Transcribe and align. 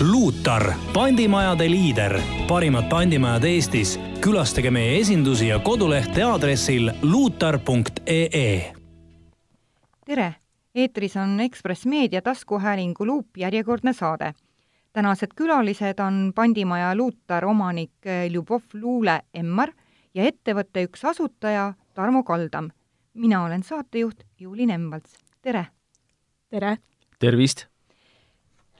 Luutar, 0.00 0.74
pandimajade 0.94 1.66
liider, 1.70 2.20
parimad 2.48 2.86
pandimajad 2.88 3.44
Eestis. 3.44 3.98
külastage 4.20 4.70
meie 4.70 5.00
esindusi 5.00 5.48
ja 5.48 5.58
kodulehte 5.58 6.22
aadressil 6.22 6.90
luutar.ee. 7.02 8.74
tere, 10.06 10.34
eetris 10.74 11.16
on 11.16 11.40
Ekspress 11.40 11.86
Meedia 11.86 12.22
taskuhäälingu 12.22 13.06
Luup 13.06 13.36
järjekordne 13.36 13.92
saade. 13.92 14.34
tänased 14.92 15.34
külalised 15.34 15.98
on 15.98 16.32
pandimaja 16.34 16.94
Luutar 16.94 17.44
omanik 17.44 18.06
Ljubov 18.30 18.62
Luule 18.74 19.22
Emmar 19.34 19.72
ja 20.14 20.22
ettevõtte 20.24 20.84
üks 20.86 21.04
asutaja 21.04 21.74
Tarmo 21.94 22.22
Kaldam. 22.22 22.70
mina 23.14 23.44
olen 23.44 23.62
saatejuht 23.62 24.22
Juuli 24.38 24.66
Nemvalts, 24.66 25.18
tere! 25.42 25.66
tere! 26.50 26.78
tervist! 27.18 27.77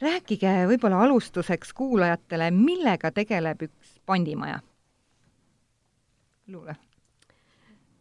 Rääkige 0.00 0.52
võib-olla 0.70 1.02
alustuseks 1.04 1.72
kuulajatele, 1.74 2.50
millega 2.50 3.10
tegeleb 3.14 3.62
üks 3.68 3.98
pandimaja? 4.06 4.60
Luule. 6.48 6.76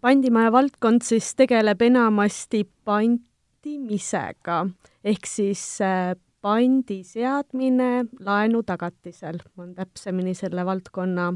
pandimaja 0.01 0.51
valdkond 0.51 1.03
siis 1.03 1.33
tegeleb 1.35 1.81
enamasti 1.81 2.63
pantimisega 2.85 4.61
ehk 5.03 5.27
siis 5.27 5.81
äh, 5.81 6.15
pandi 6.41 7.01
seadmine 7.03 8.05
laenu 8.23 8.63
tagatisel 8.63 9.41
on 9.57 9.73
täpsemini 9.75 10.33
selle 10.37 10.65
valdkonna 10.65 11.33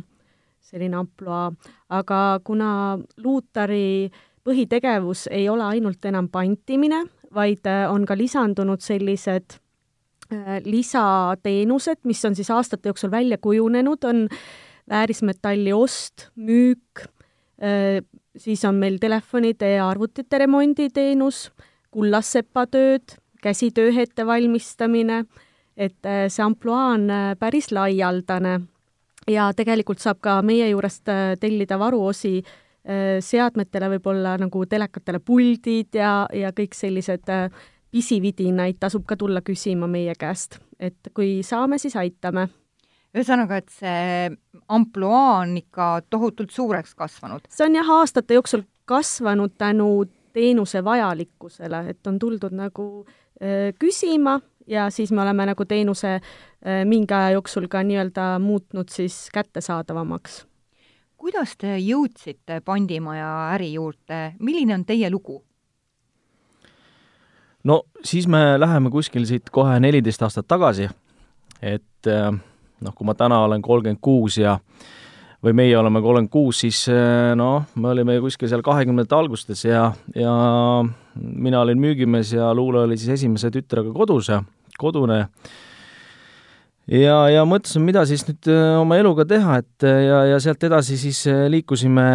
selline 0.62 0.96
ampluaa, 0.96 1.50
aga 1.90 2.40
kuna 2.44 3.00
Luutari 3.24 4.12
põhitegevus 4.46 5.26
ei 5.32 5.50
ole 5.50 5.64
ainult 5.64 6.06
enam 6.06 6.30
pantimine, 6.30 7.04
vaid 7.34 7.66
äh, 7.68 7.90
on 7.92 8.06
ka 8.06 8.18
lisandunud 8.18 8.82
sellised 8.82 9.58
lisateenused, 10.66 12.04
mis 12.04 12.26
on 12.26 12.36
siis 12.36 12.50
aastate 12.52 12.90
jooksul 12.90 13.12
välja 13.12 13.38
kujunenud, 13.38 14.04
on 14.04 14.28
väärismetalli 14.90 15.74
ost, 15.74 16.30
müük, 16.36 17.06
äh, 17.62 18.02
siis 18.38 18.66
on 18.66 18.80
meil 18.82 18.98
telefonide 19.02 19.74
ja 19.76 19.90
arvutite 19.90 20.38
remonditeenus, 20.38 21.50
kullassepatööd, 21.92 23.18
käsitöö 23.42 23.92
ettevalmistamine, 24.04 25.24
et 25.78 26.06
äh, 26.06 26.26
see 26.30 26.44
ampluaa 26.46 26.94
on 26.96 27.08
päris 27.40 27.72
laialdane. 27.72 28.60
Ja 29.30 29.52
tegelikult 29.54 30.02
saab 30.02 30.18
ka 30.20 30.40
meie 30.42 30.66
juurest 30.72 31.06
tellida 31.40 31.78
varuosi 31.80 32.40
seadmetele, 33.22 33.92
võib-olla 33.92 34.32
nagu 34.42 34.64
telekatele 34.66 35.20
puldid 35.22 35.94
ja, 35.94 36.26
ja 36.34 36.50
kõik 36.58 36.74
sellised 36.74 37.30
pisividinaid 37.92 38.80
tasub 38.80 39.06
ka 39.08 39.18
tulla 39.20 39.42
küsima 39.46 39.88
meie 39.92 40.16
käest, 40.20 40.60
et 40.80 41.12
kui 41.14 41.42
saame, 41.44 41.78
siis 41.82 41.96
aitame. 42.00 42.48
ühesõnaga, 43.12 43.58
et 43.60 43.70
see 43.70 44.30
ampluaa 44.72 45.42
on 45.42 45.58
ikka 45.58 46.02
tohutult 46.10 46.52
suureks 46.52 46.96
kasvanud? 46.96 47.48
see 47.50 47.66
on 47.66 47.76
jah, 47.76 47.90
aastate 48.00 48.34
jooksul 48.40 48.64
kasvanud 48.86 49.58
tänu 49.58 50.06
teenuse 50.34 50.84
vajalikkusele, 50.84 51.84
et 51.90 52.08
on 52.08 52.20
tuldud 52.20 52.56
nagu 52.56 52.86
äh, 53.04 53.74
küsima 53.80 54.40
ja 54.68 54.90
siis 54.90 55.12
me 55.12 55.22
oleme 55.22 55.46
nagu 55.46 55.66
teenuse 55.66 56.14
äh, 56.16 56.86
mingi 56.86 57.14
aja 57.14 57.36
jooksul 57.36 57.68
ka 57.68 57.84
nii-öelda 57.84 58.40
muutnud 58.40 58.90
siis 58.90 59.28
kättesaadavamaks. 59.34 60.46
kuidas 61.18 61.58
te 61.58 61.78
jõudsite 61.78 62.62
pandimaja 62.66 63.52
äri 63.54 63.74
juurde, 63.74 64.34
milline 64.40 64.74
on 64.74 64.86
teie 64.86 65.10
lugu? 65.10 65.44
No 67.64 67.82
siis 68.04 68.28
me 68.28 68.60
läheme 68.60 68.92
kuskil 68.94 69.26
siit 69.30 69.50
kohe 69.54 69.80
neliteist 69.80 70.24
aastat 70.26 70.48
tagasi, 70.50 70.90
et 71.62 72.10
äh, 72.10 72.32
noh, 72.82 72.96
kui 72.96 73.08
ma 73.08 73.16
täna 73.18 73.44
olen 73.46 73.62
kolmkümmend 73.62 74.02
kuus 74.02 74.40
ja 74.42 74.58
või 75.42 75.56
meie 75.58 75.78
oleme 75.78 76.02
kolmkümmend 76.02 76.34
kuus, 76.34 76.62
siis 76.64 76.84
äh, 76.92 77.34
noh, 77.38 77.68
me 77.76 77.92
olime 77.94 78.20
kuskil 78.24 78.50
seal 78.50 78.64
kahekümnendate 78.66 79.18
algustes 79.18 79.66
ja, 79.66 79.90
ja 80.16 80.36
mina 81.16 81.62
olin 81.62 81.82
müügimees 81.82 82.34
ja 82.38 82.54
Luule 82.58 82.86
oli 82.86 82.98
siis 82.98 83.20
esimese 83.20 83.52
tütrega 83.54 83.94
kodus 83.94 84.32
kodune. 84.82 85.28
ja, 86.88 87.18
ja 87.30 87.46
mõtlesime, 87.46 87.92
mida 87.92 88.06
siis 88.10 88.26
nüüd 88.30 88.52
äh, 88.52 88.76
oma 88.82 88.98
eluga 89.02 89.26
teha, 89.30 89.62
et 89.62 89.90
ja, 90.08 90.26
ja 90.34 90.40
sealt 90.42 90.64
edasi 90.70 90.98
siis 90.98 91.26
liikusime 91.50 92.08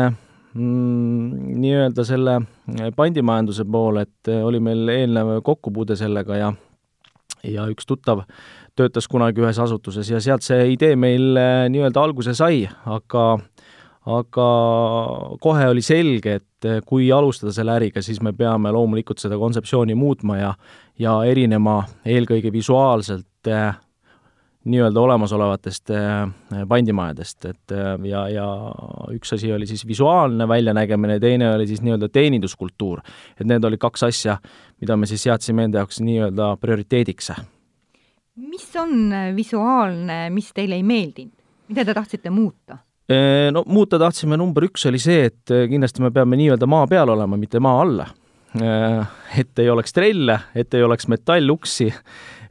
nii-öelda 0.57 2.05
selle 2.07 2.39
pandimajanduse 2.97 3.65
poole, 3.69 4.07
et 4.07 4.31
oli 4.43 4.61
meil 4.61 4.89
eelnev 4.89 5.37
kokkupuude 5.45 5.97
sellega 5.97 6.41
ja 6.41 6.53
ja 7.47 7.67
üks 7.71 7.87
tuttav 7.87 8.25
töötas 8.77 9.09
kunagi 9.09 9.43
ühes 9.45 9.59
asutuses 9.63 10.09
ja 10.11 10.21
sealt 10.21 10.45
see 10.47 10.73
idee 10.75 10.97
meil 10.99 11.37
eh, 11.41 11.67
nii-öelda 11.73 12.03
alguse 12.03 12.35
sai, 12.37 12.65
aga 12.85 13.37
aga 14.07 14.49
kohe 15.43 15.65
oli 15.67 15.83
selge, 15.83 16.37
et 16.39 16.67
kui 16.87 17.09
alustada 17.13 17.51
selle 17.55 17.75
äriga, 17.75 18.03
siis 18.03 18.21
me 18.23 18.31
peame 18.37 18.71
loomulikult 18.75 19.19
seda 19.19 19.39
kontseptsiooni 19.41 19.97
muutma 19.99 20.39
ja 20.39 20.53
ja 20.99 21.17
erinema 21.29 21.81
eelkõige 22.07 22.53
visuaalselt 22.55 23.51
eh, 23.51 23.75
nii-öelda 24.67 25.01
olemasolevatest 25.01 25.91
pandimajadest, 26.69 27.45
äh, 27.45 27.51
et 27.51 27.75
äh, 27.75 27.93
ja, 28.11 28.25
ja 28.29 28.47
üks 29.15 29.35
asi 29.37 29.53
oli 29.53 29.67
siis 29.67 29.87
visuaalne 29.87 30.49
väljanägemine, 30.49 31.21
teine 31.21 31.53
oli 31.55 31.67
siis 31.67 31.83
nii-öelda 31.87 32.09
teeninduskultuur. 32.13 33.01
et 33.41 33.47
need 33.47 33.65
olid 33.65 33.81
kaks 33.81 34.03
asja, 34.03 34.39
mida 34.81 34.97
me 34.97 35.07
siis 35.07 35.23
seadsime 35.23 35.69
enda 35.69 35.85
jaoks 35.85 36.01
nii-öelda 36.01 36.57
prioriteediks. 36.61 37.33
mis 38.37 38.69
on 38.77 39.15
visuaalne, 39.37 40.31
mis 40.31 40.53
teile 40.55 40.75
ei 40.75 40.83
meeldinud, 40.83 41.35
mida 41.69 41.85
te 41.85 41.95
tahtsite 41.95 42.31
muuta? 42.31 42.79
No 43.53 43.63
muuta 43.67 43.99
tahtsime, 44.03 44.37
number 44.37 44.65
üks 44.67 44.83
oli 44.89 44.99
see, 44.99 45.29
et 45.31 45.51
kindlasti 45.71 46.03
me 46.03 46.11
peame 46.11 46.37
nii-öelda 46.37 46.67
maa 46.67 46.89
peal 46.91 47.09
olema, 47.15 47.37
mitte 47.39 47.61
maa 47.63 47.83
alla 47.83 48.07
et 48.55 49.59
ei 49.59 49.69
oleks 49.71 49.93
trelle, 49.93 50.39
et 50.55 50.75
ei 50.75 50.85
oleks 50.87 51.09
metalluksi, 51.09 51.91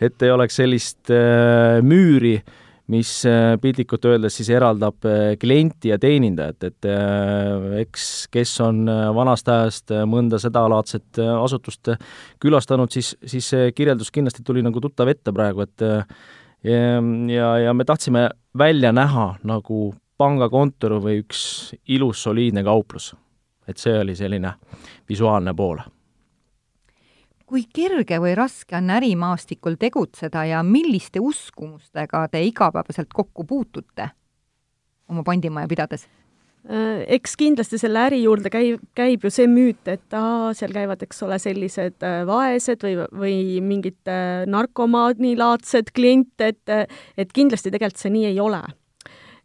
et 0.02 0.22
ei 0.22 0.32
oleks 0.32 0.60
sellist 0.60 1.12
äh, 1.14 1.82
müüri, 1.86 2.36
mis 2.94 3.10
äh, 3.26 3.56
piltlikult 3.62 4.06
öeldes 4.06 4.36
siis 4.38 4.52
eraldab 4.54 5.08
äh, 5.10 5.34
klienti 5.42 5.90
ja 5.90 5.98
teenindajat, 6.02 6.68
et 6.70 6.90
eks 7.82 8.28
kes 8.34 8.54
on 8.66 8.86
vanast 9.16 9.50
ajast 9.50 9.96
mõnda 10.10 10.40
sedalaadset 10.42 11.22
asutust 11.40 11.96
külastanud, 12.44 12.94
siis, 12.94 13.16
siis 13.26 13.50
see 13.56 13.74
kirjeldus 13.76 14.14
kindlasti 14.14 14.46
tuli 14.46 14.66
nagu 14.66 14.84
tuttav 14.84 15.10
ette 15.10 15.34
praegu, 15.34 15.66
et 15.66 15.88
ja, 16.66 17.50
ja 17.62 17.74
me 17.74 17.86
tahtsime 17.86 18.30
välja 18.58 18.94
näha 18.96 19.36
nagu 19.46 19.94
pangakontor 20.18 21.00
või 21.04 21.20
üks 21.24 21.74
ilus 21.92 22.24
soliidne 22.24 22.64
kauplus. 22.64 23.14
Et 23.68 23.78
see 23.78 24.00
oli 24.00 24.16
selline 24.16 24.54
visuaalne 25.10 25.54
pool 25.54 25.84
kui 27.46 27.66
kerge 27.74 28.18
või 28.22 28.34
raske 28.38 28.78
on 28.78 28.90
ärimaastikul 28.96 29.78
tegutseda 29.80 30.46
ja 30.50 30.64
milliste 30.66 31.22
uskumustega 31.22 32.26
te 32.32 32.42
igapäevaselt 32.44 33.14
kokku 33.14 33.46
puutute 33.46 34.10
oma 35.10 35.24
pandimaja 35.24 35.70
pidades? 35.70 36.08
Äh, 36.66 37.04
eks 37.18 37.36
kindlasti 37.38 37.78
selle 37.78 38.02
äri 38.08 38.24
juurde 38.24 38.50
käib, 38.50 38.82
käib 38.98 39.28
ju 39.28 39.30
see 39.30 39.46
müüt, 39.50 39.84
et 39.86 40.16
aa, 40.18 40.50
seal 40.58 40.74
käivad, 40.74 41.04
eks 41.06 41.22
ole, 41.28 41.38
sellised 41.42 42.02
äh, 42.02 42.24
vaesed 42.26 42.82
või, 42.82 42.96
või 43.14 43.36
mingid 43.62 44.10
äh, 44.10 44.48
narkomaanilaadsed 44.50 45.94
kliente, 45.94 46.50
et, 46.56 46.98
et 47.22 47.38
kindlasti 47.38 47.70
tegelikult 47.70 48.02
see 48.02 48.16
nii 48.18 48.32
ei 48.32 48.42
ole 48.42 48.64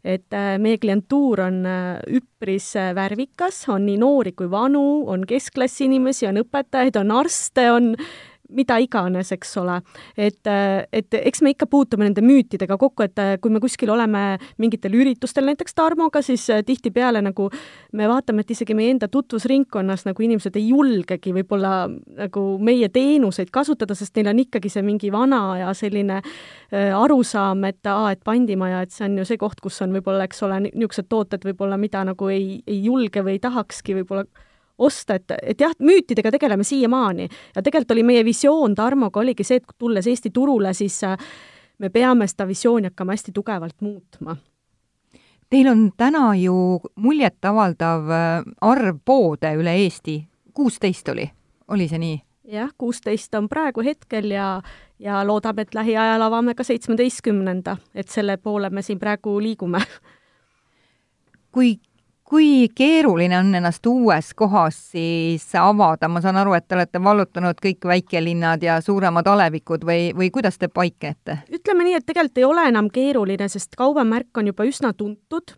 et 0.03 0.33
äh, 0.33 0.55
meie 0.61 0.79
klientuur 0.81 1.43
on 1.45 1.61
äh, 1.65 1.99
üpris 2.09 2.71
äh, 2.79 2.91
värvikas, 2.97 3.63
on 3.69 3.85
nii 3.85 3.99
noori 4.01 4.33
kui 4.37 4.49
vanu, 4.51 5.03
on 5.11 5.27
keskklassi 5.29 5.85
inimesi, 5.85 6.27
on 6.29 6.41
õpetajaid, 6.41 6.97
on 7.01 7.13
arste, 7.21 7.67
on 7.71 7.93
mida 8.55 8.77
iganes, 8.81 9.31
eks 9.35 9.55
ole. 9.61 9.79
et, 10.17 10.47
et 10.91 11.19
eks 11.21 11.41
me 11.41 11.53
ikka 11.53 11.67
puutume 11.71 12.05
nende 12.07 12.23
müütidega 12.25 12.77
kokku, 12.79 13.05
et 13.07 13.19
kui 13.41 13.51
me 13.53 13.61
kuskil 13.63 13.91
oleme 13.93 14.37
mingitel 14.61 14.95
üritustel 14.97 15.47
näiteks 15.49 15.75
Tarmoga, 15.77 16.21
siis 16.25 16.47
tihtipeale 16.65 17.21
nagu 17.23 17.49
me 17.97 18.07
vaatame, 18.09 18.45
et 18.45 18.51
isegi 18.55 18.75
meie 18.77 18.91
enda 18.93 19.07
tutvusringkonnas 19.11 20.05
nagu 20.07 20.25
inimesed 20.25 20.57
ei 20.59 20.69
julgegi 20.71 21.33
võib-olla 21.35 21.73
nagu 21.89 22.45
meie 22.63 22.89
teenuseid 22.93 23.51
kasutada, 23.53 23.95
sest 23.97 24.15
neil 24.17 24.31
on 24.31 24.43
ikkagi 24.43 24.71
see 24.71 24.83
mingi 24.85 25.11
vana 25.13 25.41
ja 25.59 25.73
selline 25.77 26.19
äh, 26.21 26.91
arusaam, 26.97 27.65
et 27.69 27.87
aa, 27.89 28.11
et 28.15 28.23
pandimaja, 28.27 28.83
et 28.85 28.95
see 28.95 29.07
on 29.07 29.19
ju 29.21 29.27
see 29.27 29.41
koht, 29.41 29.61
kus 29.63 29.81
on 29.85 29.95
võib-olla, 29.95 30.27
eks 30.27 30.43
ole, 30.47 30.61
niisugused 30.67 31.09
tooted 31.11 31.45
võib-olla, 31.47 31.79
mida 31.81 32.03
nagu 32.07 32.31
ei, 32.31 32.61
ei 32.67 32.81
julge 32.85 33.23
või 33.25 33.37
ei 33.37 33.43
tahakski 33.43 34.01
võib-olla 34.01 34.27
osta, 34.81 35.17
et, 35.19 35.33
et 35.41 35.61
jah, 35.61 35.73
müütidega 35.79 36.31
tegeleme 36.33 36.65
siiamaani 36.67 37.27
ja 37.55 37.61
tegelikult 37.61 37.95
oli 37.95 38.05
meie 38.07 38.25
visioon 38.25 38.75
Tarmoga 38.75 39.21
oligi 39.21 39.45
see, 39.47 39.61
et 39.61 39.75
tulles 39.77 40.07
Eesti 40.07 40.31
turule, 40.33 40.73
siis 40.77 41.03
äh, 41.07 41.17
me 41.79 41.89
peame 41.89 42.27
seda 42.29 42.47
visiooni 42.49 42.91
hakkama 42.91 43.15
hästi 43.17 43.33
tugevalt 43.35 43.77
muutma. 43.81 44.35
Teil 45.51 45.67
on 45.67 45.89
täna 45.97 46.31
ju 46.39 46.79
muljetavaldav 46.95 48.11
äh, 48.15 48.51
arv 48.61 48.99
poode 49.05 49.53
üle 49.59 49.75
Eesti, 49.83 50.21
kuusteist 50.53 51.09
oli, 51.13 51.29
oli 51.67 51.87
see 51.91 52.01
nii? 52.01 52.19
jah, 52.51 52.71
kuusteist 52.77 53.35
on 53.35 53.47
praegu 53.49 53.83
hetkel 53.85 54.31
ja, 54.31 54.61
ja 54.99 55.21
loodame, 55.27 55.63
et 55.63 55.75
lähiajal 55.75 56.21
avame 56.25 56.55
ka 56.55 56.65
seitsmeteistkümnenda, 56.67 57.77
et 57.95 58.09
selle 58.11 58.37
poole 58.37 58.69
me 58.69 58.81
siin 58.81 58.99
praegu 58.99 59.37
liigume. 59.39 59.79
kui 61.51 61.77
kui 62.31 62.69
keeruline 62.75 63.35
on 63.35 63.49
ennast 63.59 63.85
uues 63.89 64.29
kohas 64.39 64.77
siis 64.93 65.43
avada, 65.59 66.07
ma 66.07 66.21
saan 66.23 66.37
aru, 66.39 66.53
et 66.55 66.63
te 66.63 66.77
olete 66.77 67.01
vallutanud 67.03 67.59
kõik 67.59 67.87
väikelinnad 67.91 68.63
ja 68.63 68.77
suuremad 68.83 69.27
alevikud 69.27 69.83
või, 69.87 70.05
või 70.15 70.29
kuidas 70.31 70.55
te 70.61 70.69
paiknete? 70.71 71.41
ütleme 71.51 71.89
nii, 71.89 71.97
et 71.99 72.07
tegelikult 72.07 72.39
ei 72.39 72.47
ole 72.47 72.65
enam 72.71 72.87
keeruline, 72.93 73.49
sest 73.51 73.75
kaubamärk 73.75 74.39
on 74.39 74.47
juba 74.47 74.63
üsna 74.69 74.93
tuntud. 74.95 75.57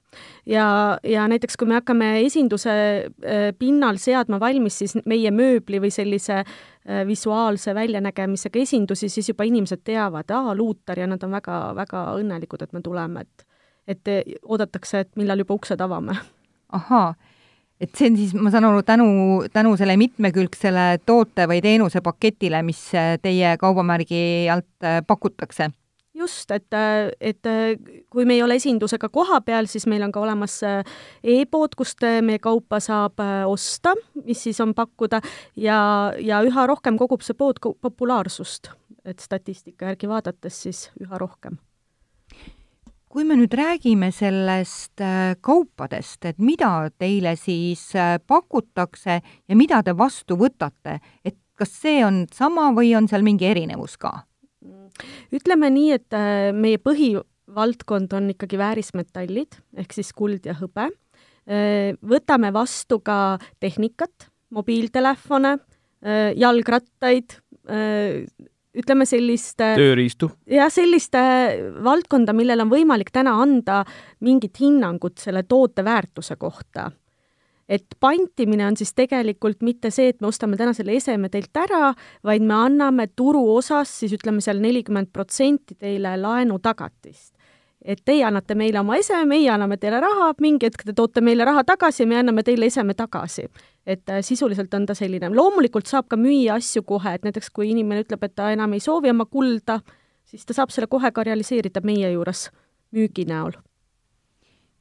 Ja, 0.49 0.97
ja 1.05 1.27
näiteks 1.29 1.59
kui 1.61 1.69
me 1.69 1.77
hakkame 1.77 2.11
esinduse 2.23 2.73
äh, 2.73 3.47
pinnal 3.59 4.01
seadma 4.01 4.41
valmis 4.41 4.81
siis 4.81 4.97
meie 5.05 5.29
mööbli 5.31 5.77
või 5.83 5.93
sellise 5.93 6.41
äh, 6.41 7.05
visuaalse 7.07 7.77
väljanägemisega 7.77 8.65
esindusi, 8.65 9.13
siis 9.13 9.29
juba 9.29 9.45
inimesed 9.45 9.85
teavad, 9.85 10.33
aa, 10.33 10.57
Luutar 10.57 11.05
ja 11.05 11.07
nad 11.09 11.21
on 11.21 11.37
väga, 11.37 11.65
väga 11.77 12.07
õnnelikud, 12.17 12.65
et 12.65 12.73
me 12.73 12.81
tuleme, 12.81 13.27
et 13.27 13.49
et 13.83 14.09
oodatakse, 14.47 15.01
et 15.03 15.17
millal 15.19 15.43
juba 15.43 15.57
uksed 15.59 15.81
avame 15.83 16.15
ahaa, 16.73 17.13
et 17.83 17.93
see 17.97 18.09
on 18.11 18.17
siis, 18.17 18.33
ma 18.37 18.51
saan 18.53 18.67
aru, 18.67 18.81
tänu, 18.87 19.07
tänu 19.53 19.75
selle 19.79 19.95
mitmekülgsele 19.99 20.99
toote 21.05 21.47
või 21.49 21.61
teenuse 21.63 22.03
paketile, 22.05 22.63
mis 22.65 22.81
äh, 22.97 23.15
teie 23.21 23.55
kaubamärgi 23.61 24.49
alt 24.53 24.85
äh, 24.85 25.01
pakutakse. 25.07 25.71
Just, 26.13 26.51
et, 26.53 26.69
äh, 26.77 27.09
et 27.19 27.49
kui 28.13 28.27
me 28.29 28.37
ei 28.37 28.43
ole 28.45 28.59
esindusega 28.59 29.09
koha 29.09 29.41
peal, 29.41 29.67
siis 29.71 29.87
meil 29.89 30.05
on 30.05 30.13
ka 30.13 30.21
olemas 30.21 30.59
e-pood, 30.63 31.73
kust 31.79 32.05
meie 32.21 32.39
kaupa 32.39 32.79
saab 32.83 33.23
osta, 33.49 33.95
mis 34.21 34.45
siis 34.45 34.61
on 34.63 34.75
pakkuda 34.77 35.23
ja, 35.57 35.79
ja 36.21 36.43
üha 36.45 36.69
rohkem 36.69 37.01
kogub 37.01 37.25
see 37.25 37.35
pood 37.37 37.59
populaarsust, 37.59 38.71
et 39.03 39.19
statistika 39.19 39.91
järgi 39.91 40.11
vaadates 40.11 40.63
siis 40.67 40.87
üha 41.01 41.17
rohkem 41.19 41.57
kui 43.13 43.25
me 43.29 43.35
nüüd 43.37 43.53
räägime 43.53 44.09
sellest 44.09 45.01
äh, 45.05 45.35
kaupadest, 45.45 46.25
et 46.25 46.39
mida 46.41 46.87
teile 46.97 47.35
siis 47.37 47.91
äh, 47.93 48.15
pakutakse 48.17 49.19
ja 49.21 49.57
mida 49.57 49.83
te 49.85 49.93
vastu 49.97 50.37
võtate, 50.39 50.97
et 51.21 51.37
kas 51.53 51.75
see 51.83 52.01
on 52.05 52.23
sama 52.33 52.71
või 52.73 52.95
on 52.97 53.05
seal 53.09 53.25
mingi 53.25 53.45
erinevus 53.51 53.99
ka? 54.01 54.23
ütleme 55.33 55.69
nii, 55.73 55.93
et 55.93 56.15
äh, 56.17 56.49
meie 56.57 56.81
põhivaldkond 56.81 58.17
on 58.17 58.33
ikkagi 58.33 58.57
väärismetallid 58.61 59.59
ehk 59.83 59.93
siis 59.93 60.09
kuld 60.17 60.49
ja 60.49 60.57
hõbe. 60.57 60.89
võtame 61.99 62.53
vastu 62.55 63.01
ka 63.03 63.37
tehnikat, 63.59 64.29
mobiiltelefone, 64.55 65.57
jalgrattaid, 66.39 67.35
ütleme 68.77 69.05
sellist 69.09 69.59
tööriistu? 69.59 70.31
jah, 70.49 70.71
sellist 70.73 71.15
valdkonda, 71.83 72.35
millel 72.35 72.65
on 72.65 72.71
võimalik 72.73 73.13
täna 73.13 73.35
anda 73.41 73.83
mingit 74.25 74.59
hinnangut 74.61 75.21
selle 75.21 75.45
toote 75.47 75.85
väärtuse 75.85 76.35
kohta. 76.41 76.91
et 77.69 77.95
pantimine 77.99 78.65
on 78.67 78.77
siis 78.77 78.93
tegelikult 78.93 79.61
mitte 79.61 79.91
see, 79.91 80.09
et 80.13 80.21
me 80.21 80.27
ostame 80.27 80.57
täna 80.57 80.73
selle 80.73 80.97
eseme 80.97 81.29
teilt 81.29 81.55
ära, 81.57 81.93
vaid 82.23 82.43
me 82.43 82.53
anname 82.53 83.07
turuosas 83.15 83.99
siis 84.01 84.13
ütleme 84.17 84.41
seal 84.41 84.59
nelikümmend 84.61 85.13
protsenti 85.13 85.75
teile 85.79 86.17
laenutagatist 86.17 87.32
et 87.83 87.99
teie 88.05 88.23
annate 88.23 88.55
meile 88.55 88.79
oma 88.79 88.95
eseme, 88.99 89.25
meie 89.27 89.49
anname 89.51 89.77
teile 89.77 89.99
raha, 90.03 90.31
mingi 90.41 90.67
hetk 90.69 90.85
te 90.87 90.95
toote 90.95 91.21
meile 91.21 91.45
raha 91.47 91.63
tagasi 91.67 92.03
ja 92.03 92.07
me 92.07 92.19
anname 92.21 92.43
teile 92.43 92.69
eseme 92.71 92.93
tagasi. 92.93 93.47
et 93.85 94.09
äh, 94.09 94.21
sisuliselt 94.23 94.73
on 94.73 94.85
ta 94.85 94.95
selline, 94.95 95.29
loomulikult 95.35 95.87
saab 95.87 96.07
ka 96.07 96.15
müüa 96.15 96.55
asju 96.55 96.83
kohe, 96.87 97.13
et 97.13 97.23
näiteks 97.23 97.49
kui 97.51 97.71
inimene 97.71 98.05
ütleb, 98.05 98.23
et 98.23 98.35
ta 98.35 98.51
enam 98.51 98.73
ei 98.73 98.79
soovi 98.79 99.11
oma 99.11 99.25
kulda, 99.25 99.81
siis 100.23 100.45
ta 100.45 100.55
saab 100.55 100.71
selle 100.71 100.87
kohe 100.87 101.11
ka 101.11 101.23
realiseerida 101.23 101.83
meie 101.83 102.11
juures 102.13 102.49
müügi 102.95 103.27
näol. 103.27 103.51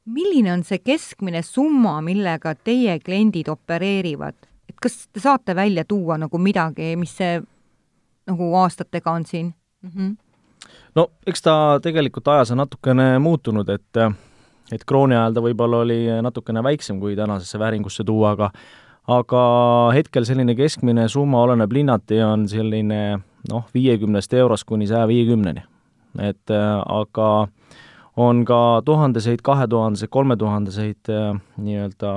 milline 0.05 0.53
on 0.53 0.63
see 0.63 0.79
keskmine 0.79 1.41
summa, 1.43 2.01
millega 2.01 2.55
teie 2.55 2.99
kliendid 2.99 3.51
opereerivad? 3.51 4.35
et 4.69 4.79
kas 4.79 5.07
te 5.11 5.19
saate 5.19 5.55
välja 5.55 5.83
tuua 5.85 6.17
nagu 6.17 6.37
midagi, 6.37 6.95
mis 6.95 7.17
see 7.17 7.41
nagu 8.27 8.53
aastatega 8.55 9.11
on 9.11 9.25
siin 9.25 9.53
mm? 9.81 9.89
-hmm 9.89 10.22
no 10.95 11.07
eks 11.27 11.41
ta 11.45 11.55
tegelikult 11.83 12.27
ajas 12.33 12.53
on 12.53 12.63
natukene 12.63 13.17
muutunud, 13.19 13.69
et 13.69 14.03
et 14.71 14.85
krooni 14.87 15.15
ajal 15.15 15.35
ta 15.35 15.43
võib-olla 15.43 15.83
oli 15.83 15.99
natukene 16.23 16.63
väiksem, 16.63 16.99
kui 17.01 17.17
tänasesse 17.19 17.59
vääringusse 17.59 18.05
tuua, 18.07 18.33
aga 18.37 18.49
aga 19.11 19.43
hetkel 19.95 20.25
selline 20.25 20.55
keskmine 20.55 21.09
summa 21.11 21.41
oleneb 21.43 21.71
linnati, 21.75 22.21
on 22.23 22.47
selline 22.47 23.01
noh, 23.49 23.65
viiekümnest 23.75 24.33
eurost 24.39 24.63
kuni 24.69 24.87
saja 24.87 25.07
viiekümneni. 25.07 25.63
et 26.21 26.51
aga 26.53 27.47
on 28.15 28.43
ka 28.45 28.81
tuhandeseid, 28.85 29.41
kahetuhandeseid, 29.43 30.09
kolmetuhandeseid 30.13 31.09
nii-öelda 31.57 32.11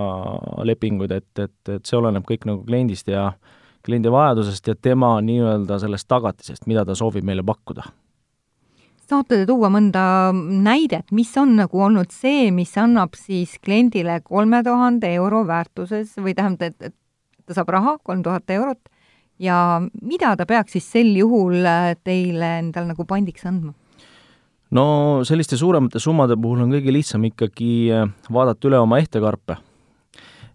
lepinguid, 0.68 1.10
et, 1.10 1.38
et, 1.38 1.68
et 1.68 1.86
see 1.86 1.96
oleneb 1.96 2.26
kõik 2.28 2.44
nagu 2.44 2.64
kliendist 2.64 3.08
ja 3.08 3.30
kliendi 3.86 4.12
vajadusest 4.12 4.68
ja 4.68 4.74
tema 4.76 5.16
nii-öelda 5.24 5.78
sellest 5.80 6.08
tagatisest, 6.08 6.66
mida 6.66 6.84
ta 6.84 6.94
soovib 6.94 7.24
meile 7.24 7.42
pakkuda 7.46 7.88
saate 9.06 9.40
te 9.40 9.46
tuua 9.46 9.70
mõnda 9.72 10.02
näidet, 10.34 11.12
mis 11.14 11.30
on 11.38 11.54
nagu 11.60 11.80
olnud 11.86 12.10
see, 12.14 12.50
mis 12.54 12.72
annab 12.80 13.14
siis 13.18 13.56
kliendile 13.62 14.18
kolme 14.26 14.62
tuhande 14.66 15.12
euro 15.14 15.44
väärtuses 15.46 16.16
või 16.18 16.34
tähendab, 16.34 16.74
et, 16.74 16.90
et 16.90 17.46
ta 17.46 17.56
saab 17.60 17.70
raha, 17.74 17.96
kolm 18.02 18.24
tuhat 18.26 18.50
eurot, 18.50 18.82
ja 19.38 19.80
mida 20.02 20.34
ta 20.36 20.46
peaks 20.48 20.76
siis 20.76 20.88
sel 20.96 21.12
juhul 21.16 21.60
äh, 21.62 21.92
teile 22.04 22.56
endal 22.62 22.88
nagu 22.90 23.06
pandiks 23.08 23.46
andma? 23.46 23.74
no 24.74 24.86
selliste 25.24 25.58
suuremate 25.60 26.02
summade 26.02 26.34
puhul 26.40 26.64
on 26.64 26.74
kõige 26.74 26.94
lihtsam 26.94 27.28
ikkagi 27.28 27.72
äh, 27.94 28.10
vaadata 28.32 28.68
üle 28.68 28.82
oma 28.82 28.98
ehtekarpe. 29.02 29.60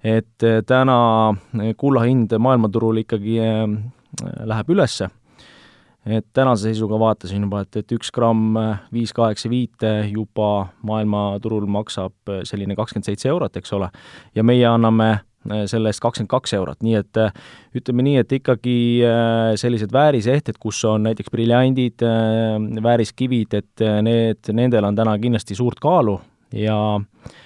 et 0.03 0.43
äh, 0.43 0.59
täna 0.67 0.97
kulla 1.77 2.03
hind 2.03 2.35
maailmaturul 2.35 3.03
ikkagi 3.05 3.39
läheb 4.43 4.75
ülesse 4.75 5.07
et 6.05 6.25
tänase 6.33 6.69
seisuga 6.69 6.97
vaatasin 6.99 7.43
juba, 7.45 7.61
et, 7.65 7.81
et 7.81 7.91
üks 7.93 8.09
gramm 8.13 8.55
äh, 8.57 8.79
viis 8.93 9.13
kaheksa 9.13 9.49
viite 9.51 9.91
juba 10.09 10.71
maailmaturul 10.87 11.67
maksab 11.69 12.13
äh, 12.31 12.41
selline 12.47 12.77
kakskümmend 12.77 13.09
seitse 13.09 13.29
eurot, 13.29 13.59
eks 13.61 13.75
ole, 13.77 13.91
ja 14.35 14.45
meie 14.45 14.65
anname 14.69 15.09
äh, 15.11 15.65
selle 15.69 15.91
eest 15.93 16.01
kakskümmend 16.01 16.31
kaks 16.33 16.55
eurot, 16.57 16.81
nii 16.85 16.97
et 17.03 17.21
ütleme 17.77 18.07
nii, 18.07 18.17
et 18.23 18.33
ikkagi 18.39 18.77
sellised 19.61 19.93
väärisehted, 19.93 20.57
kus 20.61 20.81
on 20.89 21.05
näiteks 21.05 21.31
briljandid, 21.33 22.03
vääriskivid, 22.83 23.53
et 23.61 23.85
need, 24.03 24.51
nendel 24.57 24.89
on 24.89 24.97
täna 24.97 25.15
kindlasti 25.21 25.57
suurt 25.57 25.79
kaalu 25.83 26.17
ja 26.57 26.81
äh, 26.97 27.40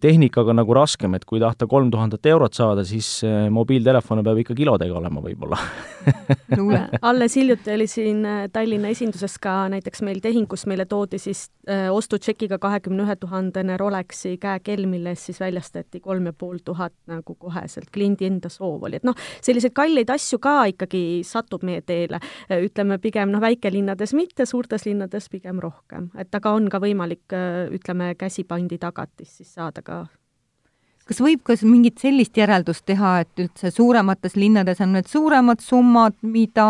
tehnikaga 0.00 0.54
nagu 0.54 0.74
raskem, 0.76 1.14
et 1.16 1.24
kui 1.28 1.40
tahta 1.42 1.66
kolm 1.70 1.90
tuhandet 1.92 2.26
eurot 2.30 2.54
saada, 2.56 2.84
siis 2.86 3.08
äh, 3.26 3.48
mobiiltelefone 3.52 4.22
peab 4.24 4.38
ikka 4.42 4.56
kilodega 4.56 4.94
olema 4.98 5.22
võib-olla. 5.24 5.58
Luule, 6.58 6.80
alles 7.10 7.36
hiljuti 7.36 7.72
oli 7.74 7.86
siin 7.90 8.24
äh, 8.28 8.44
Tallinna 8.52 8.92
esinduses 8.92 9.38
ka 9.42 9.66
näiteks 9.72 10.04
meil 10.06 10.22
tehing, 10.24 10.48
kus 10.50 10.64
meile 10.70 10.86
toodi 10.90 11.20
siis 11.22 11.44
äh, 11.68 11.88
ostutšekiga 11.92 12.58
kahekümne 12.62 13.06
ühe 13.06 13.16
tuhandene 13.20 13.76
Rolexi 13.80 14.36
käekell, 14.42 14.86
mille 14.90 15.14
eest 15.14 15.30
siis 15.30 15.42
väljastati 15.42 16.00
kolm 16.00 16.30
ja 16.30 16.36
pool 16.36 16.62
tuhat 16.64 16.94
nagu 17.10 17.36
koheselt, 17.38 17.90
kliendi 17.92 18.28
enda 18.30 18.52
soov 18.52 18.86
oli, 18.88 19.00
et 19.00 19.08
noh, 19.08 19.18
selliseid 19.44 19.74
kalleid 19.76 20.10
asju 20.14 20.38
ka 20.42 20.56
ikkagi 20.72 21.02
satub 21.26 21.66
meie 21.66 21.82
teele, 21.86 22.20
ütleme 22.62 22.98
pigem 23.02 23.32
noh, 23.34 23.42
väikelinnades 23.42 24.14
mitte, 24.16 24.46
suurtes 24.48 24.86
linnades 24.86 25.28
pigem 25.32 25.60
rohkem, 25.62 26.10
et 26.18 26.32
aga 26.34 26.54
on 26.56 26.68
ka 26.72 26.80
võimalik 26.82 27.34
ütleme, 27.72 28.12
käsipandi 28.18 28.78
tagatist 28.82 29.40
siis 29.40 29.54
saada 29.54 29.81
aga 29.82 30.04
kas 31.08 31.20
võib 31.20 31.42
ka 31.44 31.56
mingit 31.66 31.98
sellist 32.00 32.38
järeldust 32.38 32.86
teha, 32.88 33.18
et 33.24 33.42
üldse 33.42 33.72
suuremates 33.74 34.36
linnades 34.38 34.80
on 34.80 34.94
need 34.96 35.10
suuremad 35.10 35.60
summad, 35.60 36.14
mida 36.22 36.68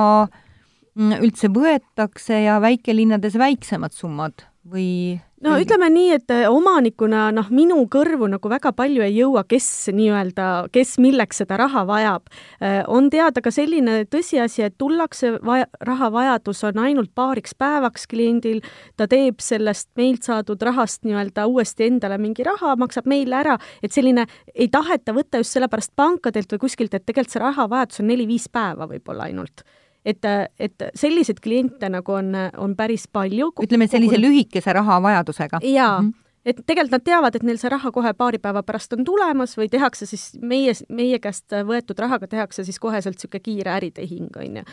mm, 0.96 1.20
üldse 1.20 1.52
võetakse 1.52 2.40
ja 2.46 2.56
väikelinnades 2.64 3.36
väiksemad 3.38 3.94
summad 3.94 4.48
või 4.68 5.18
no 5.42 5.56
ütleme 5.58 5.88
nii, 5.90 6.10
et 6.14 6.30
äh, 6.30 6.44
omanikuna 6.50 7.24
noh, 7.34 7.48
minu 7.50 7.80
kõrvu 7.90 8.28
nagu 8.30 8.50
väga 8.50 8.70
palju 8.76 9.02
ei 9.02 9.16
jõua, 9.16 9.42
kes 9.48 9.66
nii-öelda, 9.94 10.68
kes 10.74 10.94
milleks 11.02 11.42
seda 11.42 11.58
raha 11.58 11.82
vajab. 11.88 12.30
Äh, 12.62 12.78
on 12.86 13.10
teada 13.10 13.42
ka 13.42 13.50
selline 13.54 14.04
tõsiasi, 14.10 14.62
et 14.68 14.78
tullakse, 14.78 15.34
vaja, 15.42 15.66
rahavajadus 15.82 16.62
on 16.70 16.82
ainult 16.84 17.10
paariks 17.18 17.56
päevaks 17.58 18.06
kliendil, 18.10 18.62
ta 18.96 19.08
teeb 19.10 19.42
sellest 19.42 19.90
meilt 19.98 20.22
saadud 20.28 20.62
rahast 20.62 21.02
nii-öelda 21.08 21.48
uuesti 21.50 21.90
endale 21.90 22.20
mingi 22.22 22.46
raha, 22.46 22.76
maksab 22.78 23.10
meile 23.10 23.40
ära, 23.42 23.58
et 23.82 23.92
selline 23.92 24.28
ei 24.54 24.70
taheta 24.70 25.14
võtta 25.16 25.42
just 25.42 25.58
sellepärast 25.58 25.96
pankadelt 25.98 26.54
või 26.54 26.66
kuskilt, 26.68 26.94
et 26.94 27.06
tegelikult 27.06 27.34
see 27.34 27.42
rahavajadus 27.42 28.02
on 28.02 28.12
neli-viis 28.12 28.46
päeva 28.52 28.86
võib-olla 28.90 29.26
ainult 29.26 29.66
et, 30.04 30.26
et 30.58 30.84
selliseid 30.94 31.40
kliente 31.42 31.88
nagu 31.92 32.16
on, 32.16 32.34
on 32.58 32.74
päris 32.76 33.06
palju. 33.12 33.52
ütleme 33.62 33.88
sellise 33.90 34.18
lühikese 34.20 34.72
rahavajadusega. 34.72 35.60
jaa 35.62 36.00
mm, 36.00 36.08
-hmm. 36.08 36.32
et 36.44 36.62
tegelikult 36.66 36.92
nad 36.92 37.04
teavad, 37.04 37.34
et 37.34 37.42
neil 37.42 37.58
see 37.58 37.70
raha 37.70 37.92
kohe 37.92 38.12
paari 38.14 38.38
päeva 38.38 38.62
pärast 38.62 38.92
on 38.92 39.04
tulemas 39.04 39.56
või 39.58 39.68
tehakse 39.70 40.06
siis 40.06 40.32
meie, 40.40 40.72
meie 40.88 41.18
käest 41.18 41.52
võetud 41.52 41.98
rahaga 41.98 42.26
tehakse 42.26 42.64
siis 42.64 42.78
koheselt 42.78 43.16
niisugune 43.16 43.40
kiire 43.40 43.70
äritehing, 43.70 44.36
on 44.36 44.56
ju. 44.56 44.64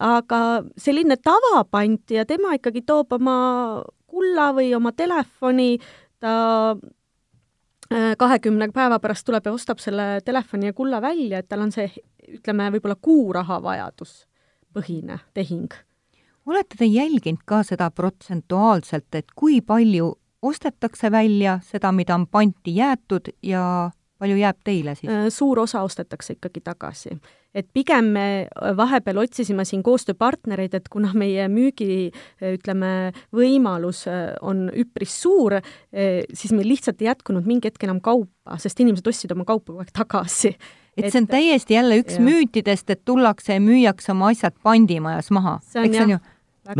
aga 0.00 0.64
selline 0.76 1.16
tavapant 1.16 2.10
ja 2.10 2.24
tema 2.26 2.54
ikkagi 2.54 2.82
toob 2.82 3.12
oma 3.12 3.84
kulla 4.06 4.52
või 4.54 4.74
oma 4.76 4.92
telefoni, 4.92 5.78
ta 6.20 6.76
äh, 7.92 8.14
kahekümne 8.18 8.68
päeva 8.72 8.98
pärast 8.98 9.26
tuleb 9.26 9.46
ja 9.46 9.52
ostab 9.52 9.78
selle 9.78 10.20
telefoni 10.24 10.66
ja 10.66 10.72
kulla 10.72 11.02
välja, 11.02 11.38
et 11.38 11.48
tal 11.48 11.60
on 11.60 11.72
see, 11.72 11.90
ütleme, 12.28 12.70
võib-olla 12.70 12.96
kuuraha 12.96 13.62
vajadus 13.62 14.24
põhine 14.74 15.20
tehing. 15.34 15.72
olete 16.46 16.76
te 16.78 16.84
jälginud 16.84 17.44
ka 17.46 17.62
seda 17.62 17.90
protsentuaalselt, 17.90 19.14
et 19.14 19.32
kui 19.34 19.60
palju 19.60 20.12
ostetakse 20.44 21.10
välja 21.10 21.58
seda, 21.64 21.92
mida 21.92 22.14
on 22.14 22.26
panti 22.26 22.76
jäetud 22.76 23.32
ja 23.42 23.90
palju 24.20 24.36
jääb 24.40 24.60
teile 24.64 24.94
siis? 24.98 25.10
Äh, 25.10 25.30
suur 25.32 25.64
osa 25.64 25.82
ostetakse 25.86 26.36
ikkagi 26.36 26.62
tagasi. 26.64 27.18
et 27.54 27.68
pigem 27.72 28.08
me 28.16 28.26
äh, 28.42 28.76
vahepeal 28.76 29.20
otsisime 29.22 29.64
siin 29.64 29.82
koostööpartnereid, 29.86 30.74
et 30.74 30.88
kuna 30.90 31.12
meie 31.14 31.48
müügi, 31.48 32.10
äh, 32.42 32.54
ütleme, 32.58 33.12
võimalus 33.34 34.04
on 34.42 34.68
üpris 34.74 35.14
suur, 35.22 35.60
siis 35.92 36.52
meil 36.52 36.68
lihtsalt 36.68 37.02
ei 37.02 37.12
jätkunud 37.12 37.46
mingi 37.46 37.70
hetk 37.70 37.86
enam 37.86 38.00
kaupa, 38.04 38.58
sest 38.58 38.80
inimesed 38.82 39.06
ostsid 39.06 39.32
oma 39.32 39.46
kaupa 39.48 39.72
kogu 39.72 39.84
aeg 39.84 39.92
tagasi 39.94 40.56
et 40.96 41.10
see 41.10 41.22
on 41.22 41.26
täiesti 41.30 41.76
jälle 41.76 41.98
üks 42.02 42.18
ja. 42.18 42.24
müütidest, 42.24 42.90
et 42.90 43.02
tullakse 43.04 43.58
ja 43.58 43.62
müüakse 43.62 44.12
oma 44.14 44.30
asjad 44.32 44.54
pandimajas 44.62 45.30
maha. 45.34 45.58
eks 45.62 45.96
see 45.96 46.06
on 46.06 46.16
ju 46.16 46.20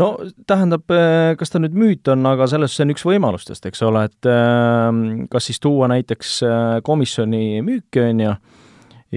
no 0.01 0.09
tähendab, 0.49 0.89
äh, 0.93 1.35
kas 1.37 1.53
ta 1.53 1.61
nüüd 1.61 1.75
müüt 1.77 2.09
on, 2.11 2.25
aga 2.25 2.47
selles, 2.49 2.73
see 2.75 2.87
on 2.87 2.95
üks 2.95 3.05
võimalustest, 3.05 3.67
eks 3.69 3.83
ole, 3.85 4.07
et 4.09 4.29
ähm, 4.31 5.25
kas 5.31 5.51
siis 5.51 5.61
tuua 5.61 5.89
näiteks 5.91 6.37
äh, 6.47 6.63
komisjoni 6.85 7.61
müüki, 7.65 8.01
on 8.01 8.23
ju, 8.23 8.33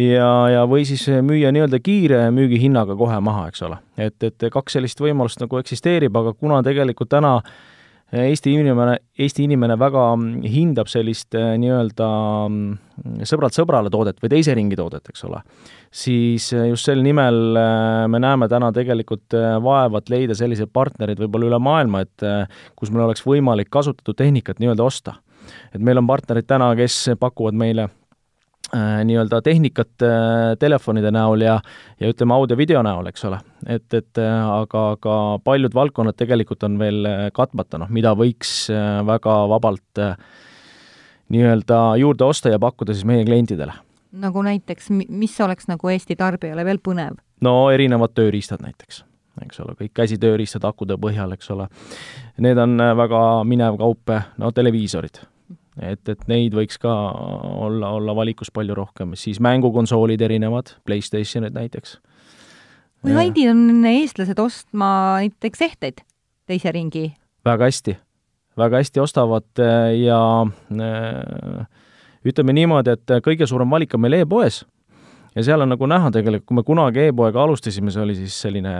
ja, 0.03 0.29
ja 0.53 0.67
või 0.69 0.85
siis 0.89 1.07
müüa 1.09 1.55
nii-öelda 1.57 1.81
kiire 1.81 2.27
müügihinnaga 2.37 2.99
kohe 3.01 3.17
maha, 3.25 3.49
eks 3.49 3.65
ole. 3.65 3.81
et, 3.97 4.21
et 4.23 4.51
kaks 4.53 4.77
sellist 4.77 5.01
võimalust 5.01 5.41
nagu 5.41 5.63
eksisteerib, 5.63 6.21
aga 6.21 6.37
kuna 6.37 6.61
tegelikult 6.67 7.15
täna 7.17 7.39
äh, 7.39 7.59
Eesti 8.09 8.55
inimene, 8.57 8.95
Eesti 9.21 9.45
inimene 9.45 9.75
väga 9.77 10.03
hindab 10.49 10.89
sellist 10.89 11.37
äh, 11.37 11.59
nii-öelda 11.61 12.07
mm, 12.49 13.19
sõbralt 13.29 13.57
sõbrale 13.57 13.93
toodet 13.93 14.23
või 14.23 14.31
teise 14.33 14.55
ringi 14.57 14.79
toodet, 14.81 15.11
eks 15.13 15.27
ole, 15.29 15.43
siis 15.93 16.47
äh, 16.57 16.71
just 16.71 16.89
sel 16.89 17.05
nimel 17.05 17.59
äh, 17.61 18.07
me 18.09 18.21
näeme 18.25 18.49
täna 18.49 18.71
tegelikult 18.73 19.37
vaevat 19.65 20.09
leida 20.09 20.37
selliseid 20.39 20.73
partnereid 20.73 21.21
võib-olla 21.21 21.51
üle 21.51 21.61
maailma, 21.61 22.01
et 22.07 22.25
kus 22.79 22.95
meil 22.95 23.05
oleks 23.05 23.27
võimalik 23.29 23.69
kasutatud 23.77 24.17
tehnikat 24.17 24.63
nii-öelda 24.63 24.89
osta. 24.89 25.19
et 25.75 25.81
meil 25.85 26.01
on 26.01 26.09
partnerid 26.09 26.49
täna, 26.49 26.73
kes 26.81 27.11
pakuvad 27.21 27.61
meile 27.61 27.91
nii-öelda 28.77 29.41
tehnikat 29.43 30.03
äh, 30.03 30.57
telefonide 30.61 31.11
näol 31.15 31.41
ja, 31.41 31.55
ja 32.01 32.11
ütleme, 32.13 32.35
audio-video 32.37 32.83
näol, 32.85 33.09
eks 33.09 33.25
ole. 33.25 33.39
et, 33.67 33.87
et 33.95 34.21
äh, 34.21 34.51
aga, 34.53 34.83
aga 34.99 35.15
paljud 35.45 35.75
valdkonnad 35.75 36.19
tegelikult 36.19 36.67
on 36.69 36.79
veel 36.81 37.09
katmata, 37.37 37.81
noh, 37.81 37.89
mida 37.89 38.13
võiks 38.19 38.69
väga 39.09 39.37
vabalt 39.49 40.03
nii-öelda 41.33 41.81
juurde 42.01 42.25
osta 42.29 42.53
ja 42.53 42.61
pakkuda 42.61 42.97
siis 42.97 43.09
meie 43.09 43.25
klientidele. 43.25 43.73
nagu 44.13 44.43
näiteks, 44.43 44.91
mis 45.09 45.41
oleks 45.41 45.69
nagu 45.69 45.89
Eesti 45.89 46.17
tarbijale 46.17 46.65
veel 46.65 46.83
põnev? 46.85 47.17
no 47.41 47.71
erinevad 47.73 48.13
tööriistad 48.17 48.61
näiteks, 48.65 49.03
eks 49.47 49.65
ole, 49.65 49.79
kõik 49.81 49.97
käsitööriistad 49.97 50.65
akude 50.69 51.01
põhjal, 51.01 51.33
eks 51.33 51.51
ole. 51.57 51.69
Need 52.45 52.59
on 52.61 52.77
väga 52.77 53.25
minev 53.49 53.81
kaup, 53.81 54.13
no 54.37 54.53
televiisorid 54.53 55.25
et, 55.83 56.03
et 56.09 56.27
neid 56.31 56.55
võiks 56.57 56.81
ka 56.81 56.93
olla, 57.69 57.93
olla 57.99 58.15
valikus 58.17 58.53
palju 58.55 58.77
rohkem, 58.79 59.15
siis 59.19 59.41
mängukonsoolid 59.45 60.23
erinevad, 60.25 60.75
Playstationid 60.87 61.57
näiteks. 61.57 61.99
kui 63.03 63.15
Heidi 63.15 63.49
on 63.51 63.85
eestlased 63.87 64.39
ostma 64.43 64.91
näiteks 65.23 65.63
ehteid 65.63 66.05
teise 66.47 66.73
ringi? 66.73 67.13
väga 67.45 67.69
hästi, 67.71 67.97
väga 68.59 68.83
hästi 68.83 69.01
ostavad 69.01 69.63
äh, 69.63 69.93
ja 70.03 70.21
äh, 70.45 71.69
ütleme 72.27 72.53
niimoodi, 72.57 72.97
et 72.97 73.17
kõige 73.25 73.47
suurem 73.47 73.71
valik 73.71 73.95
on 73.95 74.05
meil 74.05 74.21
e-poes. 74.21 74.65
Ja 75.37 75.45
seal 75.45 75.63
on 75.63 75.71
nagu 75.71 75.87
näha 75.87 76.11
tegelikult, 76.11 76.49
kui 76.49 76.57
me 76.57 76.65
kunagi 76.67 77.05
e-poega 77.09 77.45
alustasime, 77.45 77.93
see 77.95 78.03
oli 78.03 78.17
siis 78.17 78.35
selline 78.43 78.73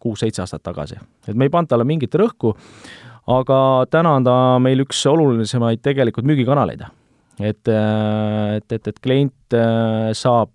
kuus-seitse 0.00 0.40
aastat 0.44 0.62
tagasi, 0.64 0.96
et 1.26 1.36
me 1.36 1.48
ei 1.48 1.52
pannud 1.52 1.68
talle 1.68 1.84
mingit 1.84 2.14
rõhku, 2.16 2.54
aga 3.26 3.58
täna 3.90 4.16
on 4.18 4.26
ta 4.26 4.34
meil 4.62 4.84
üks 4.84 5.00
olulisemaid 5.10 5.82
tegelikult 5.84 6.26
müügikanaleid. 6.28 6.84
et, 7.40 7.68
äh, 7.68 8.56
et, 8.56 8.72
et, 8.72 8.86
et 8.88 9.00
klient 9.02 9.54
äh, 9.54 10.12
saab 10.16 10.50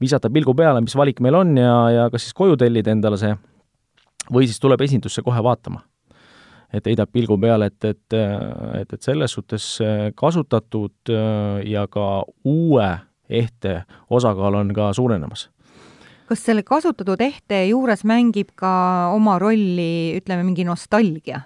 visata 0.00 0.30
pilgu 0.30 0.54
peale, 0.54 0.80
mis 0.80 0.94
valik 0.94 1.20
meil 1.20 1.34
on 1.34 1.56
ja, 1.56 1.76
ja 1.90 2.10
kas 2.10 2.26
siis 2.26 2.34
koju 2.34 2.56
tellida 2.56 2.92
endale 2.92 3.18
see 3.18 3.32
või 4.30 4.46
siis 4.46 4.60
tuleb 4.62 4.80
esindusse 4.82 5.22
kohe 5.22 5.42
vaatama. 5.42 5.82
et 6.72 6.86
heidab 6.86 7.10
pilgu 7.12 7.36
peale, 7.38 7.66
et, 7.66 7.84
et, 7.84 8.14
et, 8.80 8.92
et 8.92 9.02
selles 9.02 9.32
suhtes 9.32 9.80
äh, 9.80 10.12
kasutatud 10.14 11.12
ja 11.64 11.86
ka 11.88 12.24
uue 12.44 12.90
ehte 13.28 13.82
osakaal 14.10 14.60
on 14.60 14.72
ka 14.74 14.92
suurenemas 14.92 15.48
kas 16.28 16.44
selle 16.46 16.62
kasutatud 16.62 17.20
ehte 17.20 17.66
juures 17.68 18.04
mängib 18.08 18.54
ka 18.56 19.12
oma 19.12 19.38
rolli, 19.42 20.16
ütleme, 20.20 20.46
mingi 20.46 20.64
nostalgia? 20.64 21.42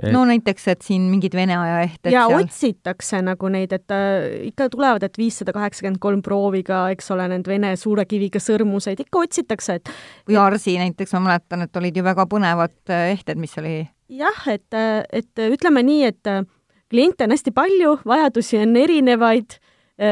Et... 0.00 0.10
no 0.14 0.24
näiteks, 0.28 0.66
et 0.72 0.82
siin 0.86 1.06
mingid 1.10 1.34
Vene 1.36 1.56
aja 1.58 1.80
ehted 1.86 2.14
ja 2.14 2.26
seal. 2.28 2.44
otsitakse 2.44 3.22
nagu 3.26 3.50
neid, 3.52 3.72
et 3.76 3.94
äh, 3.94 4.48
ikka 4.50 4.70
tulevad, 4.72 5.04
et 5.06 5.18
viissada 5.20 5.54
kaheksakümmend 5.56 6.00
kolm 6.02 6.24
prooviga, 6.26 6.86
eks 6.94 7.10
ole, 7.14 7.28
need 7.32 7.48
Vene 7.50 7.72
suure 7.80 8.06
kiviga 8.08 8.42
sõrmuseid, 8.42 9.00
ikka 9.06 9.24
otsitakse, 9.26 9.80
et 9.80 9.94
või 10.28 10.40
Arsi 10.40 10.76
näiteks, 10.80 11.16
ma 11.16 11.24
mäletan, 11.30 11.66
et 11.66 11.80
olid 11.80 11.96
ju 11.96 12.06
väga 12.06 12.28
põnevad 12.30 12.76
äh, 12.92 13.10
ehted, 13.14 13.40
mis 13.40 13.56
oli 13.60 13.82
jah, 14.10 14.46
et, 14.50 14.68
äh, 14.74 15.02
et 15.12 15.44
ütleme 15.50 15.82
nii, 15.86 16.04
et 16.10 16.30
äh, 16.30 16.44
kliente 16.90 17.26
on 17.26 17.34
hästi 17.34 17.54
palju, 17.54 17.96
vajadusi 18.08 18.60
on 18.60 18.76
erinevaid 18.76 19.58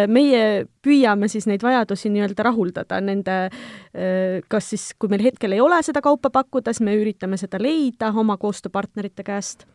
meie 0.09 0.67
püüame 0.85 1.29
siis 1.33 1.47
neid 1.49 1.63
vajadusi 1.65 2.11
nii-öelda 2.13 2.45
rahuldada, 2.49 3.01
nende 3.05 3.39
äh, 3.49 4.39
kas 4.49 4.71
siis, 4.75 4.91
kui 4.99 5.11
meil 5.13 5.25
hetkel 5.25 5.57
ei 5.57 5.65
ole 5.65 5.81
seda 5.87 6.03
kaupa 6.05 6.31
pakkuda, 6.35 6.75
siis 6.75 6.85
me 6.85 6.97
üritame 6.99 7.41
seda 7.41 7.61
leida 7.63 8.13
oma 8.13 8.37
koostööpartnerite 8.41 9.25
käest. 9.27 9.67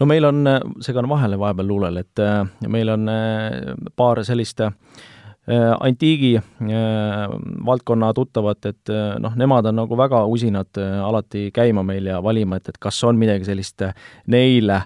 No 0.00 0.08
meil 0.08 0.26
on, 0.28 0.44
segan 0.84 1.08
vahele 1.08 1.38
vahepeal 1.40 1.68
luulel, 1.70 2.02
et 2.02 2.22
äh, 2.22 2.42
meil 2.68 2.92
on 2.92 3.08
paar 3.96 4.24
sellist 4.26 4.64
antiigi 5.82 6.36
valdkonna 7.66 8.12
tuttavat, 8.14 8.66
et 8.68 8.92
noh, 9.18 9.32
nemad 9.34 9.66
on 9.66 9.74
nagu 9.80 9.96
väga 9.98 10.20
usinad 10.30 10.78
alati 10.78 11.48
käima 11.50 11.82
meil 11.82 12.06
ja 12.06 12.20
valima, 12.22 12.60
et, 12.60 12.70
et 12.70 12.78
kas 12.78 13.00
on 13.08 13.18
midagi 13.18 13.48
sellist 13.48 13.82
neile, 14.30 14.76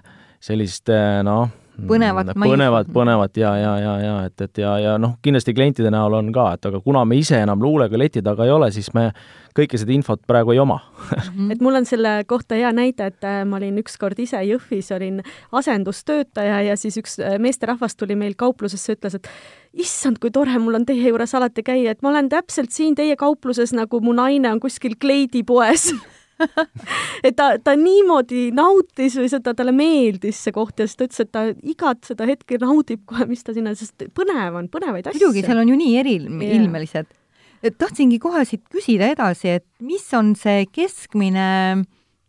sellist 0.41 0.89
noh, 1.29 1.53
põnevat 1.77 2.31
mm, 2.33 2.45
põnevat, 2.45 2.89
põnevat 2.93 3.37
ja, 3.37 3.51
ja, 3.59 3.73
ja, 3.81 3.93
ja 4.01 4.13
et, 4.25 4.41
et 4.41 4.61
ja, 4.61 4.73
ja 4.81 4.95
noh, 5.01 5.17
kindlasti 5.23 5.53
klientide 5.53 5.91
näol 5.93 6.15
on 6.17 6.31
ka, 6.35 6.49
et 6.57 6.65
aga 6.69 6.81
kuna 6.83 7.03
me 7.05 7.19
ise 7.19 7.37
enam 7.43 7.61
luulega 7.63 7.99
leti 7.99 8.23
taga 8.25 8.47
ei 8.47 8.53
ole, 8.53 8.71
siis 8.73 8.89
me 8.97 9.09
kõike 9.57 9.79
seda 9.79 9.93
infot 9.93 10.21
praegu 10.29 10.53
ei 10.55 10.61
oma 10.61 10.79
mhm. 11.11 11.51
et 11.53 11.63
mul 11.63 11.77
on 11.79 11.87
selle 11.89 12.19
kohta 12.29 12.57
hea 12.57 12.71
näide, 12.75 13.11
et 13.11 13.27
äh, 13.27 13.43
ma 13.47 13.59
olin 13.61 13.77
ükskord 13.83 14.19
ise 14.23 14.41
Jõhvis, 14.47 14.91
olin 14.95 15.21
asendustöötaja 15.51 16.63
ja 16.69 16.77
siis 16.79 16.97
üks 17.01 17.19
äh, 17.21 17.37
meesterahvas 17.41 17.97
tuli 17.99 18.17
meil 18.17 18.37
kauplusesse, 18.39 18.97
ütles, 18.97 19.19
et 19.19 19.31
issand, 19.77 20.21
kui 20.23 20.33
tore 20.33 20.57
mul 20.61 20.79
on 20.81 20.87
teie 20.87 21.11
juures 21.11 21.35
alati 21.37 21.65
käia, 21.65 21.93
et 21.93 22.05
ma 22.05 22.13
olen 22.13 22.31
täpselt 22.33 22.73
siin 22.73 22.97
teie 22.97 23.17
kaupluses, 23.19 23.75
nagu 23.77 24.01
mu 24.01 24.15
naine 24.17 24.49
on 24.55 24.63
kuskil 24.63 24.97
kleidipoes 24.99 25.91
et 27.27 27.35
ta, 27.37 27.49
ta 27.63 27.75
niimoodi 27.79 28.47
nautis 28.55 29.17
või 29.19 29.29
seda, 29.31 29.53
talle 29.57 29.73
meeldis 29.75 30.39
see 30.45 30.55
koht 30.55 30.79
ja 30.79 30.87
siis 30.87 30.99
ta 30.99 31.07
ütles, 31.07 31.23
et 31.25 31.31
ta 31.33 31.45
igat 31.73 32.09
seda 32.09 32.27
hetke 32.29 32.59
naudib 32.61 33.03
kohe, 33.09 33.27
mis 33.29 33.43
ta 33.45 33.55
sinna, 33.55 33.73
sest 33.77 34.07
põnev 34.17 34.59
on, 34.61 34.69
põnevaid 34.73 35.09
asju. 35.09 35.19
muidugi, 35.19 35.45
seal 35.47 35.63
on 35.63 35.73
ju 35.73 35.79
nii 35.79 35.97
eriilmelised 36.03 37.05
yeah.. 37.07 37.75
tahtsingi 37.77 38.19
kohe 38.23 38.45
siit 38.47 38.65
küsida 38.73 39.11
edasi, 39.15 39.57
et 39.59 39.67
mis 39.83 40.05
on 40.17 40.33
see 40.37 40.65
keskmine 40.71 41.47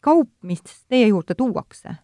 kaup, 0.05 0.31
mis 0.47 0.63
teie 0.89 1.11
juurde 1.11 1.37
tuuakse? 1.39 1.99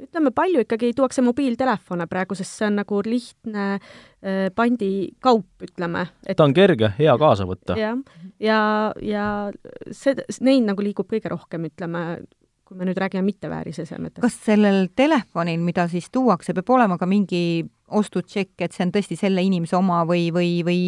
Ütleme, 0.00 0.32
palju 0.34 0.64
ikkagi 0.64 0.92
tuuakse 0.96 1.22
mobiiltelefone 1.24 2.06
praegu, 2.10 2.36
sest 2.38 2.58
see 2.58 2.68
on 2.68 2.78
nagu 2.80 3.00
lihtne 3.06 3.66
äh, 3.74 4.48
pandikaup, 4.54 5.48
ütleme 5.62 6.06
et.... 6.26 6.36
ta 6.38 6.46
on 6.46 6.54
kerge, 6.56 6.90
hea 6.98 7.14
kaasa 7.20 7.46
võtta. 7.48 7.76
jah, 7.78 8.00
ja, 8.42 8.60
ja, 9.00 9.26
ja 9.50 9.92
see, 9.94 10.16
neid 10.44 10.66
nagu 10.66 10.84
liigub 10.84 11.10
kõige 11.10 11.30
rohkem, 11.32 11.68
ütleme, 11.70 12.04
kui 12.64 12.78
me 12.80 12.88
nüüd 12.88 12.98
räägime 12.98 13.24
mitteväärisesemetest. 13.28 14.22
kas 14.24 14.38
sellel 14.46 14.88
telefonil, 14.96 15.62
mida 15.62 15.86
siis 15.92 16.10
tuuakse, 16.14 16.56
peab 16.56 16.74
olema 16.74 16.98
ka 16.98 17.08
mingi 17.10 17.64
ostutšekk, 17.94 18.66
et 18.66 18.74
see 18.74 18.86
on 18.86 18.94
tõesti 18.94 19.18
selle 19.20 19.44
inimese 19.46 19.76
oma 19.78 20.02
või, 20.08 20.30
või, 20.34 20.56
või 20.66 20.82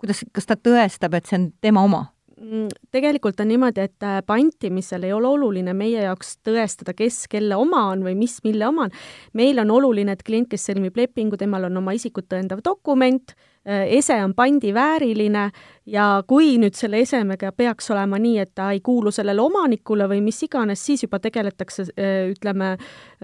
kuidas, 0.00 0.24
kas 0.34 0.50
ta 0.50 0.58
tõestab, 0.60 1.16
et 1.16 1.30
see 1.30 1.40
on 1.40 1.52
tema 1.64 1.84
oma? 1.86 2.08
Mm, 2.34 2.66
tegelikult 2.90 3.38
on 3.40 3.46
niimoodi, 3.46 3.84
et 3.86 4.02
äh, 4.02 4.18
pantimisel 4.26 5.04
ei 5.06 5.12
ole 5.14 5.28
oluline 5.30 5.70
meie 5.76 6.02
jaoks 6.02 6.32
tõestada, 6.42 6.90
kes 6.96 7.28
kelle 7.30 7.54
oma 7.54 7.84
on 7.92 8.02
või 8.02 8.16
mis 8.18 8.40
mille 8.42 8.66
oma 8.66 8.88
on. 8.88 8.96
meil 9.38 9.60
on 9.62 9.70
oluline, 9.70 10.16
et 10.16 10.24
klient, 10.26 10.48
kes 10.50 10.66
sõlmib 10.66 10.98
lepingu, 10.98 11.38
temal 11.38 11.68
on 11.68 11.78
oma 11.78 11.94
isikut 11.94 12.26
tõendav 12.26 12.64
dokument, 12.66 13.36
ese 13.64 14.16
on 14.24 14.34
pandivääriline 14.36 15.50
ja 15.86 16.08
kui 16.26 16.56
nüüd 16.60 16.76
selle 16.76 17.00
esemega 17.04 17.52
peaks 17.56 17.90
olema 17.94 18.18
nii, 18.20 18.38
et 18.42 18.54
ta 18.54 18.70
ei 18.72 18.80
kuulu 18.84 19.12
sellele 19.14 19.40
omanikule 19.40 20.08
või 20.10 20.20
mis 20.24 20.42
iganes, 20.44 20.84
siis 20.84 21.06
juba 21.06 21.20
tegeletakse, 21.24 21.88
äh, 21.96 22.28
ütleme, 22.32 22.74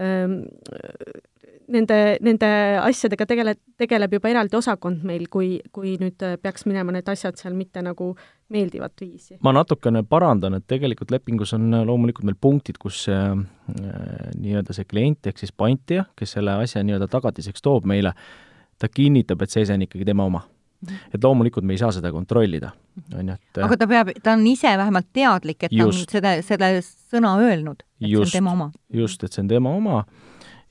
ähm, 0.01 0.41
nende, 1.71 1.99
nende 2.25 2.51
asjadega 2.83 3.27
tegele-, 3.29 3.57
tegeleb 3.81 4.19
juba 4.19 4.31
eraldi 4.33 4.59
osakond 4.59 5.05
meil, 5.07 5.27
kui, 5.33 5.59
kui 5.73 5.97
nüüd 6.01 6.23
peaks 6.43 6.67
minema 6.69 6.95
need 6.95 7.09
asjad 7.11 7.39
seal 7.41 7.57
mitte 7.57 7.83
nagu 7.85 8.13
meeldivat 8.51 9.01
viisi. 9.01 9.39
ma 9.45 9.53
natukene 9.55 10.03
parandan, 10.09 10.59
et 10.59 10.67
tegelikult 10.71 11.13
lepingus 11.15 11.55
on 11.57 11.71
loomulikult 11.87 12.27
meil 12.29 12.39
punktid, 12.41 12.81
kus 12.83 13.05
see 13.07 13.17
äh, 13.17 13.41
nii-öelda 14.41 14.77
see 14.77 14.89
klient 14.91 15.31
ehk 15.31 15.41
siis 15.41 15.53
pantija, 15.53 16.07
kes 16.19 16.37
selle 16.39 16.59
asja 16.63 16.83
nii-öelda 16.85 17.11
tagatiseks 17.11 17.63
toob 17.65 17.89
meile, 17.89 18.15
ta 18.81 18.89
kinnitab, 18.89 19.45
et 19.45 19.53
see 19.53 19.67
ese 19.67 19.77
on 19.77 19.85
ikkagi 19.87 20.09
tema 20.09 20.27
oma 20.29 20.43
mhm. 20.43 21.13
et 21.15 21.25
loomulikult 21.25 21.67
me 21.69 21.77
ei 21.77 21.83
saa 21.83 21.93
seda 21.97 22.13
kontrollida, 22.15 22.73
on 23.15 23.33
ju, 23.33 23.39
et 23.39 23.63
aga 23.67 23.81
ta 23.81 23.89
peab, 23.91 24.13
ta 24.25 24.35
on 24.39 24.47
ise 24.51 24.75
vähemalt 24.81 25.11
teadlik, 25.17 25.69
et 25.69 25.77
just, 25.77 26.07
ta 26.11 26.19
on 26.19 26.21
seda, 26.21 26.35
selle 26.47 26.73
sõna 26.85 27.37
öelnud, 27.43 27.85
et 28.01 28.13
just, 28.13 28.33
see 28.33 28.41
on 28.41 28.45
tema 28.45 28.57
oma. 28.57 28.71
just, 29.03 29.25
et 29.25 29.37
see 29.37 29.45
on 29.45 29.51
tema 29.53 29.75
oma 29.77 30.05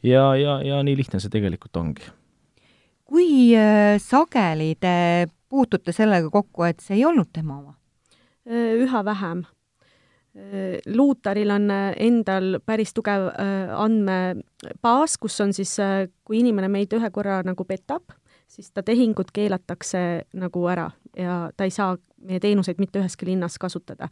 ja, 0.04 0.36
ja, 0.36 0.62
ja 0.66 0.84
nii 0.86 0.98
lihtne 1.00 1.22
see 1.22 1.34
tegelikult 1.34 1.78
ongi. 1.82 2.08
kui 3.10 3.52
äh, 3.58 3.98
sageli 4.02 4.76
te 4.80 5.28
puutute 5.50 5.94
sellega 5.96 6.30
kokku, 6.30 6.66
et 6.68 6.82
see 6.84 7.00
ei 7.00 7.06
olnud 7.10 7.32
tema 7.34 7.58
oma? 7.58 7.74
Äh, 8.50 8.78
üha 8.84 9.04
vähem. 9.06 9.44
Äh, 10.40 10.80
Luutaril 10.96 11.52
on 11.52 11.68
endal 11.72 12.60
päris 12.66 12.94
tugev 12.96 13.28
andmebaas, 13.76 15.18
kus 15.20 15.40
on 15.44 15.54
siis, 15.54 15.76
kui 16.24 16.40
inimene 16.40 16.72
meid 16.72 16.94
ühe 16.96 17.12
korra 17.12 17.42
nagu 17.44 17.68
petab, 17.68 18.16
siis 18.48 18.72
ta 18.72 18.84
tehingud 18.84 19.34
keelatakse 19.36 20.04
nagu 20.40 20.66
ära 20.72 20.90
ja 21.18 21.48
ta 21.58 21.68
ei 21.68 21.74
saa 21.76 21.98
meie 22.24 22.40
teenuseid 22.40 22.80
mitte 22.80 23.00
üheski 23.02 23.28
linnas 23.30 23.58
kasutada. 23.60 24.10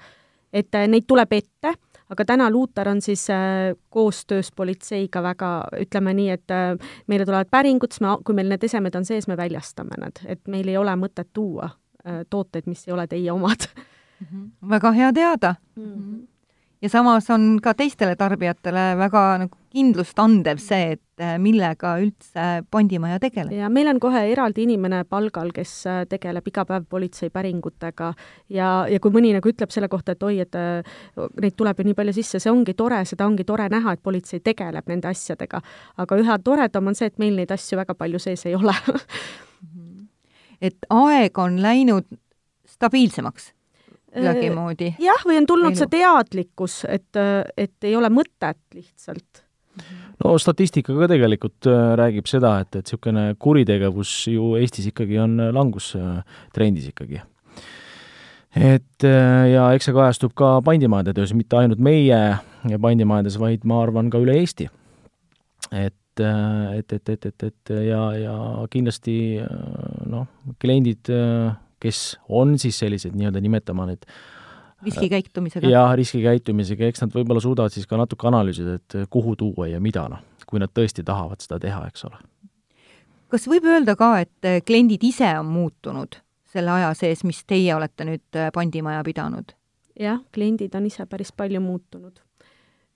et 0.54 0.72
neid 0.88 1.04
tuleb 1.08 1.34
ette 1.34 1.74
aga 2.10 2.26
täna 2.26 2.50
Luutar 2.52 2.90
on 2.90 3.02
siis 3.02 3.30
äh, 3.30 3.76
koostöös 3.90 4.52
politseiga 4.56 5.24
väga, 5.24 5.52
ütleme 5.80 6.14
nii, 6.14 6.30
et 6.30 6.52
äh, 6.52 6.90
meile 7.08 7.26
tulevad 7.26 7.52
päringud, 7.52 7.92
siis 7.92 8.04
me, 8.04 8.16
kui 8.26 8.36
meil 8.38 8.50
need 8.52 8.64
esemed 8.64 8.96
on 8.96 9.06
sees, 9.08 9.28
me 9.28 9.38
väljastame 9.38 10.00
need, 10.02 10.24
et 10.26 10.42
meil 10.52 10.68
ei 10.72 10.78
ole 10.80 10.96
mõtet 11.00 11.30
tuua 11.34 11.70
äh, 11.70 12.24
tooteid, 12.30 12.68
mis 12.68 12.88
ei 12.88 12.96
ole 12.96 13.08
teie 13.12 13.32
omad. 13.32 13.68
väga 14.62 14.92
hea 14.92 15.14
teada. 15.14 15.56
Mm. 15.76 15.94
-hmm 15.94 16.26
ja 16.82 16.90
samas 16.90 17.30
on 17.30 17.58
ka 17.64 17.74
teistele 17.74 18.16
tarbijatele 18.16 18.92
väga 19.00 19.22
nagu 19.42 19.58
kindlust 19.74 20.20
andev 20.22 20.60
see, 20.62 20.94
et 20.96 21.22
äh, 21.22 21.36
millega 21.42 21.96
üldse 22.02 22.46
pandimaja 22.72 23.20
tegeleb. 23.22 23.54
ja 23.58 23.70
meil 23.74 23.90
on 23.90 24.00
kohe 24.02 24.22
eraldi 24.32 24.64
inimene 24.68 25.04
palgal, 25.10 25.52
kes 25.56 25.74
äh, 25.90 26.04
tegeleb 26.10 26.48
iga 26.48 26.66
päev 26.70 26.86
politseipäringutega 26.90 28.12
ja, 28.54 28.70
ja 28.90 29.00
kui 29.02 29.14
mõni 29.14 29.34
nagu 29.36 29.50
ütleb 29.50 29.74
selle 29.74 29.90
kohta, 29.90 30.14
et 30.14 30.24
oi, 30.24 30.40
et 30.46 30.58
äh, 30.58 31.02
neid 31.42 31.58
tuleb 31.58 31.82
ju 31.82 31.88
nii 31.90 31.98
palju 31.98 32.16
sisse, 32.20 32.42
see 32.44 32.54
ongi 32.54 32.78
tore, 32.78 33.04
seda 33.10 33.28
ongi 33.30 33.46
tore 33.48 33.68
näha, 33.74 33.98
et 33.98 34.04
politsei 34.04 34.42
tegeleb 34.46 34.90
nende 34.94 35.10
asjadega. 35.10 35.62
aga 35.98 36.22
üha 36.22 36.40
toredam 36.44 36.94
on 36.94 36.98
see, 36.98 37.10
et 37.10 37.20
meil 37.22 37.36
neid 37.42 37.52
asju 37.54 37.82
väga 37.82 37.98
palju 37.98 38.22
sees 38.22 38.46
ei 38.46 38.56
ole. 38.58 38.76
Et 40.58 40.88
aeg 40.90 41.38
on 41.38 41.60
läinud 41.62 42.06
stabiilsemaks 42.66 43.52
kuidagimoodi. 44.14 44.94
jah, 45.04 45.26
või 45.28 45.42
on 45.42 45.50
tulnud 45.50 45.80
see 45.80 45.92
teadlikkus, 45.92 46.84
et, 46.90 47.20
et 47.58 47.90
ei 47.90 47.96
ole 48.00 48.10
mõtet 48.14 48.62
lihtsalt 48.78 49.48
no 50.24 50.36
statistika 50.42 50.96
ka 50.96 51.10
tegelikult 51.12 51.70
äh, 51.70 51.94
räägib 52.00 52.30
seda, 52.30 52.58
et, 52.64 52.72
et 52.76 52.88
niisugune 52.88 53.28
kuritegevus 53.42 54.14
ju 54.32 54.56
Eestis 54.60 54.90
ikkagi 54.92 55.20
on 55.22 55.38
langustrendis 55.56 56.90
ikkagi. 56.92 57.22
et 58.56 59.06
äh, 59.06 59.44
ja 59.54 59.70
eks 59.76 59.90
see 59.90 59.98
kajastub 59.98 60.34
ka 60.38 60.58
pandimajade 60.66 61.16
töös, 61.20 61.36
mitte 61.38 61.60
ainult 61.60 61.84
meie 61.84 62.20
pandimajades, 62.82 63.38
vaid 63.40 63.66
ma 63.70 63.84
arvan, 63.84 64.12
ka 64.14 64.22
üle 64.24 64.40
Eesti. 64.42 64.70
et, 65.72 66.24
äh, 66.24 66.78
et, 66.80 66.94
et, 66.94 67.10
et, 67.10 67.26
et, 67.26 67.48
et 67.52 67.76
ja, 67.92 68.04
ja 68.18 68.36
kindlasti 68.74 69.18
noh, 70.10 70.28
kliendid 70.62 71.12
kes 71.84 72.18
on 72.30 72.58
siis 72.62 72.80
sellised 72.80 73.16
nii-öelda, 73.18 73.42
nimetame 73.44 73.88
need 73.92 74.08
riskikäitumisega? 74.86 75.70
jah, 75.72 75.94
riskikäitumisega, 75.98 76.90
eks 76.92 77.04
nad 77.06 77.16
võib-olla 77.16 77.44
suudavad 77.44 77.74
siis 77.74 77.88
ka 77.90 78.00
natuke 78.00 78.30
analüüsida, 78.30 78.78
et 78.80 78.98
kuhu 79.14 79.36
tuua 79.40 79.70
ja 79.72 79.82
mida, 79.84 80.08
noh, 80.12 80.24
kui 80.48 80.62
nad 80.64 80.74
tõesti 80.74 81.06
tahavad 81.06 81.44
seda 81.44 81.60
teha, 81.64 81.84
eks 81.90 82.08
ole. 82.10 82.22
kas 83.34 83.50
võib 83.50 83.68
öelda 83.70 83.98
ka, 84.00 84.14
et 84.26 84.66
kliendid 84.66 85.04
ise 85.08 85.34
on 85.40 85.50
muutunud 85.52 86.22
selle 86.48 86.72
aja 86.72 86.94
sees, 86.96 87.26
mis 87.28 87.44
teie 87.46 87.74
olete 87.76 88.08
nüüd 88.08 88.44
pandimaja 88.54 89.04
pidanud? 89.08 89.54
jah, 90.00 90.22
kliendid 90.34 90.76
on 90.78 90.90
ise 90.90 91.06
päris 91.10 91.34
palju 91.34 91.62
muutunud 91.62 92.22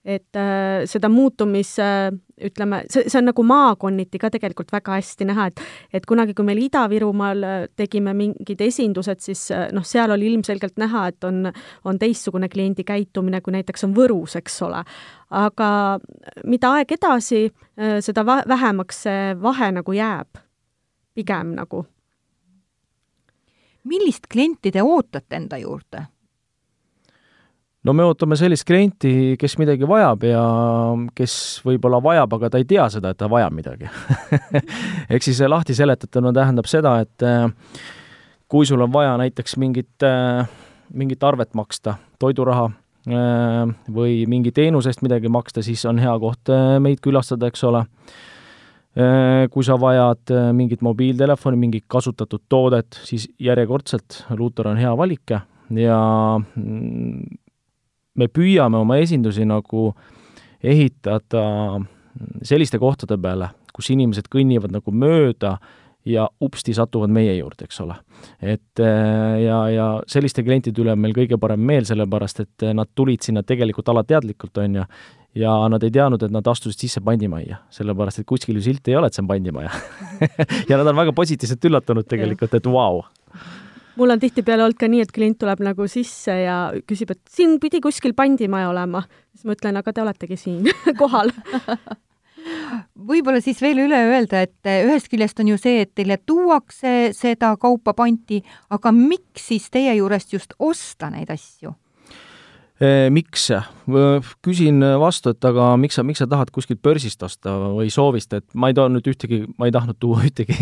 et 0.05 0.35
äh, 0.35 0.83
seda 0.89 1.09
muutumis 1.09 1.75
äh,, 1.79 2.09
ütleme, 2.41 2.81
see, 2.89 3.05
see 3.05 3.19
on 3.19 3.27
nagu 3.29 3.43
maakonniti 3.45 4.17
ka 4.21 4.31
tegelikult 4.33 4.71
väga 4.73 4.95
hästi 4.97 5.27
näha, 5.29 5.45
et 5.51 5.61
et 5.93 6.05
kunagi, 6.09 6.33
kui 6.33 6.45
meil 6.47 6.61
Ida-Virumaal 6.63 7.45
äh, 7.45 7.65
tegime 7.77 8.15
mingid 8.17 8.63
esindused, 8.65 9.21
siis 9.21 9.43
äh, 9.53 9.67
noh, 9.75 9.85
seal 9.85 10.13
oli 10.15 10.31
ilmselgelt 10.31 10.81
näha, 10.81 11.07
et 11.13 11.29
on, 11.29 11.51
on 11.85 11.99
teistsugune 12.01 12.49
kliendi 12.49 12.85
käitumine, 12.87 13.43
kui 13.45 13.53
näiteks 13.53 13.85
on 13.85 13.93
Võrus, 13.97 14.37
eks 14.41 14.61
ole. 14.65 14.81
aga 15.29 15.71
mida 16.49 16.73
aeg 16.77 16.97
edasi 16.97 17.45
äh,, 17.45 17.99
seda 18.01 18.25
vähemaks 18.25 19.03
see 19.05 19.35
vahe 19.41 19.69
nagu 19.77 19.93
jääb, 19.93 20.41
pigem 21.13 21.53
nagu. 21.59 21.85
millist 23.83 24.27
klienti 24.31 24.71
te 24.71 24.81
ootate 24.81 25.35
enda 25.35 25.57
juurde? 25.57 26.07
No 27.87 27.93
me 27.97 28.05
ootame 28.05 28.37
sellist 28.39 28.65
klienti, 28.67 29.35
kes 29.41 29.57
midagi 29.61 29.87
vajab 29.89 30.25
ja 30.27 30.43
kes 31.17 31.35
võib-olla 31.65 32.01
vajab, 32.03 32.37
aga 32.37 32.51
ta 32.53 32.61
ei 32.61 32.67
tea 32.69 32.85
seda, 32.93 33.13
et 33.13 33.19
ta 33.19 33.29
vajab 33.31 33.55
midagi 33.57 33.89
ehk 35.13 35.25
siis 35.25 35.41
lahti 35.49 35.75
seletatuna 35.77 36.33
tähendab 36.35 36.69
seda, 36.69 36.99
et 37.05 37.25
äh, 37.25 37.47
kui 38.51 38.67
sul 38.69 38.83
on 38.85 38.93
vaja 38.93 39.15
näiteks 39.21 39.57
mingit, 39.61 40.05
äh, 40.05 40.45
mingit 40.93 41.23
arvet 41.25 41.55
maksta, 41.57 41.97
toiduraha 42.21 42.67
äh, 42.69 43.63
või 43.89 44.19
mingi 44.29 44.53
teenuse 44.53 44.93
eest 44.93 45.05
midagi 45.05 45.31
maksta, 45.31 45.65
siis 45.65 45.85
on 45.89 46.01
hea 46.01 46.13
koht 46.21 46.53
meid 46.83 47.01
külastada, 47.03 47.49
eks 47.49 47.65
ole. 47.69 47.85
kui 49.53 49.63
sa 49.63 49.77
vajad 49.79 50.33
mingit 50.51 50.81
mobiiltelefoni, 50.83 51.55
mingit 51.55 51.85
kasutatud 51.87 52.41
toodet, 52.51 52.97
siis 53.07 53.29
järjekordselt 53.39 54.17
Luutor 54.35 54.67
on 54.73 54.81
hea 54.83 54.91
valik 54.99 55.31
ja 55.79 56.01
mm, 56.35 57.40
me 58.21 58.29
püüame 58.31 58.81
oma 58.81 58.99
esindusi 59.01 59.45
nagu 59.47 59.91
ehitada 60.61 61.45
selliste 62.45 62.79
kohtade 62.81 63.17
peale, 63.21 63.51
kus 63.73 63.91
inimesed 63.93 64.27
kõnnivad 64.31 64.73
nagu 64.73 64.93
mööda 64.93 65.55
ja 66.05 66.25
upsti 66.41 66.73
satuvad 66.73 67.11
meie 67.13 67.33
juurde, 67.37 67.67
eks 67.67 67.79
ole. 67.83 67.95
et 68.41 68.81
äh, 68.81 69.41
ja, 69.43 69.57
ja 69.69 69.87
selliste 70.09 70.43
klientide 70.43 70.81
üle 70.81 70.95
on 70.95 71.01
meil 71.01 71.13
kõige 71.13 71.37
parem 71.41 71.61
meel, 71.61 71.85
sellepärast 71.85 72.41
et 72.41 72.65
nad 72.73 72.89
tulid 72.95 73.21
sinna 73.21 73.43
tegelikult 73.45 73.89
alateadlikult, 73.93 74.57
on 74.63 74.79
ju, 74.81 74.85
ja 75.37 75.53
nad 75.69 75.83
ei 75.85 75.93
teadnud, 75.93 76.23
et 76.25 76.33
nad 76.33 76.47
astusid 76.47 76.87
sisse 76.87 77.03
pandimajja, 77.05 77.61
sellepärast 77.77 78.23
et 78.23 78.29
kuskil 78.29 78.57
ju 78.57 78.65
silti 78.65 78.91
ei 78.91 78.97
ole, 78.97 79.11
et 79.11 79.17
see 79.17 79.23
on 79.23 79.29
pandimaja 79.29 79.71
ja 80.69 80.81
nad 80.81 80.89
on 80.89 80.97
väga 81.03 81.13
positiivselt 81.17 81.69
üllatunud 81.69 82.09
tegelikult, 82.09 82.57
et 82.57 82.69
vau 82.69 83.01
wow 83.01 83.05
mul 83.97 84.13
on 84.13 84.21
tihtipeale 84.21 84.65
olnud 84.65 84.79
ka 84.79 84.89
nii, 84.91 85.01
et 85.05 85.11
klient 85.15 85.39
tuleb 85.41 85.63
nagu 85.65 85.87
sisse 85.91 86.35
ja 86.43 86.59
küsib, 86.87 87.11
et 87.15 87.21
siin 87.31 87.57
pidi 87.63 87.81
kuskil 87.83 88.15
pandimaja 88.17 88.69
olema. 88.71 89.03
siis 89.33 89.45
ma 89.47 89.57
ütlen, 89.57 89.81
aga 89.81 89.93
te 89.93 90.03
oletegi 90.03 90.37
siin 90.39 90.71
kohal 91.01 91.33
võib-olla 93.11 93.41
siis 93.43 93.61
veel 93.61 93.83
üle 93.83 93.99
öelda, 94.11 94.41
et 94.45 94.71
ühest 94.87 95.11
küljest 95.11 95.39
on 95.43 95.51
ju 95.51 95.59
see, 95.61 95.83
et 95.85 95.93
teile 95.95 96.17
tuuakse 96.17 97.11
seda 97.17 97.53
kaupa 97.61 97.93
panti, 97.97 98.41
aga 98.69 98.93
miks 98.95 99.49
siis 99.51 99.69
teie 99.73 99.93
juurest 99.99 100.33
just 100.33 100.57
osta 100.59 101.11
neid 101.13 101.31
asju? 101.33 101.75
Miks? 103.09 103.49
küsin 104.45 104.81
vastu, 104.99 105.33
et 105.33 105.45
aga 105.45 105.71
miks 105.77 105.97
sa, 105.97 106.03
miks 106.07 106.21
sa 106.21 106.27
tahad 106.29 106.49
kuskilt 106.53 106.79
börsist 106.81 107.21
osta 107.25 107.53
või 107.75 107.89
soovist, 107.93 108.33
et 108.33 108.45
ma 108.55 108.69
ei 108.71 108.75
too 108.77 108.87
nüüd 108.89 109.09
ühtegi, 109.11 109.41
ma 109.59 109.67
ei 109.67 109.73
tahtnud 109.75 109.99
tuua 109.99 110.21
ühtegi 110.27 110.55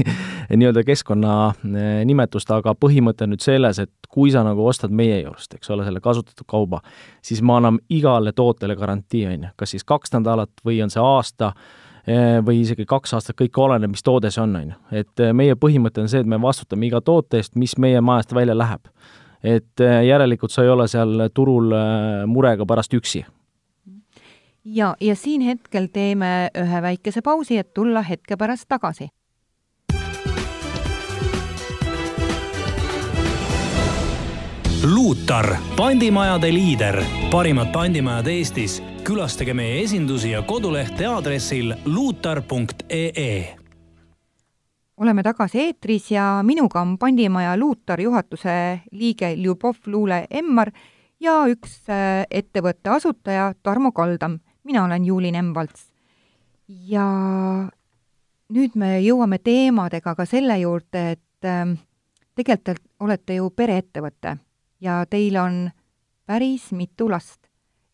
nii-öelda 0.50 0.84
keskkonna 0.88 1.36
nimetust, 2.10 2.52
aga 2.56 2.74
põhimõte 2.80 3.28
on 3.28 3.36
nüüd 3.36 3.46
selles, 3.46 3.80
et 3.84 4.10
kui 4.10 4.34
sa 4.34 4.44
nagu 4.48 4.66
ostad 4.68 4.92
meie 4.96 5.22
juurest, 5.22 5.54
eks 5.60 5.72
ole, 5.76 5.86
selle 5.88 6.02
kasutatud 6.04 6.48
kauba, 6.50 6.82
siis 7.26 7.44
me 7.46 7.60
anname 7.60 7.84
igale 7.94 8.34
tootele 8.36 8.76
garantii, 8.80 9.28
on 9.30 9.46
ju, 9.50 9.54
kas 9.60 9.76
siis 9.76 9.88
kaks 9.88 10.16
nädalat 10.18 10.66
või 10.66 10.82
on 10.84 10.92
see 10.92 11.04
aasta 11.04 11.54
või 12.46 12.64
isegi 12.64 12.88
kaks 12.90 13.14
aastat, 13.14 13.38
kõik 13.38 13.58
oleneb, 13.62 13.92
mis 13.94 14.04
toode 14.04 14.32
see 14.34 14.42
on, 14.42 14.56
on 14.58 14.72
ju. 14.72 14.78
et 15.04 15.26
meie 15.36 15.56
põhimõte 15.60 16.02
on 16.02 16.10
see, 16.10 16.24
et 16.24 16.30
me 16.30 16.40
vastutame 16.42 16.88
iga 16.88 17.04
toote 17.06 17.38
eest, 17.38 17.54
mis 17.60 17.78
meie 17.78 18.02
majast 18.02 18.34
välja 18.34 18.56
läheb 18.58 18.88
et 19.44 19.84
järelikult 20.08 20.52
sa 20.52 20.64
ei 20.64 20.70
ole 20.70 20.88
seal 20.88 21.30
turul 21.34 21.72
murega 22.28 22.66
pärast 22.68 22.94
üksi 22.94 23.24
ja, 24.66 24.96
ja 25.02 25.16
siin 25.16 25.42
hetkel 25.42 25.88
teeme 25.94 26.50
ühe 26.58 26.82
väikese 26.82 27.22
pausi, 27.22 27.58
et 27.58 27.74
tulla 27.74 28.02
hetke 28.02 28.38
pärast 28.38 28.70
tagasi. 28.70 29.10
Luutar, 34.84 35.56
pandimajade 35.76 36.54
liider, 36.54 37.04
parimad 37.32 37.74
pandimajad 37.74 38.28
Eestis. 38.28 38.82
külastage 39.04 39.54
meie 39.54 39.84
esindusi 39.84 40.32
ja 40.32 40.42
kodulehte 40.42 41.06
aadressil 41.06 41.74
luutar.ee 41.86 43.59
oleme 45.00 45.24
tagasi 45.24 45.60
eetris 45.60 46.12
ja 46.12 46.42
minuga 46.44 46.82
on 46.82 46.98
pandimaja 46.98 47.58
Luutar 47.58 48.02
juhatuse 48.02 48.82
liige 48.92 49.34
Ljubov 49.36 49.88
Luule 49.88 50.26
Emmar 50.30 50.72
ja 51.20 51.42
üks 51.48 51.82
äh, 51.90 52.26
ettevõtte 52.30 52.92
asutaja 52.98 53.54
Tarmo 53.64 53.92
Kaldam 53.92 54.40
mina 54.70 54.84
olen 54.84 55.06
Juuli 55.06 55.32
Nemvalts. 55.32 55.88
ja 56.68 57.06
nüüd 58.54 58.76
me 58.78 59.00
jõuame 59.02 59.40
teemadega 59.42 60.14
ka 60.16 60.26
selle 60.30 60.60
juurde, 60.62 61.16
et 61.16 61.48
äh, 61.48 61.74
tegelikult 62.38 62.84
olete 63.00 63.40
ju 63.40 63.50
pereettevõte 63.50 64.38
ja 64.84 65.02
teil 65.10 65.38
on 65.42 65.60
päris 66.30 66.72
mitu 66.72 67.10
last. 67.10 67.40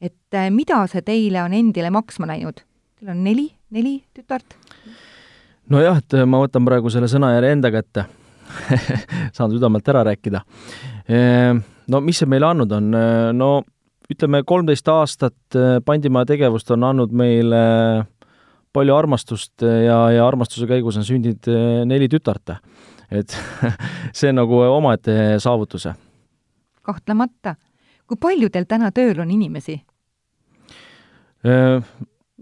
et 0.02 0.34
äh, 0.34 0.52
mida 0.52 0.84
see 0.92 1.02
teile 1.02 1.44
on 1.44 1.54
endile 1.54 1.90
maksma 1.90 2.28
läinud? 2.28 2.66
Teil 3.00 3.16
on 3.16 3.24
neli, 3.24 3.50
neli 3.72 4.02
tütart? 4.14 4.65
Nojah, 5.70 6.02
et 6.02 6.18
ma 6.26 6.42
võtan 6.44 6.66
praegu 6.68 6.92
selle 6.94 7.10
sõnajärje 7.12 7.52
enda 7.58 7.72
kätte 7.74 8.06
saan 9.36 9.54
südamelt 9.54 9.88
ära 9.90 10.04
rääkida. 10.06 10.42
Ehm, 11.10 11.64
no 11.90 12.02
mis 12.02 12.22
see 12.22 12.30
meile 12.30 12.52
andnud 12.52 12.72
on, 12.78 12.92
no 13.36 13.50
ütleme, 14.12 14.42
kolmteist 14.46 14.88
aastat 14.92 15.58
äh, 15.58 15.80
Pandimaja 15.86 16.30
tegevust 16.34 16.70
on 16.74 16.86
andnud 16.88 17.14
meile 17.16 17.62
palju 18.76 18.96
armastust 18.96 19.64
ja, 19.64 20.00
ja 20.12 20.26
armastuse 20.28 20.68
käigus 20.70 20.98
on 21.00 21.08
sündinud 21.08 21.50
äh, 21.52 21.84
neli 21.88 22.10
tütart. 22.12 22.58
et 23.12 23.38
see 24.18 24.30
on 24.30 24.42
nagu 24.42 24.60
omaette 24.68 25.40
saavutuse. 25.40 25.94
kahtlemata. 26.82 27.56
kui 28.08 28.18
palju 28.22 28.50
teil 28.50 28.68
täna 28.70 28.92
tööl 28.92 29.20
on 29.20 29.32
inimesi? 29.32 29.80
Äh, 31.46 31.82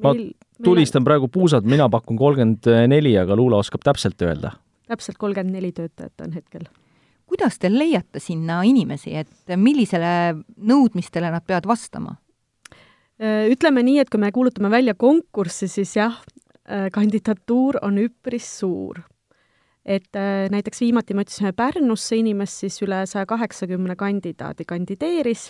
ma 0.04 0.14
meil, 0.14 0.34
tulistan 0.64 1.04
praegu 1.04 1.28
puusad, 1.28 1.68
mina 1.70 1.90
pakun 1.90 2.18
kolmkümmend 2.18 2.72
neli, 2.88 3.18
aga 3.20 3.36
Luula 3.36 3.60
oskab 3.64 3.84
täpselt 3.86 4.22
öelda. 4.22 4.56
täpselt 4.88 5.18
kolmkümmend 5.18 5.56
neli 5.56 5.72
töötajat 5.72 6.26
on 6.26 6.34
hetkel 6.34 6.68
kuidas 7.34 7.58
te 7.58 7.72
leiate 7.72 8.22
sinna 8.22 8.62
inimesi, 8.68 9.16
et 9.18 9.56
millisele 9.58 10.44
nõudmistele 10.70 11.32
nad 11.34 11.46
peavad 11.48 11.66
vastama? 11.70 12.18
Ütleme 13.24 13.84
nii, 13.86 14.02
et 14.04 14.12
kui 14.12 14.22
me 14.22 14.32
kuulutame 14.34 14.70
välja 14.74 14.94
konkurssi, 15.00 15.70
siis 15.72 15.96
jah, 15.98 16.20
kandidatuur 16.94 17.80
on 17.82 17.98
üpris 18.04 18.48
suur. 18.60 19.02
et 19.84 20.16
näiteks 20.50 20.80
viimati 20.80 21.14
me 21.14 21.26
otsisime 21.26 21.52
Pärnusse 21.52 22.16
inimest, 22.16 22.62
siis 22.62 22.78
üle 22.86 23.02
saja 23.06 23.26
kaheksakümne 23.28 23.98
kandidaadi 24.00 24.64
kandideeris. 24.66 25.50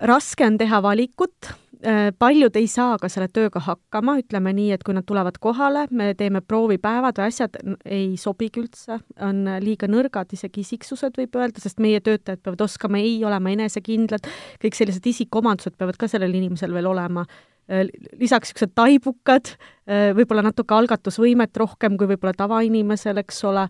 Raske 0.00 0.46
on 0.46 0.58
teha 0.58 0.82
valikut 0.82 1.52
Äh, 1.80 2.10
paljud 2.18 2.52
ei 2.60 2.66
saa 2.68 2.98
ka 3.00 3.08
selle 3.08 3.30
tööga 3.32 3.60
hakkama, 3.64 4.18
ütleme 4.20 4.50
nii, 4.52 4.74
et 4.74 4.82
kui 4.84 4.92
nad 4.92 5.06
tulevad 5.08 5.38
kohale, 5.40 5.86
me 5.96 6.10
teeme 6.12 6.42
proovipäevad 6.44 7.16
või 7.16 7.30
asjad 7.30 7.54
ei 7.88 8.18
sobigi 8.20 8.60
üldse, 8.60 8.98
on 9.24 9.46
liiga 9.64 9.88
nõrgad, 9.88 10.28
isegi 10.36 10.60
isiksused 10.60 11.16
võib 11.16 11.38
öelda, 11.40 11.62
sest 11.62 11.78
meie 11.80 12.02
töötajad 12.04 12.42
peavad 12.44 12.66
oskama 12.66 13.00
ei 13.00 13.14
olema 13.24 13.54
enesekindlad, 13.54 14.28
kõik 14.60 14.76
sellised 14.76 15.08
isikuomadused 15.08 15.78
peavad 15.80 15.96
ka 15.96 16.08
sellel 16.12 16.36
inimesel 16.36 16.74
veel 16.76 16.90
olema. 16.90 17.24
Äh, 17.64 17.86
lisaks 18.20 18.50
niisugused 18.50 18.74
taibukad, 18.76 19.54
äh, 19.88 20.10
võib-olla 20.18 20.44
natuke 20.50 20.76
algatusvõimet 20.76 21.56
rohkem 21.62 21.96
kui 21.96 22.10
võib-olla 22.10 22.34
tavainimesel, 22.36 23.22
eks 23.24 23.40
ole, 23.48 23.64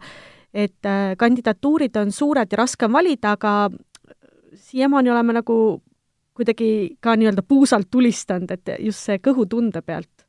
et 0.51 0.91
kandidatuurid 1.15 1.95
on 2.01 2.11
suured 2.11 2.51
ja 2.51 2.59
raske 2.59 2.89
on 2.89 2.97
valida, 2.97 3.37
aga 3.39 3.71
siiamaani 4.67 5.15
oleme 5.15 5.39
nagu 5.39 5.61
kuidagi 6.41 6.97
ka 7.05 7.15
nii-öelda 7.19 7.45
puusalt 7.47 7.91
tulistanud, 7.91 8.51
et 8.51 8.75
just 8.81 9.07
see 9.07 9.21
kõhutunde 9.23 9.83
pealt. 9.87 10.27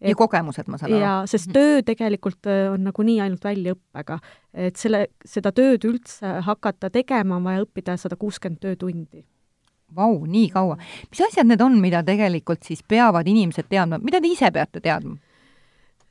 ja 0.00 0.12
kogemused, 0.16 0.66
ma 0.68 0.76
saan 0.76 0.92
aru. 0.92 1.00
jaa, 1.00 1.20
sest 1.30 1.48
töö 1.54 1.80
tegelikult 1.86 2.48
äh, 2.50 2.66
on 2.72 2.84
nagunii 2.84 3.20
ainult 3.24 3.44
väljaõppega. 3.44 4.18
et 4.52 4.76
selle, 4.76 5.06
seda 5.24 5.52
tööd 5.56 5.86
üldse 5.88 6.40
hakata 6.44 6.90
tegema, 6.90 7.38
on 7.38 7.48
vaja 7.48 7.64
õppida 7.64 7.96
sada 7.96 8.18
kuuskümmend 8.20 8.60
töötundi. 8.60 9.24
Vau, 9.96 10.24
nii 10.26 10.50
kaua. 10.50 10.76
mis 11.10 11.22
asjad 11.28 11.46
need 11.46 11.62
on, 11.62 11.78
mida 11.80 12.02
tegelikult 12.02 12.66
siis 12.66 12.82
peavad 12.82 13.28
inimesed 13.28 13.70
teadma, 13.70 13.98
mida 14.02 14.20
te 14.20 14.28
ise 14.28 14.50
peate 14.52 14.82
teadma? 14.82 15.16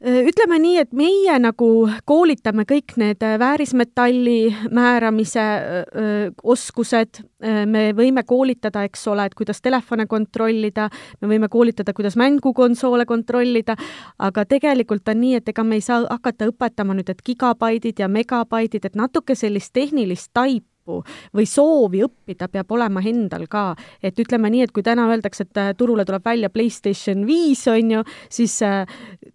Äh, 0.03 0.25
ütleme 0.27 0.57
nii, 0.59 0.75
et 0.83 0.91
meie 0.91 1.37
nagu 1.39 1.67
koolitame 2.03 2.65
kõik 2.67 2.97
need 2.99 3.23
äh, 3.23 3.37
väärismetalli 3.39 4.51
määramise 4.75 5.39
öö, 5.39 5.85
äh, 6.01 6.33
oskused, 6.43 7.21
me 7.69 7.91
võime 7.95 8.23
koolitada, 8.27 8.83
eks 8.87 9.05
ole, 9.07 9.27
et 9.29 9.35
kuidas 9.37 9.61
telefone 9.61 10.07
kontrollida, 10.09 10.89
me 11.21 11.29
võime 11.29 11.47
koolitada, 11.51 11.93
kuidas 11.93 12.17
mängukonsoole 12.17 13.05
kontrollida, 13.05 13.75
aga 14.19 14.45
tegelikult 14.49 15.07
on 15.13 15.21
nii, 15.21 15.39
et 15.39 15.51
ega 15.53 15.63
me 15.63 15.77
ei 15.79 15.85
saa 15.85 16.01
hakata 16.09 16.49
õpetama 16.49 16.97
nüüd, 16.97 17.11
et 17.13 17.21
gigabaidid 17.23 18.01
ja 18.01 18.09
megabaidid, 18.11 18.89
et 18.89 18.97
natuke 18.99 19.37
sellist 19.37 19.75
tehnilist 19.77 20.33
taipu 20.33 20.74
tahku 20.85 21.03
või 21.33 21.45
soovi 21.45 22.03
õppida 22.05 22.47
peab 22.51 22.71
olema 22.71 23.01
endal 23.01 23.47
ka. 23.47 23.75
et 24.03 24.17
ütleme 24.19 24.49
nii, 24.49 24.61
et 24.63 24.71
kui 24.71 24.83
täna 24.83 25.07
öeldakse, 25.09 25.43
et 25.43 25.57
äh, 25.57 25.73
turule 25.77 26.05
tuleb 26.05 26.23
välja 26.25 26.49
PlayStation 26.49 27.25
viis, 27.25 27.67
on 27.67 27.91
ju, 27.91 28.03
siis 28.29 28.61
äh, 28.61 28.85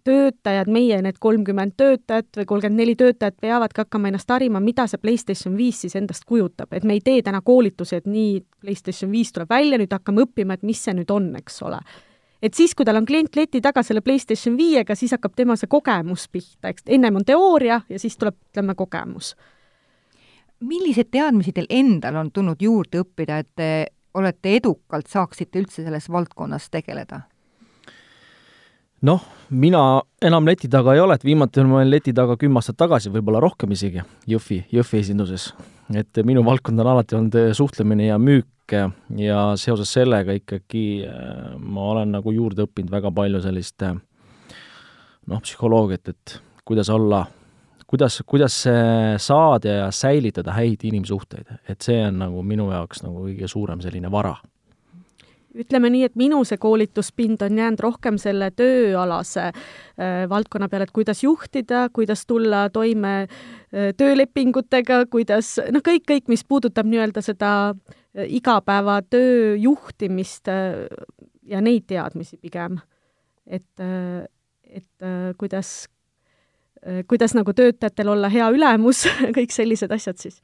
töötajad, 0.03 0.67
meie 0.67 1.01
need 1.01 1.19
kolmkümmend 1.19 1.73
töötajat 1.77 2.37
või 2.37 2.45
kolmkümmend 2.45 2.79
neli 2.79 2.95
töötajat 2.95 3.35
peavadki 3.41 3.81
hakkama 3.81 4.07
ennast 4.07 4.29
harima, 4.29 4.59
mida 4.59 4.87
see 4.87 4.97
PlayStation 5.01 5.57
viis 5.57 5.81
siis 5.81 5.95
endast 5.95 6.25
kujutab, 6.25 6.71
et 6.73 6.83
me 6.83 6.93
ei 6.93 7.01
tee 7.01 7.21
täna 7.21 7.41
koolitusi, 7.41 7.95
et 7.95 8.07
nii, 8.07 8.41
PlayStation 8.61 9.11
viis 9.11 9.31
tuleb 9.31 9.49
välja, 9.49 9.77
nüüd 9.77 9.91
hakkame 9.91 10.25
õppima, 10.25 10.55
et 10.55 10.63
mis 10.63 10.79
see 10.83 10.95
nüüd 10.95 11.11
on, 11.11 11.33
eks 11.35 11.61
ole. 11.67 11.81
Et 12.41 12.53
siis, 12.57 12.73
kui 12.73 12.85
tal 12.85 12.97
on 12.97 13.05
klient 13.05 13.35
leti 13.37 13.59
taga 13.61 13.83
selle 13.85 14.01
PlayStation 14.01 14.55
viiega, 14.57 14.95
siis 14.97 15.11
hakkab 15.13 15.35
tema 15.37 15.53
see 15.59 15.69
kogemus 15.69 16.25
pihta, 16.31 16.71
eks, 16.71 16.87
ennem 16.89 17.19
on 17.19 17.25
teooria 17.25 17.83
ja 17.89 17.99
siis 18.01 18.17
tuleb, 18.17 18.39
ütleme, 18.49 18.73
kogemus 18.75 19.35
milliseid 20.61 21.09
teadmisi 21.11 21.53
teil 21.55 21.67
endal 21.69 22.19
on 22.21 22.31
tulnud 22.31 22.61
juurde 22.61 23.01
õppida, 23.03 23.41
et 23.41 23.49
te 23.55 23.69
olete 24.13 24.55
edukalt, 24.59 25.07
saaksite 25.07 25.61
üldse 25.61 25.85
selles 25.85 26.09
valdkonnas 26.11 26.69
tegeleda? 26.71 27.25
noh, 29.01 29.21
mina 29.49 30.01
enam 30.21 30.45
leti 30.45 30.69
taga 30.69 30.93
ei 30.93 31.01
ole, 31.01 31.15
et 31.17 31.25
viimati 31.25 31.63
ma 31.65 31.79
olin 31.79 31.89
leti 31.89 32.13
taga 32.13 32.35
kümme 32.37 32.61
aastat 32.61 32.77
tagasi, 32.77 33.09
võib-olla 33.09 33.41
rohkem 33.41 33.73
isegi, 33.73 34.03
Jõhvi, 34.29 34.61
Jõhvi 34.69 35.01
esinduses. 35.01 35.51
et 35.95 36.21
minu 36.23 36.43
valdkond 36.45 36.79
on 36.79 36.87
alati 36.87 37.15
olnud 37.17 37.37
suhtlemine 37.57 38.05
ja 38.05 38.19
müük 38.19 38.47
ja 39.17 39.41
seoses 39.59 39.91
sellega 39.91 40.31
ikkagi 40.31 41.03
äh, 41.03 41.57
ma 41.57 41.89
olen 41.91 42.13
nagu 42.15 42.31
juurde 42.31 42.63
õppinud 42.63 42.91
väga 42.91 43.11
palju 43.11 43.41
sellist 43.43 43.81
äh, 43.83 43.97
noh, 45.27 45.41
psühholoogiat, 45.41 46.13
et 46.13 46.37
kuidas 46.63 46.89
olla 46.89 47.25
kuidas, 47.91 48.21
kuidas 48.27 48.55
saada 49.19 49.75
ja 49.75 49.91
säilitada 49.91 50.55
häid 50.55 50.85
inimsuhteid, 50.87 51.51
et 51.69 51.83
see 51.83 51.99
on 52.07 52.21
nagu 52.23 52.43
minu 52.47 52.69
jaoks 52.71 53.03
nagu 53.03 53.27
kõige 53.27 53.51
suurem 53.51 53.83
selline 53.83 54.11
vara 54.11 54.37
ütleme 55.57 55.89
nii, 55.91 56.05
et 56.07 56.17
minu 56.19 56.41
see 56.47 56.59
koolituspind 56.61 57.41
on 57.45 57.57
jäänud 57.59 57.83
rohkem 57.83 58.17
selle 58.21 58.51
tööalase 58.55 59.49
äh, 59.49 60.23
valdkonna 60.31 60.69
peale, 60.71 60.87
et 60.87 60.95
kuidas 60.95 61.23
juhtida, 61.23 61.87
kuidas 61.93 62.25
tulla 62.29 62.67
toime 62.73 63.15
äh, 63.25 63.91
töölepingutega, 63.97 65.03
kuidas 65.11 65.57
noh, 65.71 65.83
kõik, 65.85 66.05
kõik, 66.07 66.29
mis 66.31 66.45
puudutab 66.47 66.87
nii-öelda 66.87 67.23
seda 67.25 67.53
äh, 67.71 68.27
igapäevatöö 68.39 69.55
juhtimist 69.59 70.51
äh, 70.51 70.85
ja 71.47 71.61
neid 71.61 71.87
teadmisi 71.89 72.37
pigem. 72.37 72.79
et, 73.45 73.79
äh, 73.79 74.27
et 74.63 75.03
äh, 75.03 75.33
kuidas 75.37 75.89
kuidas 77.07 77.35
nagu 77.37 77.53
töötajatel 77.53 78.13
olla 78.15 78.29
hea 78.31 78.47
ülemus 78.53 79.05
kõik 79.37 79.53
sellised 79.53 79.91
asjad 79.93 80.21
siis. 80.21 80.41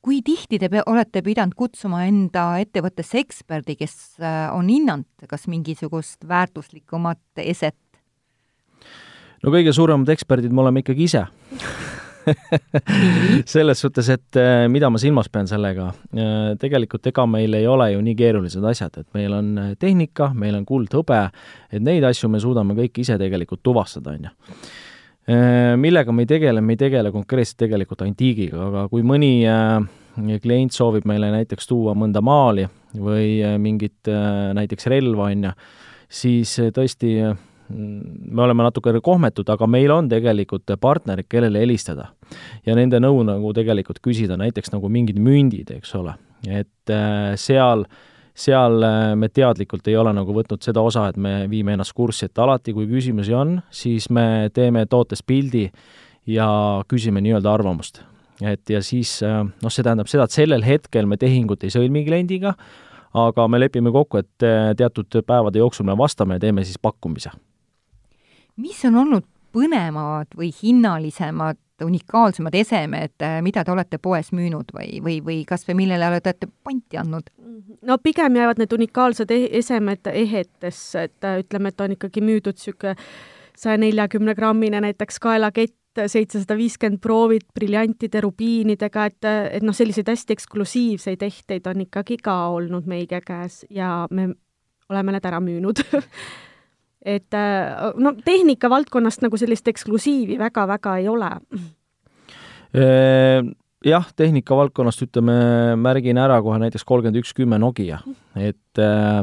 kui 0.00 0.22
tihti 0.24 0.58
te 0.62 0.70
olete 0.86 1.22
pidanud 1.22 1.56
kutsuma 1.58 2.04
enda 2.06 2.56
ettevõttesse 2.62 3.20
eksperdi, 3.20 3.76
kes 3.76 3.96
äh, 4.22 4.46
on 4.54 4.68
hinnanud 4.70 5.28
kas 5.28 5.48
mingisugust 5.50 6.28
väärtuslikumat 6.28 7.42
eset? 7.44 7.76
no 9.42 9.52
kõige 9.52 9.74
suuremad 9.76 10.08
eksperdid 10.08 10.52
me 10.54 10.64
oleme 10.64 10.84
ikkagi 10.84 11.10
ise 11.10 11.26
selles 13.54 13.78
suhtes, 13.80 14.08
et 14.10 14.40
äh, 14.40 14.64
mida 14.72 14.88
ma 14.90 14.98
silmas 14.98 15.28
pean 15.30 15.46
sellega, 15.46 15.92
tegelikult 16.58 17.06
ega 17.12 17.26
meil 17.30 17.54
ei 17.54 17.68
ole 17.70 17.92
ju 17.92 18.00
nii 18.02 18.16
keerulised 18.18 18.64
asjad, 18.66 18.96
et 18.98 19.06
meil 19.14 19.36
on 19.36 19.52
tehnika, 19.78 20.32
meil 20.34 20.56
on 20.58 20.64
kuldhõbe, 20.66 21.20
et 21.70 21.84
neid 21.84 22.08
asju 22.08 22.32
me 22.32 22.40
suudame 22.42 22.74
kõik 22.78 23.04
ise 23.04 23.20
tegelikult 23.20 23.62
tuvastada, 23.62 24.16
on 24.16 24.26
ju 24.26 24.34
millega 25.26 26.12
me 26.14 26.22
ei 26.22 26.28
tegele, 26.30 26.60
me 26.62 26.76
ei 26.76 26.78
tegele 26.78 27.10
konkreetselt 27.10 27.58
tegelikult 27.64 28.04
antiigiga, 28.06 28.60
aga 28.68 28.84
kui 28.92 29.02
mõni 29.02 29.40
klient 30.42 30.76
soovib 30.76 31.08
meile 31.08 31.32
näiteks 31.34 31.66
tuua 31.66 31.96
mõnda 31.98 32.22
maali 32.22 32.68
või 32.94 33.40
mingit 33.58 34.06
näiteks 34.06 34.86
relva, 34.92 35.26
on 35.32 35.48
ju, 35.48 35.52
siis 36.22 36.54
tõesti 36.76 37.16
me 37.68 38.42
oleme 38.42 38.66
natukene 38.66 39.00
kohmetud, 39.04 39.48
aga 39.50 39.66
meil 39.70 39.92
on 39.94 40.08
tegelikult 40.10 40.70
partnerid, 40.80 41.28
kellele 41.28 41.62
helistada. 41.62 42.10
ja 42.66 42.74
nende 42.74 42.98
nõu 43.02 43.22
nagu 43.26 43.52
tegelikult 43.54 44.00
küsida, 44.02 44.36
näiteks 44.38 44.72
nagu 44.74 44.88
mingid 44.90 45.18
mündid, 45.22 45.70
eks 45.76 45.94
ole, 45.98 46.16
et 46.46 46.90
äh, 46.90 47.34
seal, 48.36 48.82
äh, 48.84 49.12
me 49.16 49.28
teadlikult 49.32 49.88
ei 49.88 49.96
ole 49.96 50.12
nagu 50.16 50.34
võtnud 50.36 50.64
seda 50.64 50.82
osa, 50.84 51.06
et 51.10 51.16
me 51.16 51.46
viime 51.50 51.76
ennast 51.76 51.94
kurssi, 51.96 52.28
et 52.28 52.42
alati, 52.42 52.74
kui 52.76 52.88
küsimusi 52.90 53.34
on, 53.36 53.60
siis 53.70 54.10
me 54.10 54.50
teeme 54.54 54.84
tootest 54.90 55.26
pildi 55.26 55.66
ja 56.28 56.48
küsime 56.88 57.22
nii-öelda 57.24 57.52
arvamust. 57.52 58.02
et 58.44 58.68
ja 58.70 58.82
siis 58.82 59.22
äh, 59.24 59.42
noh, 59.44 59.72
see 59.72 59.82
tähendab 59.82 60.12
seda, 60.12 60.28
et 60.28 60.36
sellel 60.36 60.64
hetkel 60.66 61.06
me 61.06 61.16
tehingut 61.16 61.64
ei 61.64 61.72
sõlmi 61.72 62.04
kliendiga, 62.04 62.52
aga 63.16 63.48
me 63.48 63.58
lepime 63.58 63.90
kokku, 63.92 64.20
et 64.20 64.44
teatud 64.76 65.22
päevade 65.24 65.58
jooksul 65.58 65.86
me 65.88 65.96
vastame 65.96 66.36
ja 66.36 66.48
teeme 66.48 66.64
siis 66.64 66.76
pakkumise 66.76 67.30
mis 68.56 68.80
on 68.88 68.96
olnud 69.02 69.24
põnevamad 69.56 70.36
või 70.36 70.50
hinnalisemad, 70.54 71.58
unikaalsemad 71.84 72.54
esemed, 72.54 73.14
äh, 73.22 73.38
mida 73.44 73.64
te 73.64 73.72
olete 73.72 73.98
poes 74.02 74.32
müünud 74.32 74.72
või, 74.74 75.00
või, 75.04 75.18
või 75.24 75.38
kas 75.48 75.66
või 75.68 75.82
millele 75.82 76.08
olete 76.08 76.48
panti 76.64 77.00
andnud? 77.00 77.30
no 77.86 77.98
pigem 78.02 78.36
jäävad 78.36 78.60
need 78.62 78.72
unikaalsed 78.72 79.30
e-, 79.30 79.48
esemed 79.58 80.08
ehetesse, 80.12 81.08
et 81.08 81.26
äh, 81.26 81.40
ütleme, 81.44 81.72
et 81.72 81.80
on 81.80 81.96
ikkagi 81.96 82.22
müüdud 82.24 82.56
niisugune 82.56 82.96
saja 83.56 83.80
neljakümne 83.80 84.34
grammine 84.36 84.80
näiteks 84.84 85.20
kaelakett, 85.22 85.76
seitsesada 85.96 86.56
viiskümmend 86.58 87.00
proovid 87.00 87.46
briljantide, 87.56 88.20
rubiinidega, 88.20 89.06
et, 89.08 89.28
et 89.56 89.64
noh, 89.64 89.72
selliseid 89.76 90.10
hästi 90.12 90.36
eksklusiivseid 90.36 91.22
ehteid 91.24 91.70
on 91.70 91.86
ikkagi 91.86 92.18
ka 92.20 92.34
olnud 92.52 92.84
meie 92.90 93.20
käes 93.24 93.62
ja 93.72 94.04
me 94.10 94.28
oleme 94.90 95.16
need 95.16 95.24
ära 95.26 95.40
müünud 95.40 95.80
et 97.04 97.34
äh, 97.34 97.92
no 97.96 98.14
tehnika 98.24 98.70
valdkonnast 98.72 99.22
nagu 99.24 99.38
sellist 99.40 99.68
eksklusiivi 99.68 100.38
väga-väga 100.40 100.96
ei 101.02 101.08
ole. 101.08 101.30
jah, 103.86 104.08
tehnika 104.16 104.56
valdkonnast 104.58 105.04
ütleme, 105.06 105.36
märgin 105.80 106.18
ära 106.20 106.40
kohe 106.44 106.58
näiteks 106.60 106.84
kolmkümmend 106.84 107.22
üks 107.22 107.32
kümme 107.36 107.58
Nokia, 107.62 108.02
et 108.36 108.82
äh, 108.82 109.22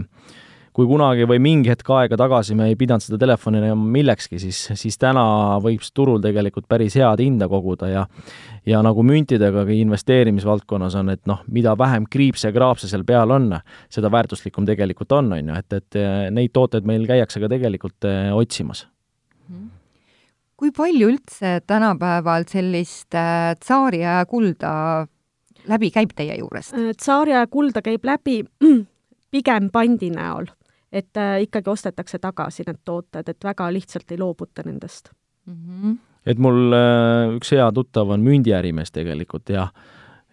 kui 0.74 0.88
kunagi 0.90 1.28
või 1.30 1.40
mingi 1.44 1.70
hetk 1.72 1.90
aega 1.94 2.18
tagasi 2.20 2.56
me 2.58 2.70
ei 2.72 2.78
pidanud 2.80 3.06
seda 3.06 3.20
telefoni 3.22 3.62
enam 3.62 3.84
millekski, 3.94 4.40
siis, 4.42 4.66
siis 4.80 4.98
täna 5.02 5.24
võib 5.64 5.84
turul 5.94 6.22
tegelikult 6.24 6.68
päris 6.70 6.98
head 6.98 7.22
hinda 7.24 7.50
koguda 7.52 7.90
ja 7.92 8.08
ja 8.66 8.80
nagu 8.86 9.04
müntidega 9.04 9.66
ka 9.68 9.76
investeerimisvaldkonnas 9.76 10.96
on, 10.96 11.12
et 11.12 11.26
noh, 11.28 11.42
mida 11.52 11.76
vähem 11.78 12.08
kriipse 12.10 12.48
ja 12.48 12.56
kraapse 12.56 12.88
seal 12.88 13.04
peal 13.04 13.32
on, 13.36 13.52
seda 13.92 14.12
väärtuslikum 14.12 14.66
tegelikult 14.66 15.12
on, 15.20 15.34
on 15.36 15.52
ju, 15.52 15.60
et, 15.60 15.80
et 15.82 16.02
neid 16.32 16.54
tooteid 16.56 16.88
meil 16.88 17.06
käiakse 17.10 17.44
ka 17.44 17.52
tegelikult 17.52 18.08
eh, 18.08 18.32
otsimas 18.34 18.86
kui 20.64 20.72
palju 20.72 21.10
üldse 21.12 21.58
tänapäeval 21.68 22.46
sellist 22.48 23.16
äh, 23.20 23.52
tsaariaja 23.60 24.24
kulda 24.32 24.72
läbi 25.68 25.90
käib 25.92 26.14
teie 26.16 26.38
juurest? 26.40 26.78
Tsaariaja 26.96 27.48
kulda 27.52 27.84
käib 27.84 28.06
läbi 28.08 28.38
pigem 29.34 29.68
pandi 29.74 30.12
näol 30.14 30.48
et 30.94 31.18
äh, 31.18 31.42
ikkagi 31.48 31.70
ostetakse 31.74 32.20
tagasi 32.22 32.68
need 32.68 32.82
tooted, 32.86 33.30
et 33.30 33.44
väga 33.44 33.70
lihtsalt 33.74 34.12
ei 34.14 34.20
loobuta 34.22 34.66
nendest 34.66 35.10
mm. 35.46 35.56
-hmm. 35.56 35.98
et 36.26 36.38
mul 36.38 36.74
äh, 36.78 37.36
üks 37.38 37.52
hea 37.52 37.72
tuttav 37.72 38.10
on 38.10 38.22
mündiärimees 38.22 38.92
tegelikult 38.92 39.50
ja 39.50 39.68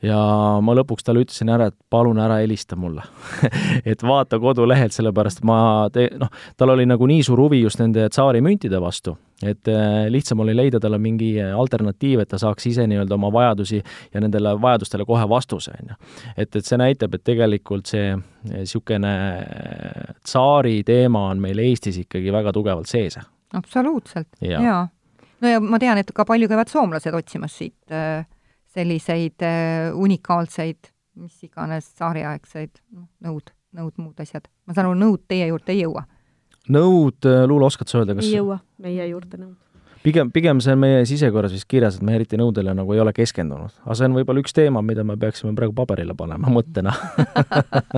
ja 0.05 0.19
ma 0.65 0.75
lõpuks 0.77 1.05
talle 1.05 1.25
ütlesin 1.25 1.51
ära, 1.53 1.69
et 1.71 1.77
palun 1.93 2.19
ära 2.23 2.39
helista 2.41 2.77
mulle 2.81 3.05
et 3.91 4.03
vaata 4.07 4.41
kodulehelt, 4.41 4.95
sellepärast 4.97 5.43
et 5.43 5.49
ma 5.49 5.59
te-, 5.93 6.09
noh, 6.21 6.31
tal 6.57 6.75
oli 6.75 6.87
nagu 6.89 7.09
nii 7.09 7.25
suur 7.27 7.43
huvi 7.45 7.61
just 7.61 7.83
nende 7.83 8.07
tsaarimüntide 8.13 8.81
vastu, 8.81 9.17
et 9.45 9.69
äh, 9.69 10.07
lihtsam 10.13 10.41
oli 10.45 10.55
leida 10.57 10.81
talle 10.81 10.99
mingi 11.03 11.35
alternatiiv, 11.41 12.25
et 12.25 12.33
ta 12.33 12.41
saaks 12.41 12.71
ise 12.73 12.87
nii-öelda 12.91 13.19
oma 13.19 13.33
vajadusi 13.35 13.81
ja 13.81 14.25
nendele 14.25 14.55
vajadustele 14.63 15.05
kohe 15.09 15.29
vastuse, 15.29 15.77
on 15.77 15.93
ju. 15.93 15.99
et, 16.37 16.49
et 16.49 16.65
see 16.65 16.81
näitab, 16.81 17.17
et 17.17 17.27
tegelikult 17.27 17.93
see 17.93 18.15
niisugune 18.49 19.15
tsaari 20.25 20.81
teema 20.87 21.29
on 21.35 21.45
meil 21.45 21.61
Eestis 21.61 22.01
ikkagi 22.01 22.33
väga 22.33 22.57
tugevalt 22.57 22.89
sees. 22.89 23.21
absoluutselt, 23.53 24.33
jaa. 24.41 24.87
no 25.41 25.57
ja 25.57 25.61
ma 25.61 25.79
tean, 25.83 26.01
et 26.01 26.13
ka 26.15 26.25
palju 26.25 26.49
käivad 26.49 26.73
soomlased 26.73 27.17
otsimas 27.21 27.59
siit 27.61 27.93
äh 27.93 28.25
selliseid 28.75 29.43
äh, 29.43 29.91
unikaalseid, 29.95 30.91
mis 31.21 31.47
iganes 31.47 31.91
tsaariaegseid 31.97 32.83
noh, 32.95 33.09
nõud, 33.27 33.51
nõud, 33.77 33.97
muud 33.99 34.23
asjad. 34.23 34.47
ma 34.67 34.77
saan 34.77 34.91
aru, 34.91 34.99
nõud 34.99 35.25
teie 35.31 35.51
juurde 35.51 35.75
ei 35.75 35.83
jõua? 35.85 36.07
nõud, 36.71 37.19
äh, 37.27 37.43
Luule, 37.49 37.67
oskad 37.67 37.91
sa 37.91 38.03
öelda, 38.03 38.19
kas 38.19 38.29
ei 38.29 38.39
jõua 38.39 38.61
meie 38.83 39.09
juurde 39.11 39.41
nõud. 39.41 39.57
pigem, 40.05 40.31
pigem 40.33 40.63
see 40.63 40.77
on 40.77 40.85
meie 40.85 41.03
sisekorras 41.09 41.55
vist 41.57 41.67
kirjas, 41.71 41.99
et 41.99 42.07
me 42.07 42.15
eriti 42.19 42.39
nõudele 42.41 42.75
nagu 42.79 42.95
ei 42.95 43.03
ole 43.03 43.15
keskendunud. 43.17 43.75
aga 43.83 43.99
see 43.99 44.07
on 44.07 44.17
võib-olla 44.21 44.45
üks 44.45 44.55
teema, 44.57 44.85
mida 44.87 45.05
me 45.05 45.19
peaksime 45.19 45.57
praegu 45.59 45.75
paberile 45.77 46.15
panema 46.15 46.53
mõttena 46.59 46.95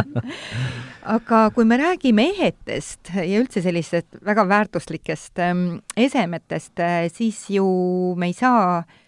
aga 1.17 1.45
kui 1.53 1.69
me 1.69 1.77
räägime 1.83 2.31
ehetest 2.33 3.13
ja 3.19 3.45
üldse 3.45 3.61
sellistest 3.61 4.25
väga 4.25 4.49
väärtuslikest 4.49 5.45
ähm, 5.45 5.69
esemetest, 6.01 6.75
äh, 6.81 7.07
siis 7.13 7.45
ju 7.53 7.69
me 8.17 8.33
ei 8.33 8.41
saa 8.41 8.81
äh, 8.81 8.99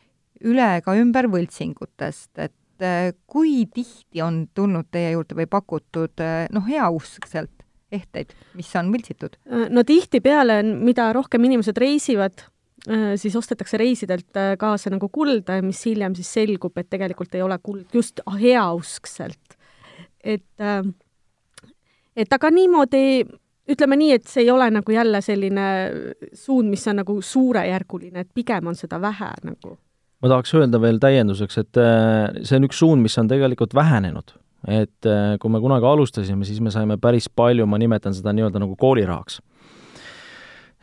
üle 0.49 0.69
ega 0.79 0.95
ümber 0.99 1.29
võltsingutest, 1.33 2.33
et 2.39 2.85
äh, 2.85 3.13
kui 3.31 3.65
tihti 3.73 4.23
on 4.25 4.45
tulnud 4.55 4.91
teie 4.95 5.15
juurde 5.15 5.37
või 5.39 5.49
pakutud 5.51 6.25
äh, 6.25 6.47
noh, 6.55 6.67
heauskselt 6.69 7.53
ehteid, 7.95 8.33
mis 8.59 8.73
on 8.79 8.91
võltsitud? 8.95 9.39
Äh, 9.49 9.69
no 9.75 9.85
tihtipeale, 9.87 10.61
mida 10.65 11.11
rohkem 11.17 11.47
inimesed 11.51 11.79
reisivad, 11.81 12.49
siis 13.17 13.33
ostetakse 13.39 13.79
reisidelt 13.81 14.37
kaasa 14.61 14.91
nagu 14.93 15.09
kulda, 15.09 15.55
mis 15.65 15.79
hiljem 15.89 16.13
siis 16.19 16.29
selgub, 16.35 16.75
et 16.77 16.91
tegelikult 16.93 17.33
ei 17.33 17.41
ole 17.41 17.57
kuld, 17.65 17.87
just 17.97 18.21
heauskselt. 18.29 19.57
et, 20.21 20.61
et 22.13 22.37
aga 22.37 22.51
niimoodi 22.53 23.25
ütleme 23.73 23.97
nii, 23.97 24.11
et 24.19 24.29
see 24.29 24.45
ei 24.45 24.51
ole 24.53 24.69
nagu 24.75 24.93
jälle 24.93 25.23
selline 25.25 25.65
suund, 26.37 26.69
mis 26.69 26.85
on 26.93 27.01
nagu 27.01 27.17
suurejärguline, 27.25 28.21
et 28.21 28.35
pigem 28.37 28.69
on 28.69 28.77
seda 28.77 29.01
vähe 29.01 29.31
nagu 29.49 29.79
ma 30.25 30.31
tahaks 30.33 30.55
öelda 30.57 30.81
veel 30.81 30.99
täienduseks, 31.03 31.61
et 31.61 31.81
äh, 31.81 32.45
see 32.49 32.57
on 32.57 32.65
üks 32.71 32.81
suund, 32.81 33.05
mis 33.05 33.17
on 33.21 33.29
tegelikult 33.29 33.77
vähenenud. 33.77 34.39
et 34.65 35.05
äh, 35.05 35.35
kui 35.37 35.53
me 35.53 35.61
kunagi 35.61 35.85
alustasime, 35.85 36.47
siis 36.49 36.63
me 36.65 36.71
saime 36.73 36.97
päris 36.97 37.29
palju, 37.29 37.67
ma 37.69 37.77
nimetan 37.77 38.15
seda 38.17 38.33
nii-öelda 38.33 38.63
nagu 38.63 38.79
koolirahaks. 38.81 39.43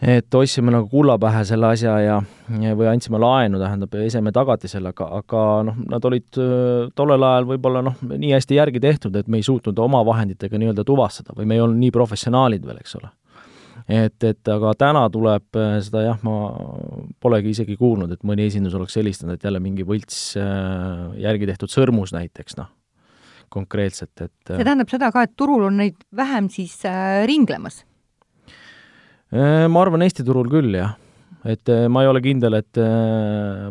et 0.02 0.36
ostsime 0.38 0.74
nagu 0.74 0.86
kulla 0.90 1.18
pähe 1.22 1.42
selle 1.46 1.72
asja 1.74 1.96
ja, 2.02 2.20
ja, 2.62 2.76
või 2.78 2.92
andsime 2.92 3.18
laenu, 3.22 3.58
tähendab, 3.62 3.98
eseme 4.06 4.32
tagatisele, 4.34 4.94
aga, 4.94 5.08
aga 5.22 5.46
noh, 5.66 5.82
nad 5.90 6.06
olid 6.06 6.38
äh, 6.38 6.92
tollel 6.94 7.26
ajal 7.26 7.50
võib-olla 7.56 7.82
noh, 7.90 7.98
nii 8.14 8.36
hästi 8.38 8.62
järgi 8.62 8.84
tehtud, 8.84 9.18
et 9.18 9.28
me 9.28 9.42
ei 9.42 9.48
suutnud 9.50 9.82
oma 9.82 10.06
vahenditega 10.06 10.62
nii-öelda 10.62 10.86
tuvastada 10.86 11.34
või 11.38 11.50
me 11.50 11.58
ei 11.58 11.66
olnud 11.66 11.82
nii 11.82 11.98
professionaalid 11.98 12.70
veel, 12.70 12.84
eks 12.86 13.00
ole 13.02 13.10
et, 13.92 14.24
et 14.24 14.52
aga 14.52 14.74
täna 14.80 15.04
tuleb 15.12 15.60
äh, 15.60 15.76
seda 15.84 16.04
jah, 16.06 16.20
ma 16.26 16.36
polegi 17.24 17.54
isegi 17.56 17.78
kuulnud, 17.80 18.14
et 18.14 18.24
mõni 18.28 18.48
esindus 18.48 18.76
oleks 18.78 18.98
helistanud, 19.00 19.36
et 19.38 19.48
jälle 19.48 19.62
mingi 19.64 19.86
võlts 19.88 20.22
äh, 20.40 21.12
järgi 21.26 21.50
tehtud 21.50 21.74
sõrmus 21.74 22.14
näiteks, 22.16 22.58
noh, 22.60 22.72
konkreetselt, 23.54 24.14
et 24.20 24.52
äh, 24.52 24.58
see 24.58 24.68
tähendab 24.68 24.92
seda 24.92 25.12
ka, 25.14 25.26
et 25.28 25.36
turul 25.40 25.68
on 25.70 25.80
neid 25.82 26.00
vähem 26.16 26.50
siis 26.54 26.78
ringlemas? 27.30 27.84
Ma 29.32 29.80
arvan, 29.80 30.04
Eesti 30.04 30.26
turul 30.28 30.50
küll, 30.52 30.74
jah. 30.76 30.98
et 31.48 31.70
ma 31.88 32.02
ei 32.04 32.10
ole 32.12 32.20
kindel, 32.20 32.58
et 32.58 32.80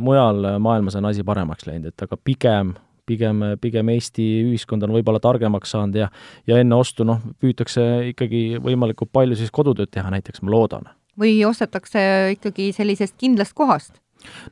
mujal 0.01 0.55
maailmas 0.57 0.97
on 0.97 1.11
asi 1.11 1.25
paremaks 1.27 1.67
läinud, 1.69 1.93
et 1.93 2.05
aga 2.07 2.17
pigem 2.17 2.73
pigem, 3.07 3.43
pigem 3.61 3.93
Eesti 3.95 4.27
ühiskond 4.49 4.85
on 4.87 4.95
võib-olla 4.97 5.21
targemaks 5.23 5.75
saanud 5.77 5.99
ja 6.01 6.11
ja 6.49 6.61
enne 6.61 6.79
ostu 6.79 7.07
noh, 7.07 7.23
püütakse 7.41 7.87
ikkagi 8.13 8.61
võimalikult 8.63 9.13
palju 9.13 9.39
siis 9.39 9.53
kodutööd 9.55 9.93
teha 9.93 10.11
näiteks, 10.13 10.43
ma 10.43 10.55
loodan. 10.55 10.91
või 11.21 11.41
ostetakse 11.47 12.03
ikkagi 12.37 12.73
sellisest 12.77 13.17
kindlast 13.19 13.55
kohast? 13.55 14.01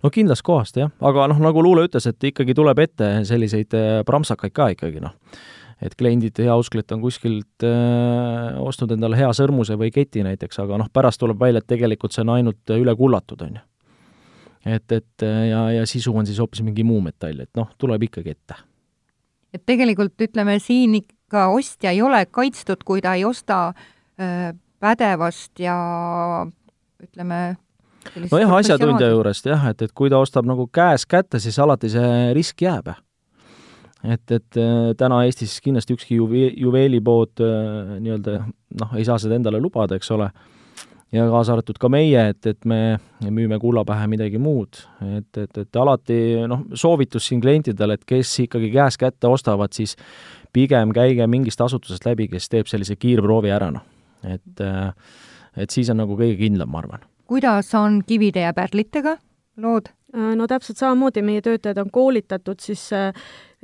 no 0.03 0.11
kindlast 0.11 0.43
kohast 0.47 0.81
jah, 0.81 0.91
aga 1.01 1.29
noh, 1.33 1.41
nagu 1.49 1.63
Luule 1.63 1.87
ütles, 1.89 2.07
et 2.09 2.31
ikkagi 2.31 2.57
tuleb 2.57 2.79
ette 2.85 3.13
selliseid 3.29 3.75
äh, 3.77 4.03
pramsakaid 4.07 4.55
ka 4.55 4.73
ikkagi 4.77 5.05
noh 5.05 5.17
et 5.79 5.95
kliendid, 5.95 6.41
heausklilt 6.43 6.91
on 6.91 7.03
kuskilt 7.05 7.67
äh, 7.67 8.59
ostnud 8.59 8.97
endale 8.97 9.19
hea 9.19 9.29
sõrmuse 9.37 9.77
või 9.79 9.93
keti 9.95 10.25
näiteks, 10.27 10.59
aga 10.65 10.81
noh, 10.83 10.89
pärast 10.93 11.23
tuleb 11.23 11.39
välja, 11.39 11.63
et 11.63 11.71
tegelikult 11.71 12.15
see 12.15 12.25
on 12.25 12.35
ainult 12.35 12.75
üle 12.75 12.95
kullatud, 12.99 13.45
on 13.47 13.61
ju 13.61 13.67
et, 14.69 14.93
et 14.93 15.27
ja, 15.49 15.63
ja 15.73 15.87
sisu 15.89 16.13
on 16.17 16.27
siis 16.29 16.39
hoopis 16.43 16.63
mingi 16.67 16.85
muu 16.87 17.01
metall, 17.05 17.45
et 17.45 17.51
noh, 17.57 17.71
tuleb 17.79 18.09
ikkagi 18.09 18.37
ette. 18.37 18.59
et 19.55 19.65
tegelikult 19.67 20.21
ütleme, 20.29 20.59
siin 20.61 20.95
ikka 21.01 21.49
ostja 21.55 21.95
ei 21.95 22.03
ole 22.03 22.25
kaitstud, 22.27 22.85
kui 22.85 23.01
ta 23.05 23.15
ei 23.17 23.25
osta 23.25 23.73
öö, 24.21 24.53
pädevast 24.81 25.59
ja 25.63 25.77
ütleme, 27.03 27.57
nojah, 28.31 28.55
asjatundja 28.61 29.11
juurest 29.13 29.49
jah, 29.49 29.69
et, 29.73 29.83
et 29.87 29.95
kui 29.97 30.11
ta 30.13 30.21
ostab 30.23 30.47
nagu 30.49 30.69
käes 30.73 31.07
kätte, 31.09 31.41
siis 31.43 31.59
alati 31.63 31.91
see 31.93 32.33
risk 32.37 32.63
jääb. 32.63 32.93
et, 34.05 34.31
et 34.31 34.61
äh, 34.61 34.93
täna 34.99 35.25
Eestis 35.27 35.59
kindlasti 35.63 35.97
ükski 35.97 36.21
juve-, 36.21 36.53
juveelipood 36.57 37.43
äh, 37.43 37.97
nii-öelda 37.99 38.39
noh, 38.81 38.95
ei 38.97 39.07
saa 39.07 39.19
seda 39.19 39.39
endale 39.39 39.61
lubada, 39.63 39.99
eks 39.99 40.11
ole, 40.15 40.31
ja 41.13 41.27
kaasa 41.31 41.55
arvatud 41.55 41.79
ka 41.81 41.91
meie, 41.93 42.29
et, 42.33 42.41
et 42.47 42.65
me 42.69 42.99
müüme 43.25 43.59
kulla 43.61 43.85
pähe 43.89 44.07
midagi 44.11 44.39
muud. 44.39 44.81
et, 45.19 45.31
et, 45.37 45.61
et 45.65 45.77
alati 45.77 46.19
noh, 46.51 46.67
soovitus 46.75 47.29
siin 47.31 47.41
klientidele, 47.45 47.99
et 47.99 48.09
kes 48.09 48.35
ikkagi 48.47 48.73
käest 48.75 49.01
kätte 49.01 49.29
ostavad, 49.29 49.73
siis 49.73 49.97
pigem 50.53 50.93
käige 50.97 51.27
mingist 51.27 51.61
asutusest 51.61 52.07
läbi, 52.09 52.29
kes 52.33 52.49
teeb 52.49 52.69
sellise 52.71 52.97
kiirproovi 52.97 53.53
ära, 53.53 53.71
noh. 53.73 53.87
et, 54.25 54.67
et 55.57 55.71
siis 55.71 55.91
on 55.93 56.03
nagu 56.03 56.17
kõige 56.19 56.37
kindlam, 56.41 56.73
ma 56.73 56.85
arvan 56.85 57.07
kuidas 57.29 57.75
on 57.75 58.03
kivide 58.07 58.41
ja 58.47 58.55
pärlitega 58.57 59.17
lood? 59.61 59.93
Äh, 60.17 60.37
no 60.37 60.47
täpselt 60.49 60.79
samamoodi, 60.81 61.21
meie 61.21 61.43
töötajad 61.45 61.83
on 61.83 61.91
koolitatud 61.93 62.63
siis 62.65 62.87
äh, 62.97 63.11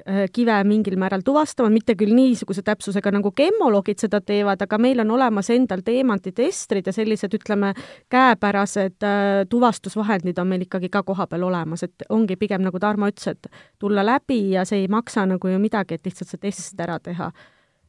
äh, 0.04 0.26
kive 0.32 0.58
mingil 0.68 0.98
määral 1.00 1.22
tuvastama, 1.24 1.70
mitte 1.72 1.94
küll 1.96 2.12
niisuguse 2.12 2.60
täpsusega, 2.66 3.08
nagu 3.14 3.30
gemoloogid 3.32 4.02
seda 4.04 4.20
teevad, 4.20 4.60
aga 4.60 4.78
meil 4.78 5.00
on 5.00 5.14
olemas 5.16 5.48
endal 5.54 5.80
teemantitestrid 5.86 6.84
ja 6.84 6.92
sellised, 6.92 7.32
ütleme, 7.38 7.70
käepärased 8.12 9.06
tuvastusvahendid 9.48 10.42
on 10.42 10.50
meil 10.50 10.66
ikkagi 10.66 10.92
ka 10.92 11.00
kohapeal 11.08 11.46
olemas, 11.48 11.86
et 11.88 12.04
ongi 12.12 12.36
pigem, 12.36 12.60
nagu 12.68 12.82
Tarmo 12.82 13.08
ütles, 13.08 13.32
et 13.32 13.48
tulla 13.80 14.04
läbi 14.04 14.42
ja 14.52 14.66
see 14.68 14.84
ei 14.84 14.92
maksa 14.92 15.24
nagu 15.30 15.48
ju 15.48 15.62
midagi, 15.62 15.96
et 15.96 16.12
lihtsalt 16.12 16.28
see 16.28 16.44
test 16.44 16.84
ära 16.84 16.98
teha. 17.00 17.30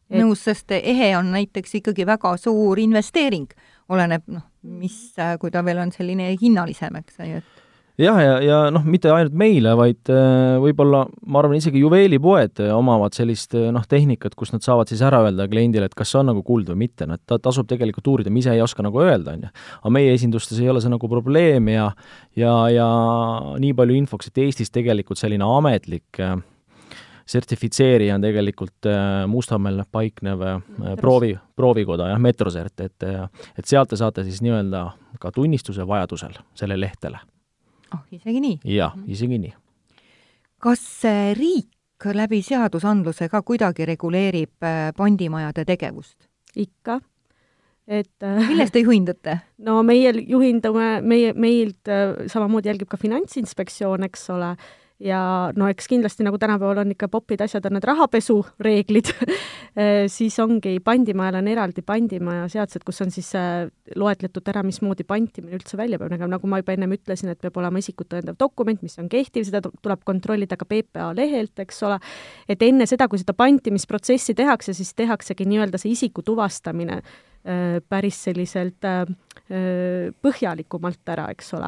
Et.... 0.05 0.21
nõus, 0.21 0.45
sest 0.47 0.71
ehe 0.79 1.11
on 1.17 1.33
näiteks 1.33 1.81
ikkagi 1.81 2.07
väga 2.07 2.37
suur 2.39 2.79
investeering 2.79 3.51
oleneb 3.89 4.23
noh, 4.31 4.47
mis, 4.79 5.11
kui 5.41 5.51
ta 5.51 5.65
veel 5.65 5.83
on 5.83 5.91
selline 5.91 6.31
hinnalisem, 6.39 7.03
eks 7.03 7.19
ju, 7.19 7.43
et 7.43 7.54
jah, 8.01 8.17
ja, 8.19 8.23
ja, 8.23 8.39
ja 8.43 8.57
noh, 8.73 8.85
mitte 8.87 9.11
ainult 9.13 9.35
meile, 9.37 9.75
vaid 9.79 10.11
äh, 10.13 10.55
võib-olla 10.63 11.05
ma 11.25 11.41
arvan, 11.41 11.57
isegi 11.59 11.83
juveelipoed 11.83 12.63
omavad 12.75 13.15
sellist 13.17 13.55
äh, 13.57 13.69
noh, 13.75 13.85
tehnikat, 13.89 14.35
kus 14.39 14.53
nad 14.55 14.65
saavad 14.65 14.91
siis 14.91 15.03
ära 15.05 15.21
öelda 15.25 15.47
kliendile, 15.51 15.89
et 15.89 15.97
kas 15.97 16.13
see 16.13 16.21
on 16.21 16.31
nagu 16.31 16.43
kuld 16.45 16.71
või 16.71 16.85
mitte, 16.85 17.07
no 17.09 17.19
et 17.19 17.23
ta 17.27 17.39
tasub 17.41 17.69
tegelikult 17.69 18.07
uurida, 18.11 18.33
me 18.33 18.43
ise 18.43 18.55
ei 18.55 18.63
oska 18.65 18.85
nagu 18.85 19.03
öelda, 19.03 19.35
on 19.35 19.47
ju. 19.47 19.53
aga 19.81 19.93
meie 19.97 20.15
esindustes 20.15 20.59
ei 20.61 20.71
ole 20.71 20.83
see 20.83 20.93
nagu 20.93 21.11
probleem 21.11 21.71
ja 21.73 21.91
ja, 22.35 22.57
ja 22.73 22.89
nii 23.61 23.75
palju 23.77 24.01
infoks, 24.01 24.31
et 24.31 24.43
Eestis 24.45 24.73
tegelikult 24.73 25.21
selline 25.21 25.47
ametlik 25.47 26.19
äh, 26.23 26.35
sertifitseerija 27.25 28.15
on 28.15 28.21
tegelikult 28.21 28.85
äh, 28.89 29.27
Mustamäel 29.27 29.83
paiknev 29.91 30.41
äh, 30.41 30.59
proovi, 31.01 31.35
proovikoda, 31.55 32.09
jah, 32.13 32.21
Metrosert, 32.21 32.79
et 32.85 33.07
äh, 33.07 33.25
et 33.57 33.65
sealt 33.65 33.89
te 33.89 33.99
saate 33.99 34.25
siis 34.27 34.41
nii-öelda 34.45 34.85
ka 35.19 35.31
tunnistuse 35.35 35.87
vajadusel 35.87 36.37
selle 36.55 36.79
lehtele. 36.79 37.19
Oh, 37.95 38.03
isegi 38.15 38.43
nii? 38.43 38.59
jah, 38.75 38.93
mhm. 38.95 39.09
isegi 39.11 39.39
nii. 39.45 39.55
kas 40.65 40.85
riik 41.39 42.07
läbi 42.15 42.41
seadusandluse 42.43 43.29
ka 43.31 43.41
kuidagi 43.41 43.87
reguleerib 43.87 44.69
pandimajade 44.97 45.65
tegevust? 45.65 46.29
ikka 46.55 46.99
et 47.87 48.25
millest 48.49 48.73
te 48.73 48.81
juhindute? 48.81 49.37
no 49.67 49.81
meie 49.85 50.13
juhindume, 50.21 50.99
meie, 51.05 51.33
meilt 51.37 51.93
samamoodi 52.31 52.71
jälgib 52.71 52.89
ka 52.89 52.97
Finantsinspektsioon, 52.97 54.07
eks 54.09 54.29
ole, 54.33 54.55
ja 54.99 55.51
no 55.55 55.67
eks 55.67 55.89
kindlasti, 55.91 56.23
nagu 56.23 56.37
tänapäeval 56.39 56.79
on 56.85 56.93
ikka 56.93 57.09
popid 57.11 57.41
asjad, 57.43 57.65
on 57.67 57.75
need 57.75 57.87
rahapesureeglid. 57.87 59.11
Eh, 59.75 60.05
siis 60.15 60.37
ongi, 60.39 60.77
pandimajal 60.83 61.39
on 61.41 61.49
eraldi 61.51 61.83
pandimaja 61.85 62.47
seadused, 62.51 62.85
kus 62.87 63.03
on 63.03 63.11
siis 63.11 63.33
eh, 63.35 63.67
loetletud 63.99 64.47
ära, 64.53 64.63
mismoodi 64.65 65.03
pantimine 65.07 65.59
üldse 65.59 65.77
välja 65.79 65.99
peab 65.99 66.13
nägema, 66.15 66.31
nagu 66.37 66.49
ma 66.51 66.61
juba 66.61 66.75
ennem 66.77 66.95
ütlesin, 66.95 67.33
et 67.33 67.41
peab 67.43 67.59
olema 67.59 67.83
isikut 67.83 68.09
tõendav 68.13 68.39
dokument, 68.39 68.81
mis 68.85 68.95
on 69.01 69.11
kehtiv, 69.11 69.47
seda 69.49 69.63
tuleb 69.65 70.03
kontrollida 70.07 70.57
ka 70.59 70.67
PPA 70.69 71.11
lehelt, 71.17 71.59
eks 71.65 71.83
ole, 71.87 71.99
et 72.47 72.63
enne 72.63 72.87
seda, 72.87 73.09
kui 73.11 73.19
seda 73.19 73.35
pantimisprotsessi 73.37 74.35
tehakse, 74.37 74.73
siis 74.77 74.95
tehaksegi 74.95 75.47
nii-öelda 75.49 75.81
see 75.81 75.91
isiku 75.91 76.23
tuvastamine 76.25 77.01
eh, 77.01 77.81
päris 77.83 78.23
selliselt 78.29 78.93
põhjalikumalt 79.45 81.11
ära, 81.13 81.27
eks 81.35 81.51
ole 81.53 81.67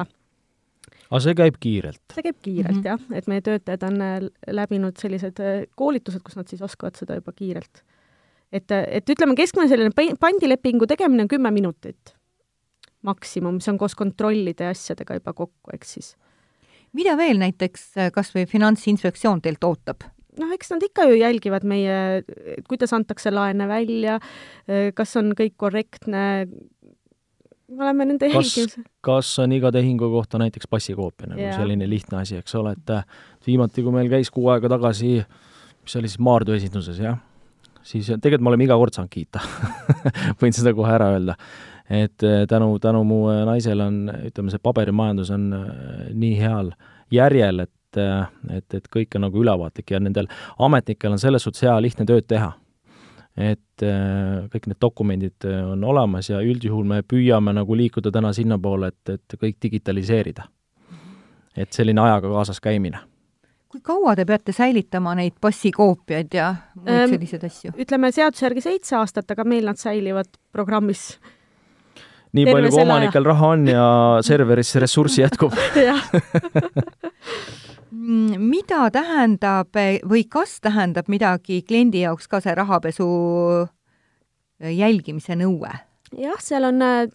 aga 1.08 1.20
see 1.24 1.36
käib 1.38 1.56
kiirelt? 1.62 2.02
see 2.14 2.26
käib 2.26 2.38
kiirelt 2.44 2.76
mm 2.76 2.82
-hmm. 2.82 2.88
jah, 2.90 3.18
et 3.18 3.30
meie 3.30 3.44
töötajad 3.44 3.86
on 3.88 4.00
äh, 4.04 4.18
läbinud 4.60 5.00
sellised 5.00 5.40
äh, 5.40 5.64
koolitused, 5.76 6.22
kus 6.24 6.36
nad 6.36 6.48
siis 6.48 6.62
oskavad 6.62 6.96
seda 6.96 7.18
juba 7.20 7.32
kiirelt. 7.32 7.82
et, 8.52 8.70
äh, 8.70 8.84
et 9.00 9.10
ütleme, 9.10 9.36
keskmine 9.36 9.68
selline 9.68 10.16
pandilepingu 10.20 10.86
tegemine 10.86 11.22
on 11.22 11.28
kümme 11.28 11.50
minutit 11.50 12.14
maksimum, 13.02 13.54
mis 13.54 13.68
on 13.68 13.78
koos 13.78 13.94
kontrollide 13.94 14.64
ja 14.64 14.70
asjadega 14.70 15.14
juba 15.14 15.32
kokku, 15.32 15.70
eks 15.72 15.92
siis. 15.94 16.16
mida 16.92 17.16
veel 17.16 17.38
näiteks 17.38 17.92
kas 18.12 18.34
või 18.34 18.46
Finantsinspektsioon 18.46 19.40
teilt 19.42 19.64
ootab? 19.64 20.04
noh, 20.38 20.52
eks 20.54 20.70
nad 20.70 20.82
ikka 20.82 21.04
ju 21.08 21.16
jälgivad 21.18 21.64
meie, 21.64 22.22
kuidas 22.68 22.92
antakse 22.92 23.30
laene 23.30 23.68
välja, 23.68 24.20
kas 24.94 25.16
on 25.16 25.32
kõik 25.34 25.56
korrektne, 25.56 26.46
me 27.68 27.84
oleme 27.84 28.04
nende 28.04 28.26
jälgimisel. 28.26 28.84
kas 29.04 29.30
on 29.38 29.52
iga 29.52 29.72
tehingu 29.72 30.10
kohta 30.10 30.38
näiteks 30.40 30.68
passikoopia 30.70 31.32
nagu 31.32 31.40
yeah. 31.40 31.56
selline 31.56 31.88
lihtne 31.88 32.22
asi, 32.22 32.38
eks 32.40 32.54
ole, 32.58 32.74
et 32.76 32.92
viimati, 33.46 33.84
kui 33.84 33.94
meil 33.94 34.10
käis 34.12 34.30
kuu 34.34 34.48
aega 34.52 34.70
tagasi, 34.72 35.18
mis 35.82 35.96
oli 36.00 36.10
siis 36.10 36.20
Maardu 36.24 36.56
esinduses, 36.56 37.00
jah, 37.02 37.18
siis 37.82 38.08
tegelikult 38.08 38.46
me 38.46 38.54
oleme 38.54 38.68
iga 38.68 38.78
kord 38.80 38.96
saanud 38.96 39.12
kiita 39.12 39.42
võin 40.40 40.56
seda 40.56 40.74
kohe 40.76 40.94
ära 40.94 41.10
öelda. 41.16 41.36
et 41.88 42.22
eh, 42.26 42.44
tänu, 42.48 42.78
tänu 42.82 43.02
mu 43.08 43.24
eh, 43.32 43.42
naisele 43.48 43.88
on, 43.88 44.04
ütleme, 44.30 44.52
see 44.52 44.64
paberimajandus 44.64 45.32
on 45.36 45.50
nii 46.14 46.38
heal 46.40 46.72
järjel, 47.14 47.66
et 47.66 47.74
et, 47.98 48.74
et 48.76 48.84
kõik 48.92 49.14
on 49.16 49.22
nagu 49.24 49.40
ülevaatlik 49.40 49.94
ja 49.94 49.98
nendel 49.98 50.26
ametnikel 50.60 51.14
on 51.14 51.18
selles 51.18 51.42
suhtes 51.42 51.64
hea 51.64 51.72
lihtne 51.80 52.04
tööd 52.06 52.26
teha 52.28 52.50
et 53.38 53.84
äh, 53.86 54.48
kõik 54.50 54.66
need 54.66 54.80
dokumendid 54.82 55.46
äh, 55.46 55.60
on 55.72 55.84
olemas 55.86 56.30
ja 56.32 56.40
üldjuhul 56.42 56.86
me 56.88 57.02
püüame 57.06 57.54
nagu 57.54 57.76
liikuda 57.78 58.10
täna 58.14 58.32
sinnapoole, 58.34 58.90
et, 58.90 59.14
et 59.14 59.38
kõik 59.38 59.60
digitaliseerida. 59.62 60.48
et 61.56 61.72
selline 61.72 62.00
ajaga 62.00 62.28
kaasas 62.34 62.60
käimine. 62.60 62.98
kui 63.68 63.80
kaua 63.84 64.16
te 64.16 64.24
peate 64.24 64.52
säilitama 64.52 65.14
neid 65.14 65.38
passikoopiaid 65.40 66.34
ja 66.34 66.54
muid 66.74 67.14
selliseid 67.14 67.44
asju? 67.44 67.72
ütleme 67.78 68.12
seaduse 68.12 68.46
järgi 68.46 68.60
seitse 68.60 68.96
aastat, 68.96 69.30
aga 69.30 69.44
meil 69.44 69.70
nad 69.70 69.78
säilivad 69.78 70.34
programmis 70.52 71.18
nii 72.32 72.44
palju, 72.50 72.74
kui 72.74 72.82
omanikel 72.82 73.22
aja. 73.22 73.28
raha 73.30 73.54
on 73.54 73.68
ja 73.70 73.88
serveris 74.28 74.74
ressurssi 74.82 75.22
jätkub 75.22 75.54
jah 75.78 76.10
mida 77.90 78.88
tähendab 78.92 79.76
või 80.08 80.24
kas 80.28 80.58
tähendab 80.60 81.08
midagi 81.08 81.62
kliendi 81.62 82.02
jaoks 82.04 82.28
ka 82.28 82.40
see 82.44 82.54
rahapesu 82.54 83.06
äh, 83.64 84.72
jälgimise 84.74 85.36
nõue? 85.38 85.70
jah, 86.16 86.40
seal 86.40 86.64
on 86.64 86.82
äh, 86.82 87.06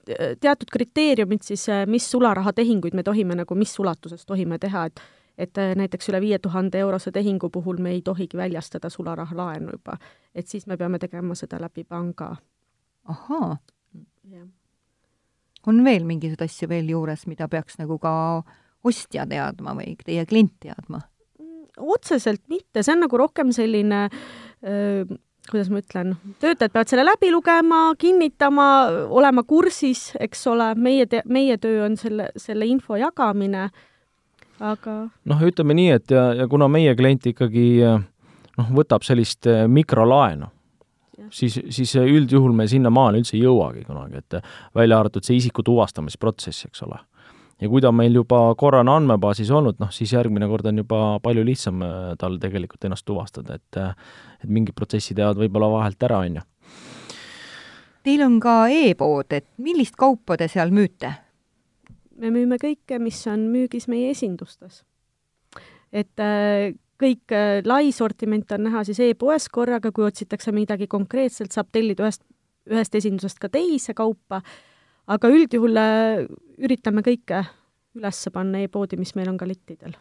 teatud 0.41 0.69
kriteeriumid 0.71 1.43
siis, 1.45 1.67
äh, 1.69 1.85
mis 1.89 2.09
sularahatehinguid 2.11 2.93
me 2.93 3.03
tohime 3.03 3.35
nagu, 3.35 3.55
mis 3.55 3.73
ulatuses 3.79 4.25
tohime 4.25 4.59
teha, 4.59 4.85
et 4.85 5.03
et 5.33 5.57
näiteks 5.57 6.11
üle 6.11 6.19
viie 6.21 6.37
tuhande 6.37 6.77
eurose 6.77 7.09
tehingu 7.11 7.47
puhul 7.49 7.79
me 7.81 7.89
ei 7.95 8.03
tohigi 8.05 8.37
väljastada 8.37 8.89
sularahalaenu 8.93 9.71
juba, 9.71 9.95
et 10.35 10.47
siis 10.47 10.67
me 10.69 10.77
peame 10.77 10.99
tegema 11.01 11.33
seda 11.35 11.57
läbi 11.61 11.83
panga. 11.83 12.35
ahaa. 13.09 13.57
on 15.67 15.83
veel 15.83 16.05
mingisuguseid 16.05 16.45
asju 16.45 16.69
veel 16.69 16.89
juures, 16.89 17.25
mida 17.27 17.47
peaks 17.47 17.79
nagu 17.81 17.97
ka 17.97 18.43
ostja 18.83 19.27
teadma 19.29 19.75
või 19.77 19.95
teie 20.05 20.25
klient 20.29 20.55
teadma? 20.63 21.01
otseselt 21.73 22.43
mitte, 22.53 22.83
see 22.83 22.93
on 22.93 22.99
nagu 23.01 23.17
rohkem 23.17 23.49
selline 23.55 24.03
öö, 24.05 25.05
kuidas 25.49 25.69
ma 25.73 25.81
ütlen, 25.81 26.13
töötajad 26.39 26.71
peavad 26.71 26.91
selle 26.91 27.05
läbi 27.07 27.31
lugema, 27.33 27.81
kinnitama, 27.99 28.67
olema 29.11 29.43
kursis, 29.47 30.11
eks 30.21 30.45
ole, 30.51 30.69
meie 30.79 31.07
meie 31.25 31.57
töö 31.61 31.83
on 31.87 31.97
selle, 31.99 32.29
selle 32.39 32.67
info 32.69 32.95
jagamine, 32.99 33.67
aga 34.63 34.97
noh, 35.09 35.45
ütleme 35.49 35.75
nii, 35.77 35.89
et 35.97 36.13
ja, 36.15 36.29
ja 36.43 36.47
kuna 36.51 36.69
meie 36.71 36.95
klient 36.95 37.27
ikkagi 37.33 37.67
noh, 37.83 38.73
võtab 38.77 39.03
sellist 39.03 39.49
mikrolaenu, 39.67 40.47
siis, 41.33 41.59
siis 41.75 41.95
üldjuhul 41.99 42.55
me 42.55 42.69
sinnamaale 42.69 43.19
üldse 43.23 43.35
ei 43.35 43.43
jõuagi 43.43 43.83
kunagi, 43.89 44.23
et 44.23 44.39
välja 44.75 45.01
arvatud 45.01 45.25
see 45.25 45.41
isiku 45.41 45.65
tuvastamisprotsess, 45.65 46.69
eks 46.69 46.85
ole 46.87 47.01
ja 47.63 47.69
kui 47.71 47.81
ta 47.81 47.91
on 47.93 47.97
meil 47.97 48.15
juba 48.17 48.39
korra 48.59 48.81
on 48.83 48.91
andmebaasis 48.91 49.51
olnud, 49.55 49.79
noh 49.79 49.91
siis 49.93 50.11
järgmine 50.13 50.47
kord 50.51 50.67
on 50.69 50.81
juba 50.83 51.01
palju 51.23 51.45
lihtsam 51.47 51.83
äh, 51.85 52.13
tal 52.19 52.37
tegelikult 52.41 52.83
ennast 52.87 53.05
tuvastada, 53.07 53.57
et 53.59 53.79
äh, 53.79 53.93
et 54.43 54.49
mingid 54.51 54.75
protsessid 54.75 55.19
jäävad 55.21 55.39
võib-olla 55.39 55.69
vahelt 55.77 56.03
ära, 56.03 56.19
on 56.25 56.41
ju. 56.41 56.45
Teil 58.03 58.23
on 58.25 58.39
ka 58.43 58.55
e-pood, 58.67 59.31
et 59.31 59.47
millist 59.63 59.95
kaupa 59.99 60.37
te 60.39 60.49
seal 60.51 60.73
müüte? 60.75 61.13
me 62.19 62.29
müüme 62.29 62.59
kõike, 62.61 62.99
mis 63.01 63.17
on 63.27 63.47
müügis 63.49 63.87
meie 63.89 64.11
esindustes. 64.13 64.83
et 65.91 66.19
äh, 66.19 66.75
kõik 67.03 67.33
lai 67.65 67.91
sortiment 67.91 68.51
on 68.55 68.67
näha 68.67 68.83
siis 68.87 68.99
e-poes 69.03 69.47
korraga, 69.51 69.91
kui 69.91 70.05
otsitakse 70.05 70.51
midagi 70.55 70.87
konkreetselt, 70.87 71.51
saab 71.51 71.71
tellida 71.71 72.05
ühest, 72.05 72.21
ühest 72.69 72.95
esindusest 72.95 73.39
ka 73.39 73.49
teise 73.51 73.95
kaupa 73.97 74.43
aga 75.07 75.29
üldjuhul 75.33 75.77
äh, 75.79 76.23
üritame 76.63 77.03
kõike 77.05 77.43
üles 77.97 78.25
panna 78.33 78.63
e-poodi, 78.63 78.97
mis 78.97 79.13
meil 79.17 79.29
on 79.29 79.37
ka 79.37 79.47
lettidel 79.49 79.95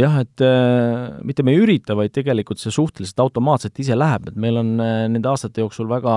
jah, 0.00 0.18
et 0.22 0.44
äh, 0.44 1.20
mitte 1.26 1.44
me 1.46 1.54
ei 1.54 1.62
ürita, 1.62 1.96
vaid 1.98 2.14
tegelikult 2.14 2.60
see 2.62 2.72
suhteliselt 2.74 3.20
automaatselt 3.22 3.78
ise 3.82 3.96
läheb, 3.98 4.30
et 4.30 4.40
meil 4.40 4.60
on 4.60 4.74
äh, 4.82 5.06
nende 5.12 5.30
aastate 5.30 5.64
jooksul 5.64 5.88
väga, 5.90 6.16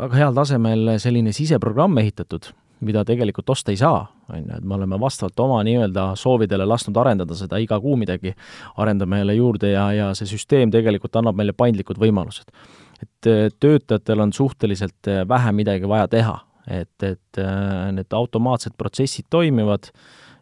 väga 0.00 0.22
heal 0.22 0.36
tasemel 0.36 0.96
selline 1.02 1.32
siseprogramm 1.36 2.00
ehitatud, 2.02 2.50
mida 2.84 3.02
tegelikult 3.06 3.50
osta 3.50 3.72
ei 3.74 3.78
saa, 3.80 4.02
on 4.30 4.42
ju, 4.42 4.58
et 4.58 4.66
me 4.66 4.76
oleme 4.76 4.98
vastavalt 5.00 5.40
oma 5.42 5.60
nii-öelda 5.66 6.10
soovidele 6.18 6.66
lasknud 6.68 6.98
arendada 7.00 7.36
seda 7.38 7.58
iga 7.62 7.80
kuu 7.82 7.96
midagi, 7.98 8.34
arendame 8.78 9.22
jälle 9.22 9.38
juurde 9.38 9.72
ja, 9.72 9.88
ja 9.94 10.10
see 10.18 10.28
süsteem 10.30 10.72
tegelikult 10.74 11.16
annab 11.18 11.38
meile 11.38 11.56
paindlikud 11.56 12.00
võimalused. 12.02 12.52
et 12.98 13.30
äh, 13.30 13.48
töötajatel 13.60 14.26
on 14.26 14.32
suhteliselt 14.32 15.08
äh, 15.08 15.22
vähe 15.28 15.52
midagi 15.52 15.88
vaja 15.88 16.08
teha, 16.10 16.38
et, 16.68 17.02
et 17.02 17.42
äh, 17.42 17.88
need 17.96 18.12
automaatsed 18.12 18.76
protsessid 18.78 19.26
toimivad 19.30 19.90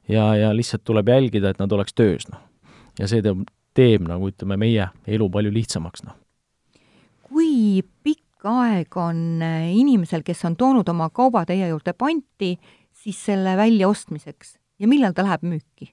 ja, 0.08 0.34
ja 0.34 0.52
lihtsalt 0.54 0.84
tuleb 0.84 1.08
jälgida, 1.08 1.50
et 1.50 1.62
nad 1.62 1.72
oleks 1.72 1.94
töös, 1.94 2.28
noh 2.30 2.42
ja 3.00 3.08
see 3.10 3.24
teeb, 3.24 3.42
teeb 3.76 4.06
nagu 4.08 4.30
ütleme, 4.30 4.58
meie 4.60 4.88
elu 5.06 5.28
palju 5.32 5.52
lihtsamaks, 5.54 6.04
noh. 6.06 6.16
kui 7.26 7.82
pikk 8.06 8.46
aeg 8.46 8.96
on 9.00 9.42
äh, 9.44 9.72
inimesel, 9.76 10.24
kes 10.26 10.44
on 10.48 10.56
toonud 10.58 10.88
oma 10.92 11.10
kauba 11.14 11.44
teie 11.48 11.68
juurde 11.72 11.96
panti, 11.98 12.54
siis 12.96 13.20
selle 13.30 13.56
väljaostmiseks 13.58 14.56
ja 14.80 14.90
millal 14.90 15.16
ta 15.16 15.26
läheb 15.26 15.46
müüki? 15.46 15.92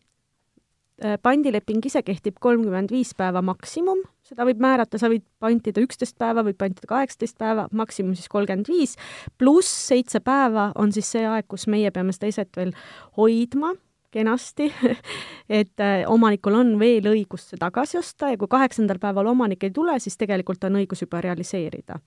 Äh, 1.02 1.16
pandileping 1.18 1.82
ise 1.88 2.04
kehtib 2.06 2.36
kolmkümmend 2.38 2.92
viis 2.94 3.16
päeva 3.18 3.42
maksimum, 3.42 4.04
seda 4.22 4.46
võib 4.46 4.60
määrata, 4.62 5.00
sa 5.02 5.10
võid 5.10 5.24
pantida 5.42 5.82
üksteist 5.82 6.20
päeva, 6.22 6.44
võid 6.46 6.60
pantida 6.60 6.86
kaheksateist 6.92 7.40
päeva, 7.42 7.66
maksimum 7.74 8.14
siis 8.14 8.30
kolmkümmend 8.30 8.70
viis, 8.70 8.94
pluss 9.42 9.72
seitse 9.88 10.22
päeva 10.22 10.68
on 10.78 10.94
siis 10.94 11.10
see 11.16 11.26
aeg, 11.26 11.48
kus 11.50 11.66
meie 11.66 11.90
peame 11.96 12.14
seda 12.14 12.30
eset 12.30 12.54
veel 12.60 12.76
hoidma 13.18 13.74
kenasti. 14.14 14.70
Et 15.62 15.82
äh, 15.82 16.06
omanikul 16.06 16.60
on 16.62 16.72
veel 16.78 17.10
õigus 17.10 17.50
see 17.50 17.58
tagasi 17.58 17.98
osta 17.98 18.30
ja 18.30 18.38
kui 18.38 18.54
kaheksandal 18.54 19.02
päeval 19.02 19.34
omanik 19.34 19.66
ei 19.66 19.74
tule, 19.74 19.98
siis 19.98 20.22
tegelikult 20.22 20.70
on 20.70 20.78
õigus 20.84 21.02
juba 21.08 21.26
realiseerida. 21.26 21.98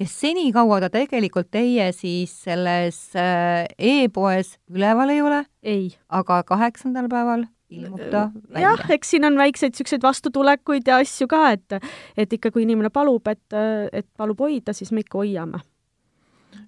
Ja 0.00 0.08
senikaua 0.08 0.80
ta 0.80 0.88
tegelikult 0.96 1.52
teie 1.52 1.92
siis 1.92 2.32
selles 2.48 3.10
äh, 3.12 3.68
e-poes 3.76 4.56
üleval 4.72 5.12
ei 5.12 5.20
ole? 5.20 5.44
ei. 5.60 5.88
aga 6.08 6.40
kaheksandal 6.48 7.12
päeval 7.12 7.50
ilmub 7.70 8.02
ta 8.10 8.28
välja? 8.34 8.68
jah, 8.68 8.84
eks 8.96 9.14
siin 9.14 9.26
on 9.28 9.38
väikseid 9.40 9.74
niisuguseid 9.74 10.04
vastutulekuid 10.04 10.88
ja 10.88 11.00
asju 11.02 11.28
ka, 11.30 11.42
et 11.56 11.78
et 12.16 12.38
ikka, 12.38 12.52
kui 12.54 12.64
inimene 12.66 12.90
palub, 12.90 13.26
et, 13.30 13.58
et 13.92 14.06
palub 14.16 14.40
hoida, 14.40 14.74
siis 14.76 14.92
me 14.92 15.04
ikka 15.04 15.22
hoiame. 15.22 15.62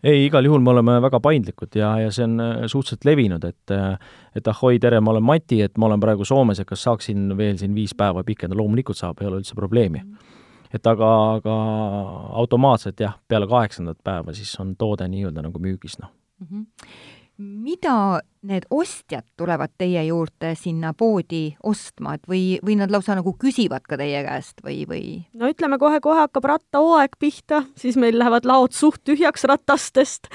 Ei, 0.02 0.26
igal 0.26 0.46
juhul 0.46 0.62
me 0.62 0.70
oleme 0.72 0.96
väga 1.02 1.18
paindlikud 1.22 1.76
ja, 1.78 1.92
ja 2.02 2.10
see 2.14 2.26
on 2.26 2.40
äh, 2.42 2.52
suhteliselt 2.70 3.06
levinud, 3.06 3.44
et 3.46 3.74
äh, 3.74 3.96
et 4.38 4.48
ahoi, 4.48 4.78
tere, 4.82 5.00
ma 5.00 5.12
olen 5.14 5.26
Mati, 5.26 5.60
et 5.62 5.78
ma 5.78 5.86
olen 5.86 6.02
praegu 6.02 6.26
Soomes, 6.26 6.58
et 6.62 6.68
kas 6.68 6.82
saaksin 6.86 7.36
veel 7.38 7.58
siin 7.60 7.74
viis 7.74 7.94
päeva 7.98 8.24
pikendada, 8.26 8.58
loomulikult 8.58 8.98
saab, 8.98 9.22
ei 9.22 9.30
ole 9.30 9.42
üldse 9.42 9.58
probleemi. 9.58 10.02
et 10.72 10.86
aga, 10.86 11.08
aga 11.36 11.54
automaatselt 12.40 13.00
jah, 13.00 13.18
peale 13.28 13.46
kaheksandat 13.46 13.98
päeva 14.04 14.32
siis 14.32 14.54
on 14.60 14.76
toode 14.76 15.04
nii-öelda 15.08 15.42
nagu 15.44 15.58
müügis, 15.58 15.98
noh. 16.00 16.14
Mm 16.40 16.46
-hmm 16.46 17.20
mida 17.38 18.20
need 18.42 18.66
ostjad 18.70 19.24
tulevad 19.36 19.72
teie 19.78 20.02
juurde 20.06 20.52
sinna 20.58 20.92
poodi 20.98 21.54
ostma, 21.62 22.16
et 22.16 22.26
või, 22.28 22.58
või 22.64 22.76
nad 22.80 22.92
lausa 22.92 23.16
nagu 23.18 23.34
küsivad 23.38 23.86
ka 23.88 23.96
teie 24.00 24.22
käest 24.26 24.60
või, 24.64 24.82
või? 24.88 25.04
no 25.38 25.50
ütleme, 25.50 25.78
kohe-kohe 25.80 26.24
hakkab 26.24 26.48
rattahooaeg 26.50 27.16
pihta, 27.22 27.62
siis 27.78 27.96
meil 28.00 28.18
lähevad 28.18 28.46
laod 28.48 28.76
suht 28.76 29.02
tühjaks 29.08 29.46
ratastest, 29.48 30.28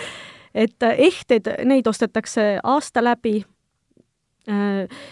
et 0.56 0.84
äh, 0.84 0.98
ehted, 1.10 1.52
neid 1.68 1.88
ostetakse 1.88 2.58
aasta 2.64 3.04
läbi, 3.04 3.42
äh, 4.50 5.08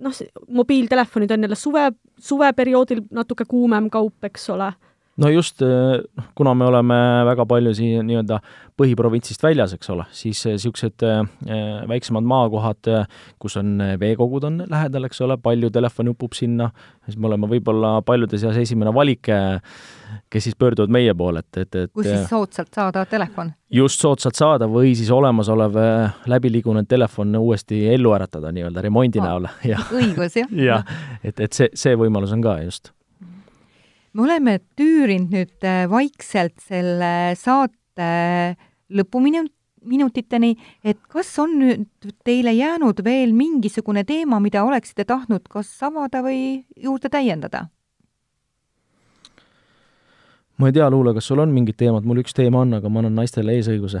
noh, 0.00 0.24
mobiiltelefonid 0.48 1.36
on 1.36 1.48
jälle 1.48 1.58
suve, 1.58 1.90
suveperioodil 2.18 3.06
natuke 3.10 3.44
kuumem 3.48 3.90
kaup, 3.90 4.24
eks 4.30 4.50
ole 4.54 4.72
no 5.16 5.30
just, 5.32 5.62
noh, 5.62 6.28
kuna 6.36 6.54
me 6.54 6.66
oleme 6.68 6.96
väga 7.28 7.46
palju 7.48 7.72
siin 7.76 8.06
nii-öelda 8.08 8.38
põhiprovintsist 8.76 9.42
väljas, 9.44 9.72
eks 9.76 9.90
ole, 9.92 10.04
siis 10.12 10.42
niisugused 10.48 11.04
äh, 11.06 11.22
väiksemad 11.88 12.26
maakohad, 12.28 12.90
kus 13.40 13.56
on 13.60 13.80
veekogud 14.00 14.44
on 14.48 14.58
lähedal, 14.68 15.08
eks 15.08 15.22
ole, 15.24 15.38
palju 15.40 15.70
telefoni 15.72 16.12
upub 16.12 16.36
sinna, 16.36 16.68
siis 17.06 17.16
me 17.16 17.30
oleme 17.30 17.48
võib-olla 17.50 17.96
paljude 18.06 18.40
seas 18.40 18.58
esimene 18.60 18.92
valik, 18.94 19.30
kes 20.30 20.44
siis 20.44 20.58
pöörduvad 20.58 20.92
meie 20.92 21.14
poole, 21.16 21.40
et, 21.44 21.62
et, 21.64 21.78
et 21.86 21.94
kus 21.94 22.08
siis 22.10 22.28
soodsalt 22.30 22.76
saada 22.76 23.06
telefon? 23.08 23.54
just, 23.72 24.02
soodsalt 24.02 24.36
saada 24.38 24.68
või 24.70 24.92
siis 24.98 25.08
olemasolev 25.10 25.80
läbiliigunenud 26.28 26.88
telefon 26.90 27.32
uuesti 27.40 27.86
ellu 27.94 28.12
äratada 28.14 28.52
nii-öelda 28.54 28.84
remondi 28.84 29.22
oh, 29.22 29.30
näol. 29.30 29.48
õigus, 30.02 30.36
jah. 30.42 30.52
jah, 30.52 30.94
et, 31.24 31.40
et 31.40 31.56
see, 31.56 31.72
see 31.74 31.96
võimalus 31.98 32.36
on 32.36 32.44
ka 32.44 32.60
just 32.66 32.92
me 34.16 34.24
oleme 34.24 34.58
tüürinud 34.78 35.32
nüüd 35.34 35.66
äh, 35.66 35.84
vaikselt 35.90 36.56
selle 36.64 37.36
saate 37.36 38.56
lõpuminut-, 38.88 39.52
minutiteni, 39.86 40.54
et 40.84 40.98
kas 41.12 41.30
on 41.42 41.56
nüüd 41.60 42.10
teile 42.26 42.54
jäänud 42.56 43.04
veel 43.04 43.34
mingisugune 43.36 44.04
teema, 44.08 44.40
mida 44.42 44.64
oleksite 44.66 45.04
tahtnud 45.06 45.46
kas 45.52 45.70
avada 45.86 46.24
või 46.26 46.64
juurde 46.76 47.12
täiendada? 47.12 47.68
ma 50.56 50.70
ei 50.70 50.72
tea, 50.72 50.86
Luule, 50.88 51.12
kas 51.12 51.26
sul 51.28 51.42
on 51.42 51.50
mingid 51.52 51.76
teemad, 51.76 52.06
mul 52.08 52.22
üks 52.22 52.32
teema 52.32 52.62
on, 52.64 52.78
aga 52.78 52.88
ma 52.88 53.02
annan 53.02 53.18
naistele 53.20 53.58
eesõiguse 53.58 54.00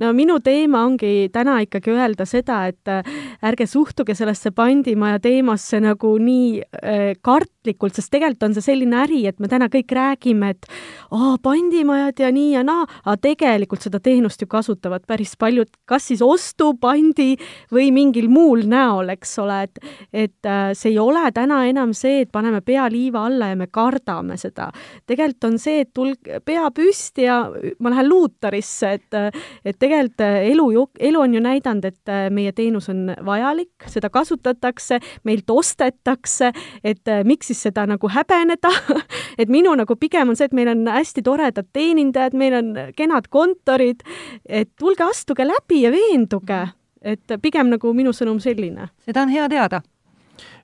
no 0.00 0.10
minu 0.16 0.38
teema 0.44 0.84
ongi 0.88 1.28
täna 1.32 1.58
ikkagi 1.64 1.92
öelda 1.92 2.26
seda, 2.28 2.62
et 2.70 2.88
äh, 2.90 3.06
ärge 3.46 3.66
suhtuge 3.68 4.14
sellesse 4.16 4.52
pandimaja 4.56 5.20
teemasse 5.22 5.80
nagu 5.82 6.14
nii 6.20 6.60
äh, 6.60 7.12
kartlikult, 7.22 7.96
sest 7.96 8.12
tegelikult 8.14 8.48
on 8.48 8.56
see 8.56 8.64
selline 8.70 8.96
äri, 9.02 9.22
et 9.28 9.40
me 9.42 9.50
täna 9.50 9.68
kõik 9.72 9.92
räägime, 9.96 10.52
et 10.54 10.68
aa, 11.12 11.36
pandimajad 11.42 12.22
ja 12.24 12.30
nii 12.34 12.54
ja 12.54 12.64
naa, 12.66 12.86
aga 13.04 13.16
tegelikult 13.28 13.84
seda 13.84 14.00
teenust 14.02 14.40
ju 14.40 14.48
kasutavad 14.50 15.04
päris 15.08 15.36
paljud, 15.40 15.70
kas 15.88 16.08
siis 16.10 16.24
ostu, 16.24 16.72
pandi 16.80 17.34
või 17.72 17.90
mingil 17.94 18.30
muul 18.32 18.64
näol, 18.70 19.12
eks 19.16 19.36
ole, 19.44 19.62
et 19.68 19.84
et 20.12 20.48
äh, 20.48 20.72
see 20.76 20.94
ei 20.94 20.98
ole 20.98 21.28
täna 21.34 21.62
enam 21.68 21.92
see, 21.96 22.24
et 22.24 22.32
paneme 22.32 22.62
pea 22.64 22.86
liiva 22.90 23.26
alla 23.28 23.50
ja 23.52 23.58
me 23.58 23.68
kardame 23.70 24.36
seda. 24.40 24.70
tegelikult 25.06 25.44
on 25.50 25.58
see, 25.60 25.84
et 25.84 25.92
tulg 25.94 26.30
pea 26.44 26.70
püsti 26.74 27.24
ja 27.26 27.42
ma 27.80 27.92
lähen 27.92 28.08
luutarisse, 28.08 28.92
et 28.96 29.18
et 29.64 29.76
tegelikult 29.76 29.89
äh, 30.20 30.50
elu 30.50 30.66
elu 30.98 31.20
on 31.20 31.34
ju 31.34 31.40
näidanud, 31.40 31.84
et 31.84 32.08
äh, 32.08 32.28
meie 32.30 32.52
teenus 32.52 32.88
on 32.88 33.10
vajalik, 33.26 33.86
seda 33.90 34.10
kasutatakse, 34.10 35.00
meilt 35.24 35.50
ostetakse, 35.50 36.52
et 36.84 37.08
äh, 37.08 37.22
miks 37.24 37.50
siis 37.50 37.62
seda 37.68 37.86
nagu 37.86 38.08
häbeneda 38.08 38.72
et 39.40 39.48
minu 39.48 39.74
nagu 39.78 39.96
pigem 39.96 40.32
on 40.32 40.38
see, 40.38 40.48
et 40.50 40.56
meil 40.56 40.70
on 40.72 40.86
hästi 40.90 41.24
toredad 41.26 41.70
teenindajad, 41.72 42.36
meil 42.38 42.56
on 42.58 42.74
kenad 42.96 43.30
kontorid, 43.30 44.04
et 44.46 44.70
tulge, 44.78 45.04
astuge 45.06 45.46
läbi 45.46 45.84
ja 45.84 45.92
veenduge, 45.94 46.60
et 47.02 47.38
pigem 47.42 47.72
nagu 47.72 47.94
minu 47.96 48.14
sõnum 48.16 48.40
selline. 48.42 48.90
seda 49.04 49.24
on 49.24 49.32
hea 49.32 49.48
teada. 49.48 49.82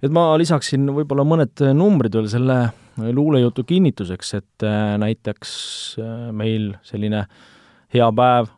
et 0.03 0.13
ma 0.13 0.37
lisaksin 0.39 0.89
võib-olla 0.89 1.25
mõned 1.25 1.63
numbrid 1.75 2.15
veel 2.15 2.29
selle 2.29 2.61
luulejutu 2.97 3.65
kinnituseks, 3.65 4.35
et 4.35 4.65
näiteks 4.99 5.51
meil 6.33 6.75
selline 6.83 7.27
hea 7.95 8.09
päev 8.13 8.49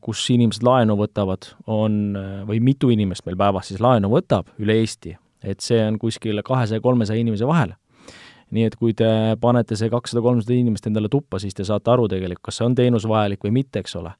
kus 0.00 0.22
inimesed 0.32 0.64
laenu 0.64 0.96
võtavad, 0.96 1.50
on, 1.66 2.16
äh, 2.16 2.40
või 2.48 2.60
mitu 2.64 2.88
inimest 2.92 3.26
meil 3.26 3.36
päevas 3.36 3.68
siis 3.68 3.82
laenu 3.84 4.08
võtab 4.12 4.48
üle 4.62 4.78
Eesti, 4.80 5.16
et 5.44 5.60
see 5.60 5.80
on 5.84 5.98
kuskil 6.00 6.40
kahesaja-kolmesaja 6.44 7.20
inimese 7.20 7.48
vahel. 7.48 7.74
nii 8.52 8.66
et 8.68 8.74
kui 8.76 8.92
te 8.92 9.06
panete 9.40 9.76
see 9.80 9.88
kakssada-kolmsada 9.88 10.52
inimest 10.52 10.86
endale 10.86 11.08
tuppa, 11.08 11.38
siis 11.40 11.54
te 11.56 11.64
saate 11.64 11.88
aru 11.88 12.04
tegelikult, 12.08 12.44
kas 12.44 12.58
see 12.60 12.66
on 12.66 12.74
teenus 12.76 13.06
vajalik 13.08 13.40
või 13.44 13.52
mitte, 13.58 13.80
eks 13.80 13.96
ole. 13.96 14.12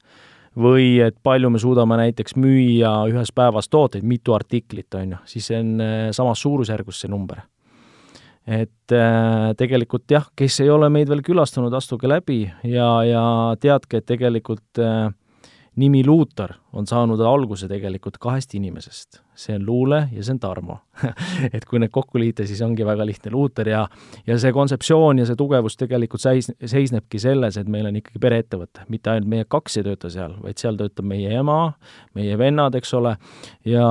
või 0.56 1.00
et 1.00 1.16
palju 1.22 1.50
me 1.50 1.58
suudame 1.58 1.96
näiteks 1.96 2.36
müüa 2.36 2.92
ühes 3.08 3.32
päevas 3.32 3.68
tooteid, 3.68 4.04
mitu 4.04 4.34
artiklit, 4.34 4.94
on 4.94 5.16
ju, 5.16 5.18
siis 5.24 5.46
see 5.46 5.60
on 5.60 5.80
äh, 5.80 6.10
samas 6.12 6.40
suurusjärgus 6.40 7.00
see 7.00 7.08
number 7.08 7.40
et 8.46 8.92
äh, 8.92 9.54
tegelikult 9.56 10.10
jah, 10.10 10.26
kes 10.36 10.60
ei 10.60 10.70
ole 10.70 10.88
meid 10.90 11.08
veel 11.08 11.22
külastanud, 11.22 11.72
astuge 11.72 12.08
läbi 12.10 12.42
ja, 12.64 12.88
ja 13.06 13.24
teadke, 13.60 14.00
et 14.02 14.06
tegelikult 14.06 14.80
äh, 14.82 15.12
nimi 15.76 16.02
Luutar 16.02 16.61
on 16.72 16.86
saanud 16.88 17.20
alguse 17.20 17.68
tegelikult 17.68 18.18
kahest 18.22 18.54
inimesest. 18.54 19.20
see 19.34 19.54
on 19.56 19.64
Luule 19.66 20.08
ja 20.12 20.22
see 20.24 20.34
on 20.34 20.38
Tarmo 20.40 20.74
et 21.56 21.64
kui 21.64 21.80
need 21.80 21.90
kokku 21.92 22.20
liita, 22.20 22.44
siis 22.46 22.60
ongi 22.62 22.84
väga 22.84 23.06
lihtne 23.06 23.30
Luuter 23.32 23.68
ja 23.68 23.86
ja 24.26 24.36
see 24.38 24.52
kontseptsioon 24.52 25.18
ja 25.18 25.26
see 25.26 25.36
tugevus 25.40 25.76
tegelikult 25.80 26.20
seis-, 26.20 26.52
seisnebki 26.68 27.18
selles, 27.22 27.56
et 27.56 27.68
meil 27.68 27.88
on 27.88 27.96
ikkagi 27.96 28.20
pereettevõte, 28.20 28.84
mitte 28.92 29.12
ainult 29.12 29.30
meie 29.32 29.46
kaks 29.48 29.80
ei 29.80 29.86
tööta 29.88 30.10
seal, 30.12 30.36
vaid 30.42 30.60
seal 30.60 30.76
töötab 30.80 31.08
meie 31.08 31.32
ema, 31.40 31.72
meie 32.18 32.36
vennad, 32.38 32.76
eks 32.76 32.92
ole, 32.98 33.14
ja 33.68 33.86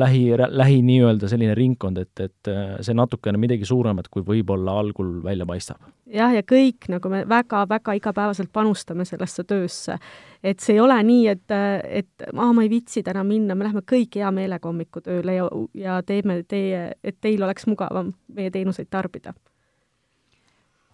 lähi, 0.00 0.26
lähi 0.48 0.82
nii-öelda 0.84 1.30
selline 1.32 1.56
ringkond, 1.56 2.02
et, 2.04 2.26
et 2.28 2.52
see 2.84 2.96
natukene 2.96 3.40
midagi 3.40 3.68
suuremat, 3.68 4.12
kui 4.12 4.24
võib-olla 4.26 4.76
algul 4.82 5.18
välja 5.24 5.48
paistab. 5.48 5.80
jah, 6.12 6.36
ja 6.36 6.44
kõik 6.44 6.90
nagu 6.92 7.12
me 7.12 7.24
väga-väga 7.28 7.96
igapäevaselt 7.96 8.52
panustame 8.52 9.08
sellesse 9.08 9.44
töösse 9.48 9.98
et 10.42 10.62
see 10.62 10.76
ei 10.76 10.80
ole 10.82 10.96
nii, 11.06 11.26
et, 11.30 11.54
et 12.02 12.21
aa, 12.36 12.52
ma 12.52 12.62
ei 12.62 12.70
viitsi 12.70 13.02
täna 13.02 13.24
minna, 13.24 13.54
me 13.54 13.64
läheme 13.64 13.82
kõik 13.92 14.16
hea 14.16 14.30
meelega 14.30 14.68
hommikutööle 14.68 15.34
ja, 15.34 15.48
ja 15.74 16.00
teeme 16.06 16.42
teie, 16.48 16.92
et 17.04 17.20
teil 17.20 17.42
oleks 17.42 17.66
mugavam 17.66 18.12
meie 18.34 18.50
teenuseid 18.50 18.90
tarbida. 18.90 19.34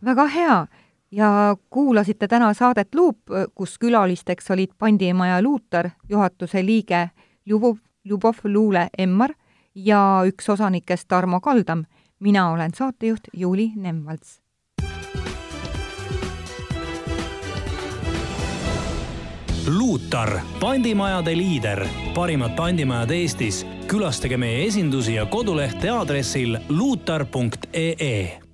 väga 0.05 0.27
hea 0.27 0.67
ja 1.11 1.57
kuulasite 1.71 2.29
täna 2.29 2.55
saadet 2.55 2.95
Luup, 2.95 3.19
kus 3.55 3.79
külalisteks 3.79 4.51
olid 4.51 4.75
Pandimaja 4.79 5.43
Luutar, 5.43 5.91
juhatuse 6.09 6.63
liige 6.67 7.11
Ljubov, 7.47 7.77
Ljubov 8.05 8.45
Luule 8.45 8.89
Emmar 8.99 9.35
ja 9.75 10.23
üks 10.27 10.49
osanikest 10.49 11.09
Tarmo 11.09 11.41
Kaldam. 11.41 11.85
mina 12.21 12.51
olen 12.51 12.71
saatejuht 12.75 13.29
Juuli 13.33 13.73
Nemvalts 13.77 14.48
Luutar, 19.69 20.41
pandimajade 20.61 21.37
liider, 21.37 21.87
parimad 22.15 22.57
pandimajad 22.57 23.11
Eestis. 23.11 23.67
külastage 23.87 24.37
meie 24.37 24.67
esindusi 24.67 25.15
ja 25.15 25.27
kodulehte 25.27 25.91
aadressil 25.91 26.59
luutar.ee 26.69 28.48